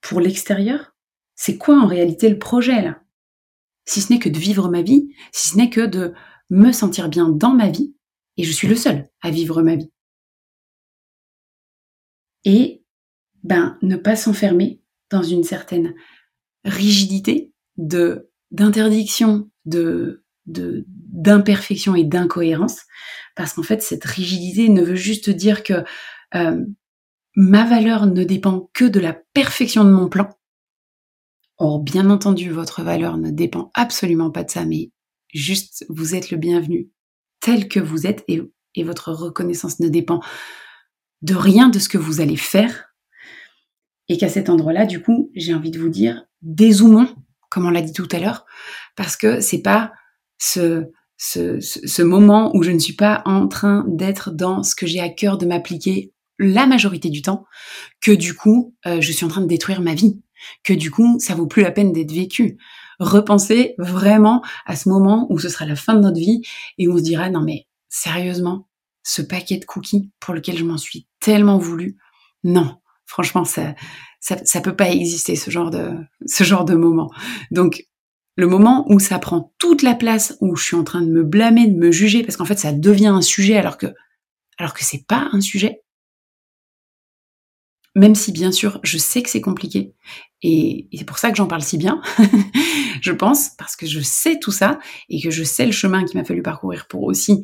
Pour 0.00 0.20
l'extérieur? 0.20 0.94
C'est 1.34 1.56
quoi 1.56 1.80
en 1.80 1.86
réalité 1.86 2.28
le 2.28 2.38
projet 2.38 2.82
là? 2.82 3.00
Si 3.84 4.00
ce 4.00 4.12
n'est 4.12 4.18
que 4.18 4.28
de 4.28 4.38
vivre 4.38 4.68
ma 4.68 4.82
vie, 4.82 5.14
si 5.32 5.50
ce 5.50 5.56
n'est 5.56 5.70
que 5.70 5.86
de 5.86 6.14
me 6.50 6.72
sentir 6.72 7.08
bien 7.08 7.28
dans 7.28 7.54
ma 7.54 7.68
vie, 7.68 7.94
et 8.36 8.44
je 8.44 8.52
suis 8.52 8.68
le 8.68 8.76
seul 8.76 9.08
à 9.22 9.30
vivre 9.30 9.62
ma 9.62 9.76
vie. 9.76 9.90
Et 12.44 12.84
ben 13.42 13.78
ne 13.82 13.96
pas 13.96 14.16
s'enfermer 14.16 14.80
dans 15.10 15.22
une 15.22 15.44
certaine 15.44 15.94
rigidité 16.64 17.52
de 17.76 18.30
d'interdiction, 18.50 19.50
de 19.64 20.24
d'imperfection 20.46 21.94
et 21.94 22.04
d'incohérence, 22.04 22.80
parce 23.36 23.52
qu'en 23.52 23.62
fait 23.62 23.82
cette 23.82 24.04
rigidité 24.04 24.68
ne 24.68 24.82
veut 24.82 24.96
juste 24.96 25.30
dire 25.30 25.62
que 25.62 25.84
euh, 26.34 26.64
ma 27.36 27.64
valeur 27.64 28.06
ne 28.06 28.24
dépend 28.24 28.70
que 28.72 28.84
de 28.84 28.98
la 28.98 29.12
perfection 29.12 29.84
de 29.84 29.90
mon 29.90 30.08
plan, 30.08 30.28
Or, 31.58 31.80
bien 31.80 32.10
entendu, 32.10 32.50
votre 32.50 32.82
valeur 32.82 33.18
ne 33.18 33.30
dépend 33.30 33.70
absolument 33.74 34.30
pas 34.30 34.44
de 34.44 34.50
ça, 34.50 34.64
mais 34.64 34.90
juste 35.32 35.84
vous 35.88 36.14
êtes 36.14 36.30
le 36.30 36.36
bienvenu 36.36 36.88
tel 37.40 37.68
que 37.68 37.80
vous 37.80 38.06
êtes 38.06 38.24
et, 38.28 38.42
votre 38.84 39.12
reconnaissance 39.12 39.80
ne 39.80 39.88
dépend 39.88 40.20
de 41.20 41.34
rien 41.34 41.68
de 41.68 41.78
ce 41.78 41.88
que 41.88 41.98
vous 41.98 42.20
allez 42.20 42.36
faire. 42.36 42.94
Et 44.08 44.16
qu'à 44.16 44.28
cet 44.28 44.48
endroit-là, 44.48 44.86
du 44.86 45.02
coup, 45.02 45.30
j'ai 45.34 45.54
envie 45.54 45.70
de 45.70 45.78
vous 45.78 45.88
dire, 45.88 46.24
dézoomons, 46.40 47.08
comme 47.50 47.66
on 47.66 47.70
l'a 47.70 47.82
dit 47.82 47.92
tout 47.92 48.08
à 48.10 48.18
l'heure, 48.18 48.46
parce 48.96 49.16
que 49.16 49.40
c'est 49.40 49.62
pas 49.62 49.92
ce, 50.38 50.90
ce, 51.18 52.02
moment 52.02 52.50
où 52.54 52.62
je 52.62 52.70
ne 52.70 52.78
suis 52.78 52.94
pas 52.94 53.22
en 53.26 53.46
train 53.46 53.84
d'être 53.88 54.30
dans 54.30 54.62
ce 54.62 54.74
que 54.74 54.86
j'ai 54.86 55.00
à 55.00 55.08
cœur 55.08 55.38
de 55.38 55.46
m'appliquer 55.46 56.12
la 56.38 56.66
majorité 56.66 57.10
du 57.10 57.22
temps, 57.22 57.44
que 58.00 58.10
du 58.10 58.34
coup, 58.34 58.74
euh, 58.86 59.00
je 59.00 59.12
suis 59.12 59.24
en 59.24 59.28
train 59.28 59.42
de 59.42 59.46
détruire 59.46 59.80
ma 59.80 59.94
vie 59.94 60.20
que 60.64 60.72
du 60.72 60.90
coup, 60.90 61.18
ça 61.18 61.34
vaut 61.34 61.46
plus 61.46 61.62
la 61.62 61.70
peine 61.70 61.92
d'être 61.92 62.12
vécu. 62.12 62.58
Repensez 62.98 63.74
vraiment 63.78 64.42
à 64.66 64.76
ce 64.76 64.88
moment 64.88 65.26
où 65.30 65.38
ce 65.38 65.48
sera 65.48 65.66
la 65.66 65.76
fin 65.76 65.94
de 65.94 66.00
notre 66.00 66.18
vie 66.18 66.42
et 66.78 66.88
où 66.88 66.94
on 66.94 66.98
se 66.98 67.02
dira 67.02 67.30
non 67.30 67.42
mais 67.42 67.66
sérieusement, 67.88 68.68
ce 69.02 69.22
paquet 69.22 69.58
de 69.58 69.64
cookies 69.64 70.10
pour 70.20 70.34
lequel 70.34 70.56
je 70.56 70.64
m'en 70.64 70.78
suis 70.78 71.08
tellement 71.20 71.58
voulu, 71.58 71.96
non, 72.44 72.76
franchement 73.06 73.44
ça, 73.44 73.74
ça 74.20 74.36
ça 74.44 74.60
peut 74.60 74.76
pas 74.76 74.90
exister 74.90 75.36
ce 75.36 75.50
genre 75.50 75.70
de 75.70 76.74
moment. 76.74 77.10
Donc 77.50 77.84
le 78.36 78.46
moment 78.46 78.86
où 78.88 78.98
ça 78.98 79.18
prend 79.18 79.52
toute 79.58 79.82
la 79.82 79.94
place, 79.94 80.36
où 80.40 80.56
je 80.56 80.64
suis 80.64 80.76
en 80.76 80.84
train 80.84 81.02
de 81.02 81.10
me 81.10 81.22
blâmer, 81.22 81.66
de 81.66 81.76
me 81.76 81.90
juger, 81.90 82.22
parce 82.22 82.36
qu'en 82.36 82.44
fait 82.44 82.58
ça 82.58 82.72
devient 82.72 83.08
un 83.08 83.20
sujet 83.20 83.56
alors 83.56 83.76
que 83.76 83.86
alors 84.58 84.74
que 84.74 84.84
c'est 84.84 85.06
pas 85.06 85.28
un 85.32 85.40
sujet, 85.40 85.82
même 87.94 88.14
si 88.14 88.32
bien 88.32 88.52
sûr 88.52 88.80
je 88.82 88.98
sais 88.98 89.22
que 89.22 89.30
c'est 89.30 89.40
compliqué 89.40 89.94
et, 90.42 90.88
c'est 90.92 91.04
pour 91.04 91.18
ça 91.18 91.30
que 91.30 91.36
j'en 91.36 91.46
parle 91.46 91.62
si 91.62 91.78
bien, 91.78 92.00
je 93.00 93.12
pense, 93.12 93.50
parce 93.58 93.76
que 93.76 93.86
je 93.86 94.00
sais 94.00 94.38
tout 94.38 94.50
ça 94.50 94.78
et 95.08 95.20
que 95.20 95.30
je 95.30 95.44
sais 95.44 95.66
le 95.66 95.72
chemin 95.72 96.04
qu'il 96.04 96.18
m'a 96.18 96.24
fallu 96.24 96.42
parcourir 96.42 96.86
pour 96.88 97.04
aussi 97.04 97.42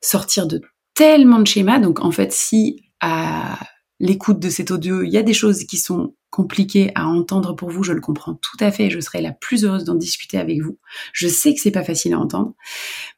sortir 0.00 0.46
de 0.46 0.62
tellement 0.94 1.40
de 1.40 1.46
schémas. 1.46 1.78
Donc 1.78 2.00
en 2.00 2.10
fait, 2.10 2.32
si 2.32 2.80
à 3.00 3.58
l'écoute 4.00 4.38
de 4.38 4.48
cet 4.48 4.70
audio, 4.70 5.02
il 5.02 5.10
y 5.10 5.18
a 5.18 5.22
des 5.22 5.34
choses 5.34 5.64
qui 5.64 5.76
sont 5.76 6.14
compliquées 6.30 6.92
à 6.94 7.06
entendre 7.06 7.54
pour 7.54 7.70
vous, 7.70 7.82
je 7.82 7.92
le 7.92 8.00
comprends 8.00 8.34
tout 8.34 8.56
à 8.60 8.70
fait 8.70 8.86
et 8.86 8.90
je 8.90 9.00
serai 9.00 9.20
la 9.20 9.32
plus 9.32 9.64
heureuse 9.64 9.84
d'en 9.84 9.94
discuter 9.94 10.38
avec 10.38 10.62
vous. 10.62 10.78
Je 11.12 11.26
sais 11.26 11.54
que 11.54 11.60
c'est 11.60 11.70
pas 11.70 11.84
facile 11.84 12.14
à 12.14 12.18
entendre, 12.18 12.54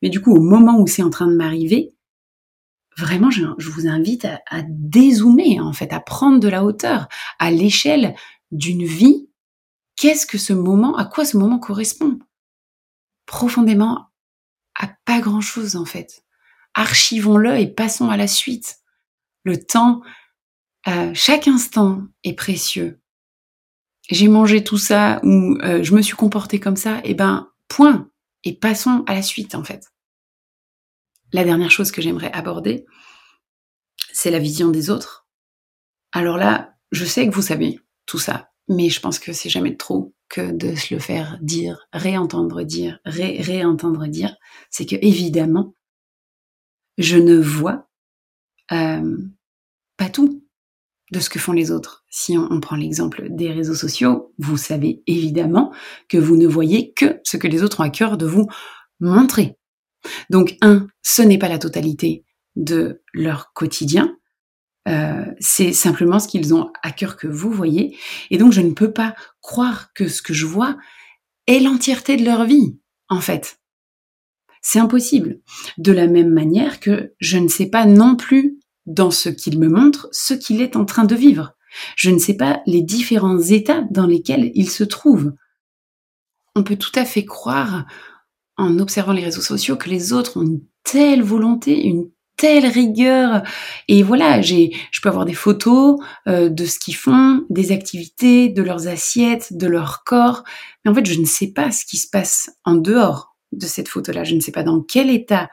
mais 0.02 0.10
du 0.10 0.20
coup, 0.20 0.34
au 0.34 0.40
moment 0.40 0.80
où 0.80 0.86
c'est 0.86 1.02
en 1.02 1.10
train 1.10 1.26
de 1.26 1.34
m'arriver, 1.34 1.90
vraiment, 2.96 3.30
je, 3.30 3.44
vous 3.58 3.88
invite 3.88 4.24
à, 4.24 4.40
à, 4.48 4.62
dézoomer, 4.68 5.60
en 5.60 5.72
fait, 5.72 5.92
à 5.92 6.00
prendre 6.00 6.40
de 6.40 6.48
la 6.48 6.64
hauteur, 6.64 7.08
à 7.38 7.50
l'échelle 7.50 8.14
d'une 8.50 8.84
vie. 8.84 9.28
Qu'est-ce 9.96 10.26
que 10.26 10.38
ce 10.38 10.52
moment, 10.52 10.96
à 10.96 11.04
quoi 11.04 11.24
ce 11.24 11.36
moment 11.36 11.58
correspond? 11.58 12.18
Profondément 13.26 14.10
à 14.74 14.88
pas 15.04 15.20
grand-chose, 15.20 15.76
en 15.76 15.84
fait. 15.84 16.24
Archivons-le 16.74 17.58
et 17.58 17.66
passons 17.66 18.08
à 18.08 18.16
la 18.16 18.26
suite. 18.26 18.78
Le 19.44 19.62
temps, 19.62 20.02
euh, 20.88 21.12
chaque 21.14 21.48
instant 21.48 22.02
est 22.24 22.34
précieux. 22.34 23.00
J'ai 24.08 24.28
mangé 24.28 24.64
tout 24.64 24.78
ça 24.78 25.20
ou 25.22 25.56
euh, 25.62 25.82
je 25.82 25.94
me 25.94 26.02
suis 26.02 26.16
comporté 26.16 26.58
comme 26.58 26.76
ça, 26.76 26.98
et 26.98 27.10
eh 27.10 27.14
ben, 27.14 27.50
point. 27.68 28.10
Et 28.44 28.56
passons 28.56 29.04
à 29.06 29.14
la 29.14 29.22
suite, 29.22 29.54
en 29.54 29.64
fait. 29.64 29.92
La 31.32 31.44
dernière 31.44 31.70
chose 31.70 31.92
que 31.92 32.00
j'aimerais 32.00 32.32
aborder, 32.32 32.86
c'est 34.12 34.30
la 34.30 34.38
vision 34.38 34.70
des 34.70 34.90
autres. 34.90 35.28
Alors 36.12 36.38
là, 36.38 36.74
je 36.90 37.04
sais 37.04 37.28
que 37.28 37.34
vous 37.34 37.42
savez 37.42 37.78
ça, 38.18 38.50
mais 38.68 38.88
je 38.88 39.00
pense 39.00 39.18
que 39.18 39.32
c'est 39.32 39.50
jamais 39.50 39.76
trop 39.76 40.14
que 40.28 40.52
de 40.52 40.74
se 40.74 40.94
le 40.94 41.00
faire 41.00 41.38
dire, 41.42 41.88
réentendre 41.92 42.62
dire, 42.62 43.00
réentendre 43.04 44.06
dire. 44.06 44.36
C'est 44.70 44.86
que 44.86 44.96
évidemment, 44.96 45.74
je 46.98 47.16
ne 47.16 47.36
vois 47.36 47.88
euh, 48.72 49.16
pas 49.96 50.08
tout 50.08 50.44
de 51.10 51.18
ce 51.18 51.28
que 51.28 51.40
font 51.40 51.52
les 51.52 51.72
autres. 51.72 52.04
si 52.08 52.38
on, 52.38 52.60
prend 52.60 52.76
l'exemple 52.76 53.26
des 53.30 53.50
réseaux 53.50 53.74
sociaux, 53.74 54.32
vous 54.38 54.56
savez 54.56 55.02
évidemment 55.08 55.72
que 56.08 56.18
vous 56.18 56.36
ne 56.36 56.46
voyez 56.46 56.92
que 56.92 57.20
ce 57.24 57.36
que 57.36 57.48
les 57.48 57.64
autres 57.64 57.80
ont 57.80 57.84
à 57.84 57.90
cœur 57.90 58.16
de 58.16 58.26
vous 58.26 58.46
montrer. 59.00 59.58
Donc, 60.30 60.56
un, 60.60 60.86
ce 61.02 61.22
n'est 61.22 61.38
pas 61.38 61.48
la 61.48 61.58
totalité 61.58 62.24
de 62.54 63.02
leur 63.12 63.52
quotidien. 63.52 64.16
Euh, 64.88 65.24
c'est 65.38 65.72
simplement 65.72 66.18
ce 66.18 66.28
qu'ils 66.28 66.54
ont 66.54 66.72
à 66.82 66.90
cœur 66.90 67.16
que 67.16 67.26
vous 67.26 67.50
voyez. 67.50 67.96
Et 68.30 68.38
donc, 68.38 68.52
je 68.52 68.60
ne 68.60 68.72
peux 68.72 68.92
pas 68.92 69.14
croire 69.40 69.92
que 69.92 70.08
ce 70.08 70.22
que 70.22 70.32
je 70.32 70.46
vois 70.46 70.76
est 71.46 71.60
l'entièreté 71.60 72.16
de 72.16 72.24
leur 72.24 72.44
vie, 72.44 72.78
en 73.08 73.20
fait. 73.20 73.60
C'est 74.62 74.78
impossible. 74.78 75.40
De 75.78 75.92
la 75.92 76.06
même 76.06 76.30
manière 76.30 76.80
que 76.80 77.14
je 77.18 77.38
ne 77.38 77.48
sais 77.48 77.66
pas 77.66 77.86
non 77.86 78.16
plus 78.16 78.58
dans 78.86 79.10
ce 79.10 79.28
qu'il 79.28 79.58
me 79.58 79.68
montre 79.68 80.08
ce 80.12 80.34
qu'il 80.34 80.60
est 80.60 80.76
en 80.76 80.84
train 80.84 81.04
de 81.04 81.14
vivre. 81.14 81.54
Je 81.96 82.10
ne 82.10 82.18
sais 82.18 82.34
pas 82.34 82.60
les 82.66 82.82
différents 82.82 83.40
états 83.40 83.82
dans 83.90 84.06
lesquels 84.06 84.50
il 84.54 84.68
se 84.68 84.84
trouve. 84.84 85.34
On 86.56 86.64
peut 86.64 86.76
tout 86.76 86.92
à 86.94 87.04
fait 87.04 87.24
croire, 87.24 87.86
en 88.56 88.78
observant 88.78 89.12
les 89.12 89.24
réseaux 89.24 89.40
sociaux, 89.40 89.76
que 89.76 89.88
les 89.88 90.12
autres 90.12 90.36
ont 90.36 90.42
une 90.42 90.62
telle 90.82 91.22
volonté, 91.22 91.84
une 91.84 92.10
telle 92.40 92.66
rigueur. 92.66 93.42
Et 93.86 94.02
voilà, 94.02 94.40
j'ai, 94.40 94.74
je 94.90 95.00
peux 95.02 95.10
avoir 95.10 95.26
des 95.26 95.34
photos 95.34 95.98
euh, 96.26 96.48
de 96.48 96.64
ce 96.64 96.78
qu'ils 96.78 96.96
font, 96.96 97.44
des 97.50 97.70
activités, 97.70 98.48
de 98.48 98.62
leurs 98.62 98.88
assiettes, 98.88 99.56
de 99.58 99.66
leur 99.66 100.04
corps. 100.04 100.42
Mais 100.82 100.90
en 100.90 100.94
fait, 100.94 101.04
je 101.04 101.20
ne 101.20 101.26
sais 101.26 101.48
pas 101.48 101.70
ce 101.70 101.84
qui 101.84 101.98
se 101.98 102.08
passe 102.08 102.50
en 102.64 102.76
dehors 102.76 103.36
de 103.52 103.66
cette 103.66 103.88
photo-là. 103.88 104.24
Je 104.24 104.34
ne 104.34 104.40
sais 104.40 104.52
pas 104.52 104.62
dans 104.62 104.80
quel 104.80 105.10
état, 105.10 105.50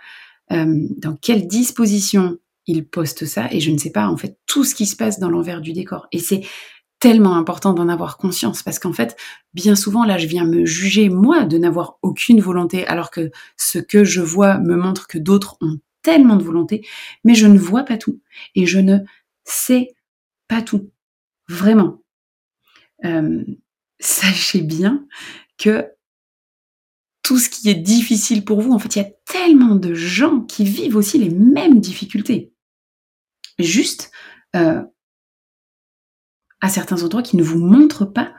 euh, 0.53 0.87
dans 0.97 1.17
quelle 1.17 1.45
disposition 1.45 2.37
ils 2.67 2.87
postent 2.87 3.25
ça 3.25 3.47
et 3.51 3.59
je 3.59 3.71
ne 3.71 3.77
sais 3.77 3.91
pas 3.91 4.07
en 4.07 4.17
fait 4.17 4.37
tout 4.45 4.63
ce 4.63 4.75
qui 4.75 4.85
se 4.85 4.95
passe 4.95 5.19
dans 5.19 5.29
l'envers 5.29 5.59
du 5.59 5.73
décor. 5.73 6.07
Et 6.13 6.19
c'est 6.19 6.41
tellement 6.99 7.35
important 7.35 7.73
d'en 7.73 7.89
avoir 7.89 8.17
conscience 8.17 8.63
parce 8.63 8.79
qu'en 8.79 8.93
fait, 8.93 9.17
bien 9.53 9.75
souvent, 9.75 10.05
là, 10.05 10.17
je 10.17 10.27
viens 10.27 10.45
me 10.45 10.65
juger 10.65 11.09
moi 11.09 11.43
de 11.43 11.57
n'avoir 11.57 11.97
aucune 12.01 12.39
volonté 12.39 12.87
alors 12.87 13.11
que 13.11 13.29
ce 13.57 13.77
que 13.77 14.05
je 14.05 14.21
vois 14.21 14.57
me 14.57 14.77
montre 14.77 15.07
que 15.07 15.17
d'autres 15.17 15.57
ont 15.59 15.79
tellement 16.07 16.37
de 16.37 16.43
volonté, 16.43 16.87
mais 17.25 17.35
je 17.35 17.47
ne 17.47 17.59
vois 17.59 17.83
pas 17.83 17.97
tout 17.97 18.21
et 18.55 18.65
je 18.65 18.79
ne 18.79 18.99
sais 19.43 19.93
pas 20.47 20.61
tout. 20.61 20.89
Vraiment. 21.49 22.01
Euh, 23.03 23.43
sachez 23.99 24.61
bien 24.61 25.05
que 25.57 25.85
tout 27.23 27.39
ce 27.39 27.49
qui 27.49 27.69
est 27.69 27.75
difficile 27.75 28.45
pour 28.45 28.61
vous, 28.61 28.71
en 28.71 28.79
fait, 28.79 28.95
il 28.95 28.99
y 28.99 29.05
a 29.05 29.11
tellement 29.25 29.75
de 29.75 29.93
gens 29.93 30.39
qui 30.39 30.63
vivent 30.63 30.95
aussi 30.95 31.17
les 31.17 31.29
mêmes 31.29 31.81
difficultés 31.81 32.53
juste 33.59 34.09
euh, 34.55 34.81
à 36.61 36.69
certains 36.69 37.03
endroits 37.03 37.21
qui 37.21 37.35
ne 37.35 37.43
vous 37.43 37.59
montrent 37.59 38.05
pas 38.05 38.31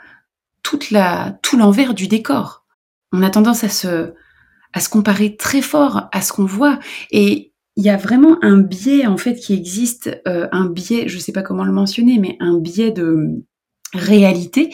toute 0.62 0.90
la, 0.90 1.38
tout 1.42 1.58
l'envers 1.58 1.92
du 1.92 2.08
décor. 2.08 2.64
On 3.12 3.22
a 3.22 3.28
tendance 3.28 3.62
à 3.62 3.68
se, 3.68 4.14
à 4.72 4.80
se 4.80 4.88
comparer 4.88 5.36
très 5.36 5.60
fort 5.60 6.08
à 6.12 6.22
ce 6.22 6.32
qu'on 6.32 6.46
voit 6.46 6.78
et 7.10 7.47
il 7.78 7.84
y 7.84 7.88
a 7.88 7.96
vraiment 7.96 8.36
un 8.42 8.58
biais 8.58 9.06
en 9.06 9.16
fait 9.16 9.36
qui 9.36 9.54
existe, 9.54 10.20
euh, 10.28 10.48
un 10.52 10.66
biais, 10.66 11.08
je 11.08 11.16
ne 11.16 11.20
sais 11.20 11.32
pas 11.32 11.42
comment 11.42 11.64
le 11.64 11.72
mentionner, 11.72 12.18
mais 12.18 12.36
un 12.40 12.58
biais 12.58 12.90
de, 12.90 13.42
réalité 13.94 14.70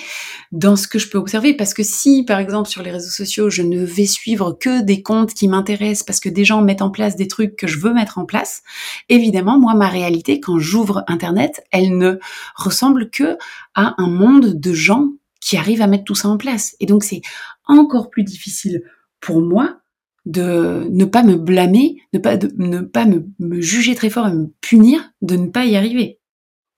dans 0.53 0.77
ce 0.77 0.89
que 0.89 0.99
je 0.99 1.09
peux 1.09 1.19
observer. 1.19 1.55
Parce 1.55 1.75
que 1.75 1.83
si, 1.83 2.25
par 2.25 2.39
exemple, 2.39 2.69
sur 2.69 2.83
les 2.83 2.91
réseaux 2.91 3.11
sociaux, 3.11 3.51
je 3.51 3.63
ne 3.63 3.85
vais 3.85 4.07
suivre 4.07 4.57
que 4.59 4.83
des 4.83 5.03
comptes 5.03 5.35
qui 5.35 5.49
m'intéressent 5.49 6.05
parce 6.05 6.21
que 6.21 6.29
des 6.29 6.45
gens 6.45 6.63
mettent 6.63 6.83
en 6.83 6.91
place 6.91 7.17
des 7.17 7.29
trucs 7.29 7.57
que 7.57 7.67
je 7.67 7.79
veux 7.79 7.93
mettre 7.93 8.19
en 8.19 8.25
place, 8.25 8.63
évidemment, 9.09 9.59
moi, 9.59 9.75
ma 9.75 9.89
réalité, 9.89 10.41
quand 10.41 10.59
j'ouvre 10.59 11.05
Internet, 11.07 11.65
elle 11.71 11.97
ne 11.97 12.19
ressemble 12.57 13.11
que 13.11 13.37
à 13.75 13.95
un 13.99 14.09
monde 14.09 14.55
de 14.55 14.73
gens 14.73 15.11
qui 15.41 15.57
arrivent 15.57 15.83
à 15.83 15.87
mettre 15.87 16.05
tout 16.05 16.15
ça 16.15 16.29
en 16.29 16.37
place. 16.37 16.75
Et 16.81 16.87
donc, 16.87 17.05
c'est 17.05 17.21
encore 17.67 18.11
plus 18.11 18.25
difficile 18.25 18.83
pour 19.21 19.41
moi 19.41 19.79
de 20.25 20.87
ne 20.91 21.05
pas 21.05 21.23
me 21.23 21.37
blâmer, 21.37 22.03
ne 22.13 22.19
pas, 22.19 22.37
de, 22.37 22.51
ne 22.57 22.81
pas 22.81 23.07
me, 23.07 23.61
juger 23.61 23.95
très 23.95 24.11
fort 24.11 24.29
et 24.29 24.33
me 24.33 24.49
punir 24.61 25.13
de 25.21 25.37
ne 25.37 25.49
pas 25.49 25.65
y 25.65 25.77
arriver. 25.77 26.21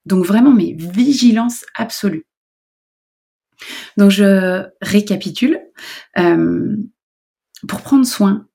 Donc 0.05 0.25
vraiment, 0.25 0.53
mais 0.53 0.75
vigilance 0.79 1.65
absolue. 1.75 2.27
Donc 3.97 4.11
je 4.11 4.65
récapitule. 4.83 5.61
Euh, 6.19 6.77
pour 7.67 7.83
prendre 7.83 8.07
soin 8.07 8.47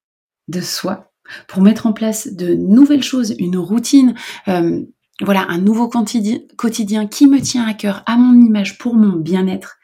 de 0.47 0.61
soi, 0.61 1.11
pour 1.47 1.61
mettre 1.61 1.87
en 1.87 1.93
place 1.93 2.33
de 2.33 2.53
nouvelles 2.53 3.03
choses, 3.03 3.35
une 3.39 3.57
routine, 3.57 4.15
euh, 4.47 4.81
voilà, 5.21 5.45
un 5.49 5.59
nouveau 5.59 5.87
quotidien 5.87 7.07
qui 7.07 7.27
me 7.27 7.39
tient 7.39 7.65
à 7.65 7.73
cœur, 7.73 8.03
à 8.05 8.17
mon 8.17 8.39
image, 8.43 8.77
pour 8.77 8.95
mon 8.95 9.17
bien-être, 9.17 9.77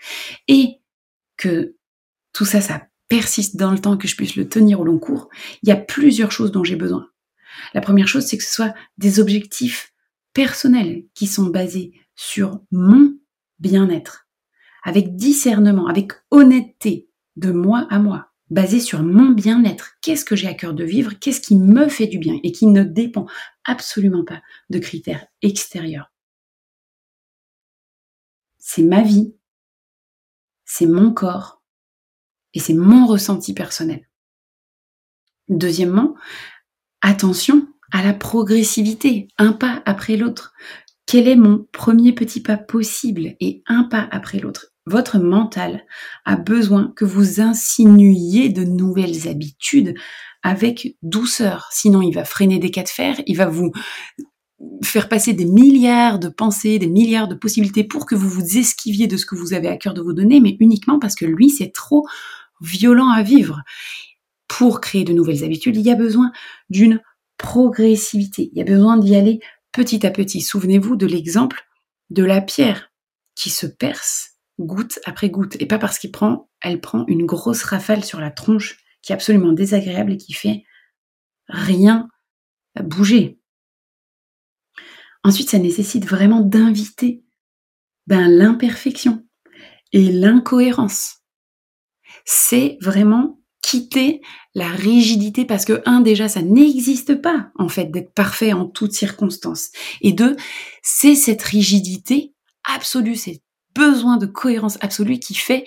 et 0.48 0.82
que 1.38 1.76
tout 2.34 2.46
ça, 2.46 2.62
ça 2.62 2.88
persiste 3.08 3.56
dans 3.56 3.72
le 3.72 3.80
temps, 3.80 3.98
que 3.98 4.08
je 4.08 4.16
puisse 4.16 4.36
le 4.36 4.48
tenir 4.48 4.80
au 4.80 4.84
long 4.84 5.00
cours, 5.00 5.30
il 5.64 5.70
y 5.70 5.72
a 5.72 5.78
plusieurs 5.78 6.32
choses 6.32 6.52
dont 6.52 6.64
j'ai 6.64 6.76
besoin. 6.76 7.10
La 7.74 7.82
première 7.82 8.08
chose, 8.08 8.26
c'est 8.26 8.38
que 8.38 8.44
ce 8.44 8.54
soit 8.54 8.74
des 8.98 9.20
objectifs 9.20 9.94
personnels 10.34 11.06
qui 11.14 11.28
sont 11.28 11.48
basés 11.48 11.94
sur 12.16 12.60
mon 12.72 13.14
bien-être, 13.60 14.28
avec 14.84 15.16
discernement, 15.16 15.88
avec 15.88 16.12
honnêteté 16.32 17.10
de 17.36 17.52
moi 17.52 17.88
à 17.90 18.00
moi, 18.00 18.32
basé 18.50 18.80
sur 18.80 19.04
mon 19.04 19.32
bien-être. 19.32 19.94
Qu'est-ce 20.02 20.26
que 20.26 20.36
j'ai 20.36 20.48
à 20.48 20.54
cœur 20.54 20.74
de 20.74 20.84
vivre? 20.84 21.14
Qu'est-ce 21.20 21.42
qui 21.42 21.56
me 21.56 21.88
fait 21.90 22.08
du 22.08 22.20
bien 22.20 22.40
et 22.44 22.52
qui 22.52 22.68
ne 22.68 22.84
dépend 22.84 23.28
absolument 23.66 24.24
pas 24.24 24.42
de 24.70 24.80
critères 24.80 25.26
extérieurs? 25.42 26.12
C'est 28.58 28.84
ma 28.84 29.02
vie, 29.02 29.34
c'est 30.66 30.88
mon 30.88 31.14
corps 31.14 31.57
et 32.54 32.60
c'est 32.60 32.74
mon 32.74 33.06
ressenti 33.06 33.54
personnel. 33.54 34.08
Deuxièmement, 35.50 36.16
attention 37.02 37.68
à 37.92 38.04
la 38.04 38.14
progressivité, 38.14 39.30
un 39.38 39.54
pas 39.54 39.82
après 39.86 40.18
l'autre. 40.18 40.54
Quel 41.06 41.28
est 41.28 41.38
mon 41.38 41.66
premier 41.72 42.12
petit 42.12 42.42
pas 42.42 42.58
possible 42.58 43.36
et 43.40 43.64
un 43.68 43.84
pas 43.84 44.08
après 44.12 44.40
l'autre? 44.40 44.74
Votre 44.86 45.20
mental 45.20 45.86
a 46.26 46.36
besoin 46.36 46.94
que 46.96 47.06
vous 47.06 47.42
insinuiez 47.42 48.50
de 48.50 48.64
nouvelles 48.64 49.28
habitudes 49.28 49.96
avec 50.44 50.98
douceur. 51.02 51.70
Sinon, 51.72 52.02
il 52.02 52.14
va 52.14 52.26
freiner 52.26 52.60
des 52.60 52.72
cas 52.72 52.84
de 52.84 52.90
fer, 52.90 53.22
il 53.26 53.38
va 53.38 53.48
vous 53.48 53.72
faire 54.84 55.08
passer 55.08 55.34
des 55.34 55.46
milliards 55.46 56.20
de 56.20 56.30
pensées, 56.30 56.80
des 56.80 56.88
milliards 56.88 57.28
de 57.28 57.36
possibilités 57.36 57.84
pour 57.84 58.06
que 58.06 58.16
vous 58.16 58.30
vous 58.30 58.58
esquiviez 58.58 59.08
de 59.08 59.18
ce 59.18 59.26
que 59.26 59.36
vous 59.36 59.54
avez 59.54 59.68
à 59.68 59.78
cœur 59.78 59.94
de 59.94 60.02
vous 60.02 60.14
donner, 60.14 60.40
mais 60.40 60.58
uniquement 60.60 61.00
parce 61.00 61.16
que 61.16 61.26
lui, 61.26 61.50
c'est 61.50 61.74
trop 61.74 62.08
violent 62.62 63.10
à 63.10 63.24
vivre. 63.24 63.62
Pour 64.48 64.82
créer 64.82 65.04
de 65.04 65.14
nouvelles 65.14 65.44
habitudes, 65.44 65.76
il 65.76 65.86
y 65.86 65.92
a 65.92 65.96
besoin 65.96 66.32
d'une 66.70 67.02
progressivité. 67.38 68.50
Il 68.52 68.58
y 68.58 68.62
a 68.62 68.66
besoin 68.66 68.98
d'y 68.98 69.16
aller 69.16 69.40
petit 69.72 70.06
à 70.06 70.12
petit. 70.12 70.42
Souvenez-vous 70.42 70.96
de 70.96 71.06
l'exemple 71.06 71.64
de 72.10 72.24
la 72.24 72.42
pierre 72.42 72.92
qui 73.36 73.50
se 73.50 73.68
perce 73.68 74.38
goutte 74.60 75.00
après 75.06 75.30
goutte. 75.30 75.56
Et 75.60 75.66
pas 75.66 75.78
parce 75.78 76.00
qu'il 76.00 76.12
prend, 76.12 76.50
elle 76.62 76.82
prend 76.82 77.06
une 77.08 77.26
grosse 77.26 77.64
rafale 77.64 78.04
sur 78.04 78.20
la 78.20 78.32
tronche 78.32 78.80
qui 79.02 79.12
est 79.12 79.16
absolument 79.16 79.54
désagréable 79.54 80.14
et 80.14 80.18
qui 80.18 80.34
fait 80.34 80.64
rien 81.48 82.08
bouger. 82.82 83.40
Ensuite, 85.24 85.50
ça 85.50 85.60
nécessite 85.60 86.06
vraiment 86.06 86.42
d'inviter 86.42 87.24
ben, 88.08 88.28
l'imperfection 88.30 89.26
et 89.92 90.12
l'incohérence. 90.12 91.18
C'est 92.30 92.78
vraiment 92.82 93.40
quitter 93.62 94.22
la 94.54 94.68
rigidité 94.68 95.46
parce 95.46 95.64
que 95.64 95.82
un 95.86 96.02
déjà 96.02 96.28
ça 96.28 96.42
n'existe 96.42 97.22
pas 97.22 97.52
en 97.56 97.70
fait 97.70 97.86
d'être 97.86 98.14
parfait 98.14 98.52
en 98.52 98.66
toutes 98.66 98.92
circonstances. 98.92 99.70
Et 100.02 100.12
deux 100.12 100.36
c'est 100.84 101.16
cette 101.16 101.42
rigidité 101.42 102.34
absolue 102.66 103.16
c'est 103.16 103.42
besoin 103.74 104.18
de 104.18 104.26
cohérence 104.26 104.78
absolue 104.82 105.20
qui 105.20 105.36
fait 105.36 105.64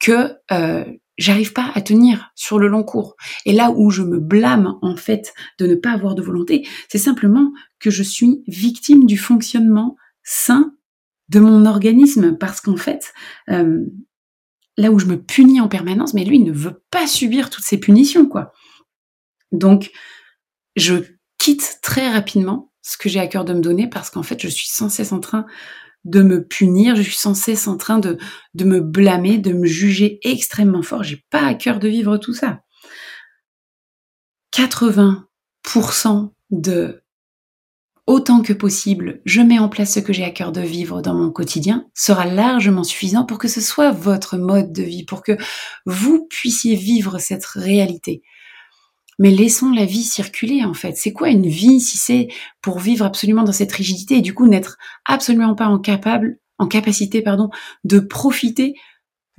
que 0.00 0.32
euh, 0.50 0.84
j'arrive 1.16 1.52
pas 1.52 1.70
à 1.74 1.80
tenir 1.80 2.32
sur 2.34 2.58
le 2.58 2.66
long 2.66 2.82
cours. 2.82 3.14
Et 3.46 3.52
là 3.52 3.70
où 3.70 3.90
je 3.90 4.02
me 4.02 4.18
blâme 4.18 4.78
en 4.82 4.96
fait 4.96 5.32
de 5.60 5.68
ne 5.68 5.76
pas 5.76 5.92
avoir 5.92 6.16
de 6.16 6.22
volonté 6.22 6.66
c'est 6.88 6.98
simplement 6.98 7.52
que 7.78 7.90
je 7.90 8.02
suis 8.02 8.42
victime 8.48 9.06
du 9.06 9.16
fonctionnement 9.16 9.96
sain 10.24 10.74
de 11.28 11.38
mon 11.38 11.66
organisme 11.66 12.36
parce 12.36 12.60
qu'en 12.60 12.76
fait 12.76 13.12
euh, 13.48 13.86
là 14.80 14.90
où 14.90 14.98
je 14.98 15.06
me 15.06 15.20
punis 15.20 15.60
en 15.60 15.68
permanence, 15.68 16.14
mais 16.14 16.24
lui 16.24 16.40
ne 16.40 16.52
veut 16.52 16.82
pas 16.90 17.06
subir 17.06 17.50
toutes 17.50 17.64
ces 17.64 17.78
punitions, 17.78 18.26
quoi. 18.26 18.52
Donc, 19.52 19.90
je 20.76 20.94
quitte 21.38 21.78
très 21.82 22.10
rapidement 22.10 22.72
ce 22.82 22.96
que 22.96 23.08
j'ai 23.08 23.20
à 23.20 23.26
cœur 23.26 23.44
de 23.44 23.52
me 23.52 23.60
donner 23.60 23.88
parce 23.88 24.10
qu'en 24.10 24.22
fait, 24.22 24.40
je 24.40 24.48
suis 24.48 24.68
sans 24.68 24.88
cesse 24.88 25.12
en 25.12 25.20
train 25.20 25.44
de 26.04 26.22
me 26.22 26.42
punir, 26.42 26.96
je 26.96 27.02
suis 27.02 27.16
sans 27.16 27.34
cesse 27.34 27.68
en 27.68 27.76
train 27.76 27.98
de, 27.98 28.16
de 28.54 28.64
me 28.64 28.80
blâmer, 28.80 29.36
de 29.36 29.52
me 29.52 29.66
juger 29.66 30.18
extrêmement 30.22 30.82
fort. 30.82 31.02
J'ai 31.02 31.22
pas 31.28 31.42
à 31.42 31.54
cœur 31.54 31.78
de 31.78 31.88
vivre 31.88 32.16
tout 32.16 32.32
ça. 32.32 32.60
80% 34.54 36.32
de 36.50 37.02
autant 38.10 38.42
que 38.42 38.52
possible, 38.52 39.20
je 39.24 39.40
mets 39.40 39.60
en 39.60 39.68
place 39.68 39.94
ce 39.94 40.00
que 40.00 40.12
j'ai 40.12 40.24
à 40.24 40.30
cœur 40.30 40.50
de 40.50 40.60
vivre 40.60 41.00
dans 41.00 41.14
mon 41.14 41.30
quotidien 41.30 41.86
sera 41.94 42.26
largement 42.26 42.82
suffisant 42.82 43.24
pour 43.24 43.38
que 43.38 43.46
ce 43.46 43.60
soit 43.60 43.92
votre 43.92 44.36
mode 44.36 44.72
de 44.72 44.82
vie, 44.82 45.04
pour 45.04 45.22
que 45.22 45.38
vous 45.86 46.26
puissiez 46.28 46.74
vivre 46.74 47.20
cette 47.20 47.44
réalité. 47.44 48.22
Mais 49.20 49.30
laissons 49.30 49.70
la 49.70 49.84
vie 49.84 50.02
circuler 50.02 50.64
en 50.64 50.74
fait. 50.74 50.96
C'est 50.96 51.12
quoi 51.12 51.28
une 51.28 51.46
vie 51.46 51.80
si 51.80 51.98
c'est 51.98 52.26
pour 52.62 52.80
vivre 52.80 53.04
absolument 53.04 53.44
dans 53.44 53.52
cette 53.52 53.70
rigidité 53.70 54.16
et 54.16 54.22
du 54.22 54.34
coup 54.34 54.48
n'être 54.48 54.76
absolument 55.04 55.54
pas 55.54 55.68
en 55.68 55.78
capacité 56.66 57.22
de 57.84 57.98
profiter 58.00 58.74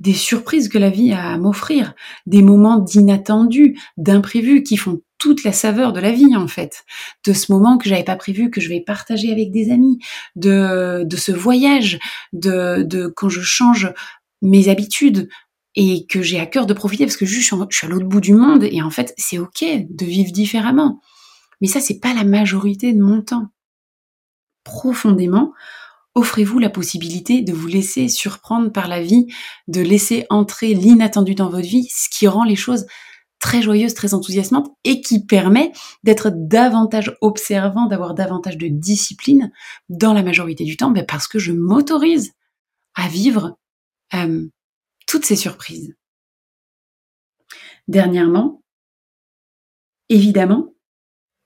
des 0.00 0.14
surprises 0.14 0.70
que 0.70 0.78
la 0.78 0.88
vie 0.88 1.12
a 1.12 1.32
à 1.32 1.36
m'offrir, 1.36 1.94
des 2.24 2.42
moments 2.42 2.78
d'inattendus, 2.78 3.78
d'imprévus 3.98 4.62
qui 4.62 4.78
font 4.78 5.02
toute 5.22 5.44
la 5.44 5.52
saveur 5.52 5.92
de 5.92 6.00
la 6.00 6.10
vie 6.10 6.34
en 6.34 6.48
fait, 6.48 6.84
de 7.24 7.32
ce 7.32 7.52
moment 7.52 7.78
que 7.78 7.88
j'avais 7.88 8.02
pas 8.02 8.16
prévu 8.16 8.50
que 8.50 8.60
je 8.60 8.68
vais 8.68 8.80
partager 8.80 9.30
avec 9.30 9.52
des 9.52 9.70
amis, 9.70 10.00
de 10.34 11.04
de 11.04 11.16
ce 11.16 11.30
voyage, 11.30 12.00
de 12.32 12.82
de 12.82 13.06
quand 13.06 13.28
je 13.28 13.40
change 13.40 13.92
mes 14.42 14.68
habitudes 14.68 15.28
et 15.76 16.06
que 16.08 16.22
j'ai 16.22 16.40
à 16.40 16.46
cœur 16.46 16.66
de 16.66 16.74
profiter 16.74 17.06
parce 17.06 17.16
que 17.16 17.24
je 17.24 17.38
suis, 17.38 17.56
je 17.70 17.76
suis 17.76 17.86
à 17.86 17.90
l'autre 17.90 18.06
bout 18.06 18.20
du 18.20 18.34
monde 18.34 18.64
et 18.64 18.82
en 18.82 18.90
fait 18.90 19.14
c'est 19.16 19.38
ok 19.38 19.62
de 19.62 20.04
vivre 20.04 20.32
différemment. 20.32 21.00
Mais 21.60 21.68
ça 21.68 21.78
c'est 21.78 22.00
pas 22.00 22.14
la 22.14 22.24
majorité 22.24 22.92
de 22.92 23.00
mon 23.00 23.22
temps. 23.22 23.46
Profondément, 24.64 25.52
offrez-vous 26.16 26.58
la 26.58 26.68
possibilité 26.68 27.42
de 27.42 27.52
vous 27.52 27.68
laisser 27.68 28.08
surprendre 28.08 28.72
par 28.72 28.88
la 28.88 29.00
vie, 29.00 29.28
de 29.68 29.82
laisser 29.82 30.26
entrer 30.30 30.74
l'inattendu 30.74 31.36
dans 31.36 31.48
votre 31.48 31.68
vie, 31.68 31.86
ce 31.94 32.08
qui 32.10 32.26
rend 32.26 32.42
les 32.42 32.56
choses 32.56 32.86
très 33.42 33.60
joyeuses, 33.60 33.92
très 33.92 34.14
enthousiasmantes 34.14 34.72
et 34.84 35.02
qui 35.02 35.26
permet 35.26 35.72
d'être 36.04 36.30
davantage 36.32 37.14
observant, 37.20 37.86
d'avoir 37.86 38.14
davantage 38.14 38.56
de 38.56 38.68
discipline 38.68 39.50
dans 39.88 40.14
la 40.14 40.22
majorité 40.22 40.64
du 40.64 40.76
temps, 40.76 40.90
mais 40.90 41.04
parce 41.04 41.26
que 41.26 41.40
je 41.40 41.52
m'autorise 41.52 42.32
à 42.94 43.08
vivre 43.08 43.58
euh, 44.14 44.48
toutes 45.06 45.24
ces 45.24 45.36
surprises. 45.36 45.94
Dernièrement, 47.88 48.62
évidemment, 50.08 50.72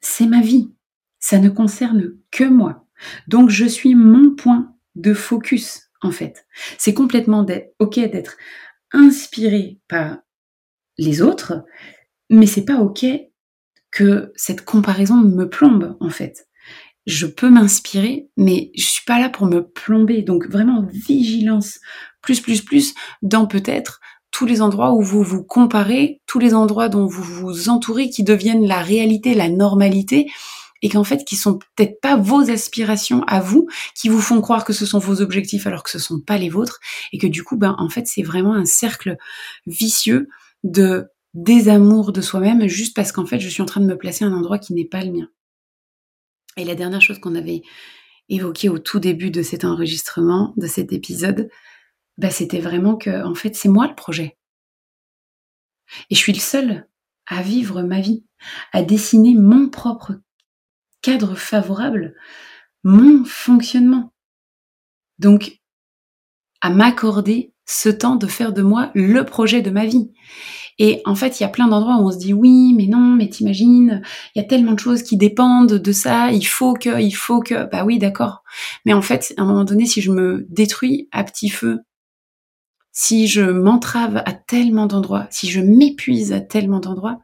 c'est 0.01 0.27
ma 0.27 0.43
vie. 0.43 0.71
Ça 1.19 1.39
ne 1.39 1.49
concerne 1.49 2.13
que 2.31 2.45
moi. 2.45 2.87
Donc 3.27 3.49
je 3.49 3.65
suis 3.65 3.95
mon 3.95 4.35
point 4.35 4.75
de 4.97 5.15
focus 5.15 5.91
en 6.03 6.11
fait. 6.11 6.47
C'est 6.77 6.95
complètement 6.95 7.47
ok 7.79 7.95
d'être 7.95 8.37
inspiré 8.93 9.81
par 9.89 10.19
les 10.99 11.23
autres, 11.23 11.65
mais 12.31 12.47
c'est 12.47 12.65
pas 12.65 12.81
ok 12.81 13.07
que 13.91 14.33
cette 14.37 14.65
comparaison 14.65 15.17
me 15.17 15.49
plombe 15.49 15.97
en 16.01 16.11
fait. 16.11 16.49
Je 17.07 17.27
peux 17.27 17.51
m'inspirer, 17.51 18.29
mais 18.37 18.73
je 18.75 18.85
suis 18.85 19.05
pas 19.05 19.21
là 19.21 19.29
pour 19.29 19.47
me 19.47 19.61
plomber. 19.61 20.23
Donc 20.23 20.49
vraiment 20.49 20.87
vigilance, 20.93 21.79
plus 22.21 22.41
plus 22.41 22.63
plus 22.63 22.95
dans 23.23 23.47
peut-être 23.47 24.01
tous 24.33 24.45
les 24.45 24.61
endroits 24.61 24.93
où 24.93 25.03
vous 25.03 25.23
vous 25.23 25.43
comparez, 25.43 26.21
tous 26.27 26.39
les 26.39 26.53
endroits 26.53 26.89
dont 26.89 27.07
vous 27.07 27.23
vous 27.23 27.69
entourez 27.69 28.11
qui 28.11 28.23
deviennent 28.23 28.67
la 28.67 28.83
réalité, 28.83 29.35
la 29.35 29.49
normalité, 29.49 30.31
et 30.83 30.91
qu'en 30.91 31.05
fait, 31.05 31.25
qui 31.25 31.37
sont 31.37 31.59
peut-être 31.59 32.01
pas 32.03 32.17
vos 32.17 32.51
aspirations 32.51 33.23
à 33.25 33.41
vous, 33.41 33.67
qui 33.95 34.11
vous 34.11 34.21
font 34.21 34.43
croire 34.43 34.65
que 34.65 34.75
ce 34.75 34.85
sont 34.85 34.99
vos 34.99 35.23
objectifs 35.23 35.67
alors 35.67 35.83
que 35.83 35.91
ce 35.91 35.99
sont 35.99 36.21
pas 36.21 36.37
les 36.37 36.51
vôtres, 36.51 36.81
et 37.13 37.19
que 37.19 37.27
du 37.27 37.45
coup, 37.45 37.57
ben, 37.57 37.75
en 37.79 37.89
fait, 37.89 38.07
c'est 38.07 38.23
vraiment 38.23 38.55
un 38.55 38.67
cercle 38.67 39.17
vicieux 39.67 40.29
de 40.67 41.09
désamour 41.35 42.13
de 42.13 42.21
soi-même 42.21 42.67
juste 42.67 42.95
parce 42.95 43.13
qu'en 43.13 43.27
fait, 43.27 43.41
je 43.41 43.49
suis 43.49 43.63
en 43.63 43.67
train 43.67 43.81
de 43.81 43.87
me 43.87 43.97
placer 43.97 44.25
à 44.25 44.29
un 44.29 44.33
endroit 44.33 44.59
qui 44.59 44.75
n'est 44.75 44.87
pas 44.87 45.05
le 45.05 45.13
mien. 45.13 45.29
Et 46.57 46.65
la 46.65 46.75
dernière 46.75 47.03
chose 47.03 47.19
qu'on 47.19 47.35
avait 47.35 47.63
évoquée 48.29 48.69
au 48.69 48.79
tout 48.79 48.99
début 48.99 49.31
de 49.31 49.43
cet 49.43 49.65
enregistrement, 49.65 50.55
de 50.57 50.67
cet 50.67 50.93
épisode, 50.93 51.49
ben, 52.19 52.31
c'était 52.31 52.61
vraiment 52.61 52.97
que, 52.97 53.25
en 53.25 53.35
fait, 53.35 53.55
c'est 53.55 53.69
moi 53.69 53.87
le 53.87 53.95
projet. 53.95 54.39
Et 56.11 56.15
je 56.15 56.21
suis 56.21 56.33
le 56.33 56.41
seul 56.41 56.89
à 57.27 57.43
vivre 57.43 57.83
ma 57.83 58.01
vie, 58.01 58.25
à 58.73 58.83
dessiner 58.83 59.35
mon 59.35 59.69
propre 59.69 60.15
cadre 61.03 61.37
favorable 61.37 62.15
mon 62.87 63.25
fonctionnement. 63.25 64.13
Donc, 65.19 65.61
à 66.61 66.71
m'accorder 66.71 67.53
ce 67.67 67.89
temps 67.89 68.17
de 68.17 68.27
faire 68.27 68.53
de 68.53 68.63
moi 68.63 68.91
le 68.95 69.25
projet 69.25 69.61
de 69.61 69.71
ma 69.71 69.85
vie. 69.87 70.11
Et 70.79 71.01
en 71.05 71.15
fait, 71.15 71.41
il 71.41 71.43
y 71.43 71.47
a 71.47 71.51
plein 71.51 71.69
d'endroits 71.69 71.97
où 71.97 72.07
on 72.09 72.13
se 72.13 72.19
dit 72.19 72.35
oui, 72.35 72.75
mais 72.75 72.87
non, 72.87 73.17
mais 73.17 73.29
t'imagines, 73.29 74.03
il 74.35 74.39
y 74.39 74.45
a 74.45 74.47
tellement 74.47 74.73
de 74.73 74.79
choses 74.79 75.03
qui 75.03 75.17
dépendent 75.17 75.73
de 75.73 75.93
ça, 75.93 76.31
il 76.33 76.47
faut 76.47 76.75
que, 76.75 77.01
il 77.01 77.13
faut 77.13 77.41
que, 77.41 77.69
bah 77.71 77.85
oui, 77.85 77.99
d'accord. 77.99 78.43
Mais 78.85 78.93
en 78.93 79.03
fait, 79.03 79.35
à 79.37 79.43
un 79.43 79.47
moment 79.47 79.65
donné, 79.65 79.87
si 79.87 80.03
je 80.03 80.11
me 80.11 80.47
détruis 80.51 81.09
à 81.13 81.25
petit 81.25 81.49
feu, 81.49 81.81
si 82.93 83.27
je 83.27 83.43
m'entrave 83.43 84.23
à 84.25 84.33
tellement 84.33 84.87
d'endroits, 84.87 85.27
si 85.31 85.51
je 85.51 85.61
m'épuise 85.61 86.33
à 86.33 86.41
tellement 86.41 86.81
d'endroits, 86.81 87.19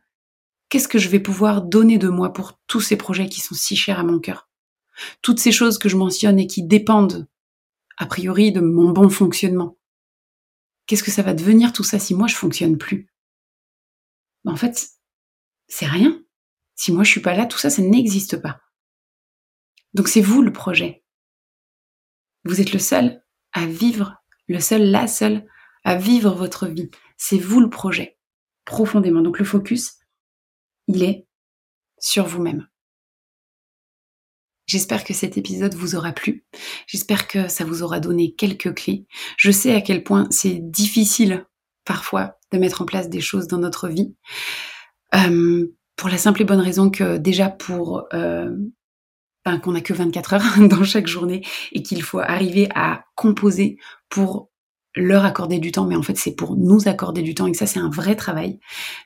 qu'est-ce 0.68 0.88
que 0.88 0.98
je 0.98 1.08
vais 1.08 1.20
pouvoir 1.20 1.62
donner 1.62 1.98
de 1.98 2.08
moi 2.08 2.32
pour 2.32 2.58
tous 2.66 2.80
ces 2.80 2.96
projets 2.96 3.28
qui 3.28 3.40
sont 3.40 3.54
si 3.54 3.76
chers 3.76 3.98
à 3.98 4.04
mon 4.04 4.18
cœur? 4.18 4.48
Toutes 5.20 5.40
ces 5.40 5.52
choses 5.52 5.78
que 5.78 5.88
je 5.88 5.96
mentionne 5.96 6.38
et 6.38 6.46
qui 6.46 6.62
dépendent, 6.62 7.26
a 7.98 8.06
priori, 8.06 8.52
de 8.52 8.60
mon 8.60 8.90
bon 8.90 9.08
fonctionnement. 9.08 9.76
Qu'est-ce 10.86 11.02
que 11.02 11.10
ça 11.10 11.22
va 11.22 11.34
devenir 11.34 11.72
tout 11.72 11.84
ça 11.84 11.98
si 11.98 12.14
moi 12.14 12.26
je 12.26 12.36
fonctionne 12.36 12.78
plus? 12.78 13.08
En 14.44 14.56
fait, 14.56 14.88
c'est 15.68 15.86
rien. 15.86 16.22
Si 16.74 16.92
moi 16.92 17.04
je 17.04 17.10
suis 17.10 17.20
pas 17.20 17.34
là, 17.34 17.46
tout 17.46 17.58
ça, 17.58 17.70
ça 17.70 17.82
n'existe 17.82 18.40
pas. 18.40 18.60
Donc 19.94 20.08
c'est 20.08 20.20
vous 20.20 20.42
le 20.42 20.52
projet. 20.52 21.04
Vous 22.44 22.60
êtes 22.60 22.72
le 22.72 22.78
seul 22.78 23.22
à 23.52 23.66
vivre, 23.66 24.16
le 24.48 24.58
seul, 24.58 24.90
la 24.90 25.06
seule 25.06 25.46
à 25.84 25.96
vivre 25.96 26.34
votre 26.34 26.66
vie. 26.66 26.90
C'est 27.16 27.38
vous 27.38 27.60
le 27.60 27.70
projet, 27.70 28.18
profondément. 28.64 29.20
Donc 29.20 29.38
le 29.38 29.44
focus, 29.44 29.98
il 30.88 31.02
est 31.02 31.26
sur 31.98 32.26
vous-même. 32.26 32.68
J'espère 34.66 35.04
que 35.04 35.14
cet 35.14 35.36
épisode 35.36 35.74
vous 35.74 35.96
aura 35.96 36.12
plu. 36.12 36.44
J'espère 36.86 37.26
que 37.26 37.48
ça 37.48 37.64
vous 37.64 37.82
aura 37.82 38.00
donné 38.00 38.34
quelques 38.34 38.74
clés. 38.74 39.06
Je 39.36 39.50
sais 39.50 39.74
à 39.74 39.80
quel 39.80 40.04
point 40.04 40.26
c'est 40.30 40.58
difficile 40.60 41.46
parfois 41.84 42.38
de 42.52 42.58
mettre 42.58 42.82
en 42.82 42.86
place 42.86 43.08
des 43.08 43.20
choses 43.20 43.48
dans 43.48 43.58
notre 43.58 43.88
vie. 43.88 44.14
Euh, 45.14 45.66
pour 45.96 46.08
la 46.08 46.18
simple 46.18 46.42
et 46.42 46.44
bonne 46.44 46.60
raison 46.60 46.90
que 46.90 47.18
déjà 47.18 47.48
pour 47.48 48.04
euh, 48.14 48.50
ben, 49.44 49.58
qu'on 49.58 49.72
n'a 49.72 49.80
que 49.80 49.92
24 49.92 50.34
heures 50.34 50.58
dans 50.68 50.84
chaque 50.84 51.08
journée 51.08 51.44
et 51.72 51.82
qu'il 51.82 52.02
faut 52.02 52.20
arriver 52.20 52.68
à 52.74 53.04
composer 53.16 53.78
pour 54.08 54.51
leur 54.94 55.24
accorder 55.24 55.58
du 55.58 55.72
temps, 55.72 55.86
mais 55.86 55.96
en 55.96 56.02
fait 56.02 56.16
c'est 56.16 56.34
pour 56.34 56.56
nous 56.56 56.88
accorder 56.88 57.22
du 57.22 57.34
temps 57.34 57.46
et 57.46 57.52
que 57.52 57.58
ça 57.58 57.66
c'est 57.66 57.80
un 57.80 57.90
vrai 57.90 58.16
travail. 58.16 58.58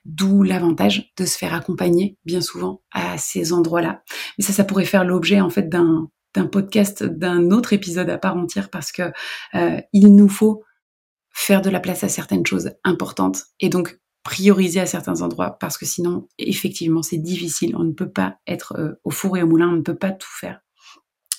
D'où 0.05 0.43
l'avantage 0.43 1.13
de 1.17 1.25
se 1.25 1.39
faire 1.39 1.55
accompagner 1.55 2.19
bien 2.25 2.41
souvent 2.41 2.83
à 2.93 3.19
ces 3.19 3.53
endroits-là. 3.53 4.03
Mais 4.39 4.45
ça, 4.45 4.53
ça 4.53 4.65
pourrait 4.65 4.85
faire 4.85 5.05
l'objet 5.05 5.41
en 5.41 5.51
fait 5.51 5.69
d'un 5.69 6.09
podcast, 6.51 7.03
d'un 7.05 7.51
autre 7.51 7.73
épisode 7.73 8.11
à 8.11 8.19
part 8.19 8.37
entière 8.37 8.71
parce 8.71 8.93
que 8.93 9.13
euh, 9.55 9.81
il 9.93 10.15
nous 10.15 10.29
faut 10.29 10.63
faire 11.33 11.63
de 11.63 11.71
la 11.71 11.81
place 11.81 12.03
à 12.03 12.09
certaines 12.09 12.47
choses 12.47 12.71
importantes 12.85 13.45
et 13.61 13.69
donc 13.69 13.99
prioriser 14.23 14.81
à 14.81 14.87
certains 14.87 15.23
endroits 15.23 15.57
parce 15.61 15.79
que 15.79 15.87
sinon 15.87 16.27
effectivement 16.39 17.03
c'est 17.03 17.19
difficile. 17.19 17.77
On 17.77 17.85
ne 17.85 17.93
peut 17.93 18.11
pas 18.11 18.39
être 18.47 18.75
euh, 18.77 19.01
au 19.05 19.11
four 19.11 19.37
et 19.37 19.43
au 19.43 19.47
moulin, 19.47 19.69
on 19.69 19.77
ne 19.77 19.83
peut 19.83 19.97
pas 19.97 20.11
tout 20.11 20.29
faire. 20.41 20.61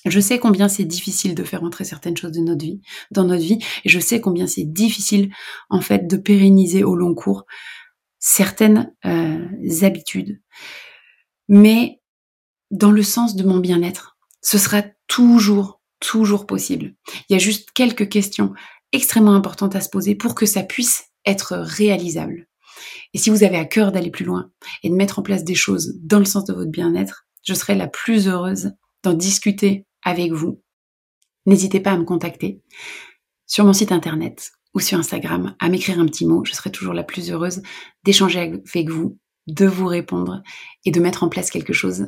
Je 0.09 0.19
sais 0.19 0.39
combien 0.39 0.69
c'est 0.69 0.85
difficile 0.85 1.35
de 1.35 1.43
faire 1.43 1.63
entrer 1.63 1.83
certaines 1.83 2.17
choses 2.17 2.31
de 2.31 2.41
notre 2.41 2.63
vie, 2.63 2.81
dans 3.11 3.23
notre 3.23 3.43
vie, 3.43 3.59
et 3.85 3.89
je 3.89 3.99
sais 3.99 4.21
combien 4.21 4.47
c'est 4.47 4.63
difficile, 4.63 5.31
en 5.69 5.81
fait, 5.81 6.07
de 6.07 6.17
pérenniser 6.17 6.83
au 6.83 6.95
long 6.95 7.13
cours 7.13 7.45
certaines 8.19 8.93
euh, 9.05 9.45
habitudes. 9.81 10.41
Mais 11.47 12.01
dans 12.71 12.91
le 12.91 13.03
sens 13.03 13.35
de 13.35 13.43
mon 13.43 13.59
bien-être, 13.59 14.17
ce 14.41 14.57
sera 14.57 14.83
toujours, 15.07 15.81
toujours 15.99 16.45
possible. 16.45 16.95
Il 17.29 17.33
y 17.33 17.35
a 17.35 17.39
juste 17.39 17.71
quelques 17.71 18.09
questions 18.09 18.53
extrêmement 18.91 19.35
importantes 19.35 19.75
à 19.75 19.81
se 19.81 19.89
poser 19.89 20.15
pour 20.15 20.35
que 20.35 20.45
ça 20.45 20.63
puisse 20.63 21.05
être 21.25 21.57
réalisable. 21.57 22.47
Et 23.13 23.17
si 23.17 23.29
vous 23.29 23.43
avez 23.43 23.57
à 23.57 23.65
cœur 23.65 23.91
d'aller 23.91 24.11
plus 24.11 24.25
loin 24.25 24.51
et 24.83 24.89
de 24.89 24.95
mettre 24.95 25.19
en 25.19 25.23
place 25.23 25.43
des 25.43 25.55
choses 25.55 25.95
dans 26.01 26.19
le 26.19 26.25
sens 26.25 26.45
de 26.45 26.53
votre 26.53 26.71
bien-être, 26.71 27.25
je 27.43 27.53
serai 27.53 27.75
la 27.75 27.87
plus 27.87 28.27
heureuse 28.27 28.71
d'en 29.03 29.13
discuter 29.13 29.85
avec 30.07 30.31
vous, 30.31 30.61
n'hésitez 31.45 31.79
pas 31.79 31.91
à 31.91 31.97
me 31.97 32.05
contacter 32.05 32.61
sur 33.45 33.65
mon 33.65 33.73
site 33.73 33.91
internet 33.91 34.51
ou 34.73 34.79
sur 34.79 34.97
Instagram, 34.97 35.55
à 35.59 35.69
m'écrire 35.69 35.99
un 35.99 36.05
petit 36.05 36.25
mot. 36.25 36.45
Je 36.45 36.53
serai 36.53 36.71
toujours 36.71 36.93
la 36.93 37.03
plus 37.03 37.31
heureuse 37.31 37.61
d'échanger 38.03 38.39
avec 38.39 38.89
vous, 38.89 39.17
de 39.47 39.65
vous 39.65 39.87
répondre 39.87 40.41
et 40.85 40.91
de 40.91 40.99
mettre 40.99 41.23
en 41.23 41.29
place 41.29 41.49
quelque 41.49 41.73
chose 41.73 42.07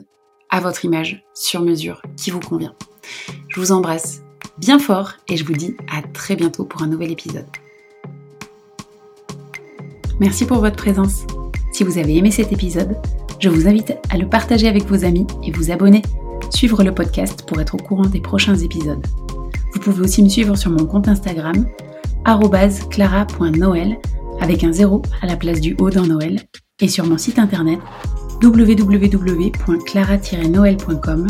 à 0.49 0.61
votre 0.61 0.83
image, 0.85 1.23
sur 1.35 1.61
mesure, 1.61 2.01
qui 2.17 2.31
vous 2.31 2.39
convient. 2.39 2.73
Je 3.49 3.59
vous 3.59 3.71
embrasse 3.71 4.21
bien 4.57 4.79
fort 4.79 5.13
et 5.27 5.37
je 5.37 5.45
vous 5.45 5.53
dis 5.53 5.75
à 5.91 6.01
très 6.01 6.35
bientôt 6.35 6.65
pour 6.65 6.81
un 6.81 6.87
nouvel 6.87 7.11
épisode. 7.11 7.45
Merci 10.19 10.45
pour 10.45 10.59
votre 10.59 10.75
présence. 10.75 11.25
Si 11.71 11.83
vous 11.83 11.97
avez 11.97 12.17
aimé 12.17 12.31
cet 12.31 12.51
épisode, 12.51 12.97
je 13.39 13.49
vous 13.49 13.67
invite 13.67 13.93
à 14.09 14.17
le 14.17 14.27
partager 14.27 14.67
avec 14.67 14.83
vos 14.83 15.05
amis 15.05 15.27
et 15.43 15.51
vous 15.51 15.71
abonner 15.71 16.01
suivre 16.49 16.83
le 16.83 16.93
podcast 16.93 17.43
pour 17.47 17.61
être 17.61 17.75
au 17.75 17.77
courant 17.77 18.05
des 18.05 18.21
prochains 18.21 18.55
épisodes. 18.55 19.05
Vous 19.73 19.79
pouvez 19.79 20.01
aussi 20.01 20.23
me 20.23 20.29
suivre 20.29 20.55
sur 20.55 20.71
mon 20.71 20.85
compte 20.85 21.07
Instagram, 21.07 21.67
clara.noël, 22.89 23.97
avec 24.41 24.63
un 24.63 24.71
zéro 24.71 25.01
à 25.21 25.27
la 25.27 25.35
place 25.35 25.61
du 25.61 25.75
O 25.79 25.89
dans 25.89 26.05
Noël, 26.05 26.39
et 26.81 26.87
sur 26.87 27.05
mon 27.05 27.17
site 27.17 27.39
internet 27.39 27.79
www.clara-noël.com 28.41 31.27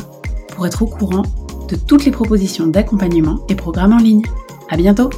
pour 0.55 0.67
être 0.67 0.81
au 0.81 0.87
courant 0.87 1.23
de 1.69 1.75
toutes 1.75 2.05
les 2.05 2.11
propositions 2.11 2.67
d'accompagnement 2.67 3.39
et 3.49 3.55
programmes 3.55 3.93
en 3.93 3.97
ligne. 3.97 4.21
À 4.69 4.77
bientôt! 4.77 5.09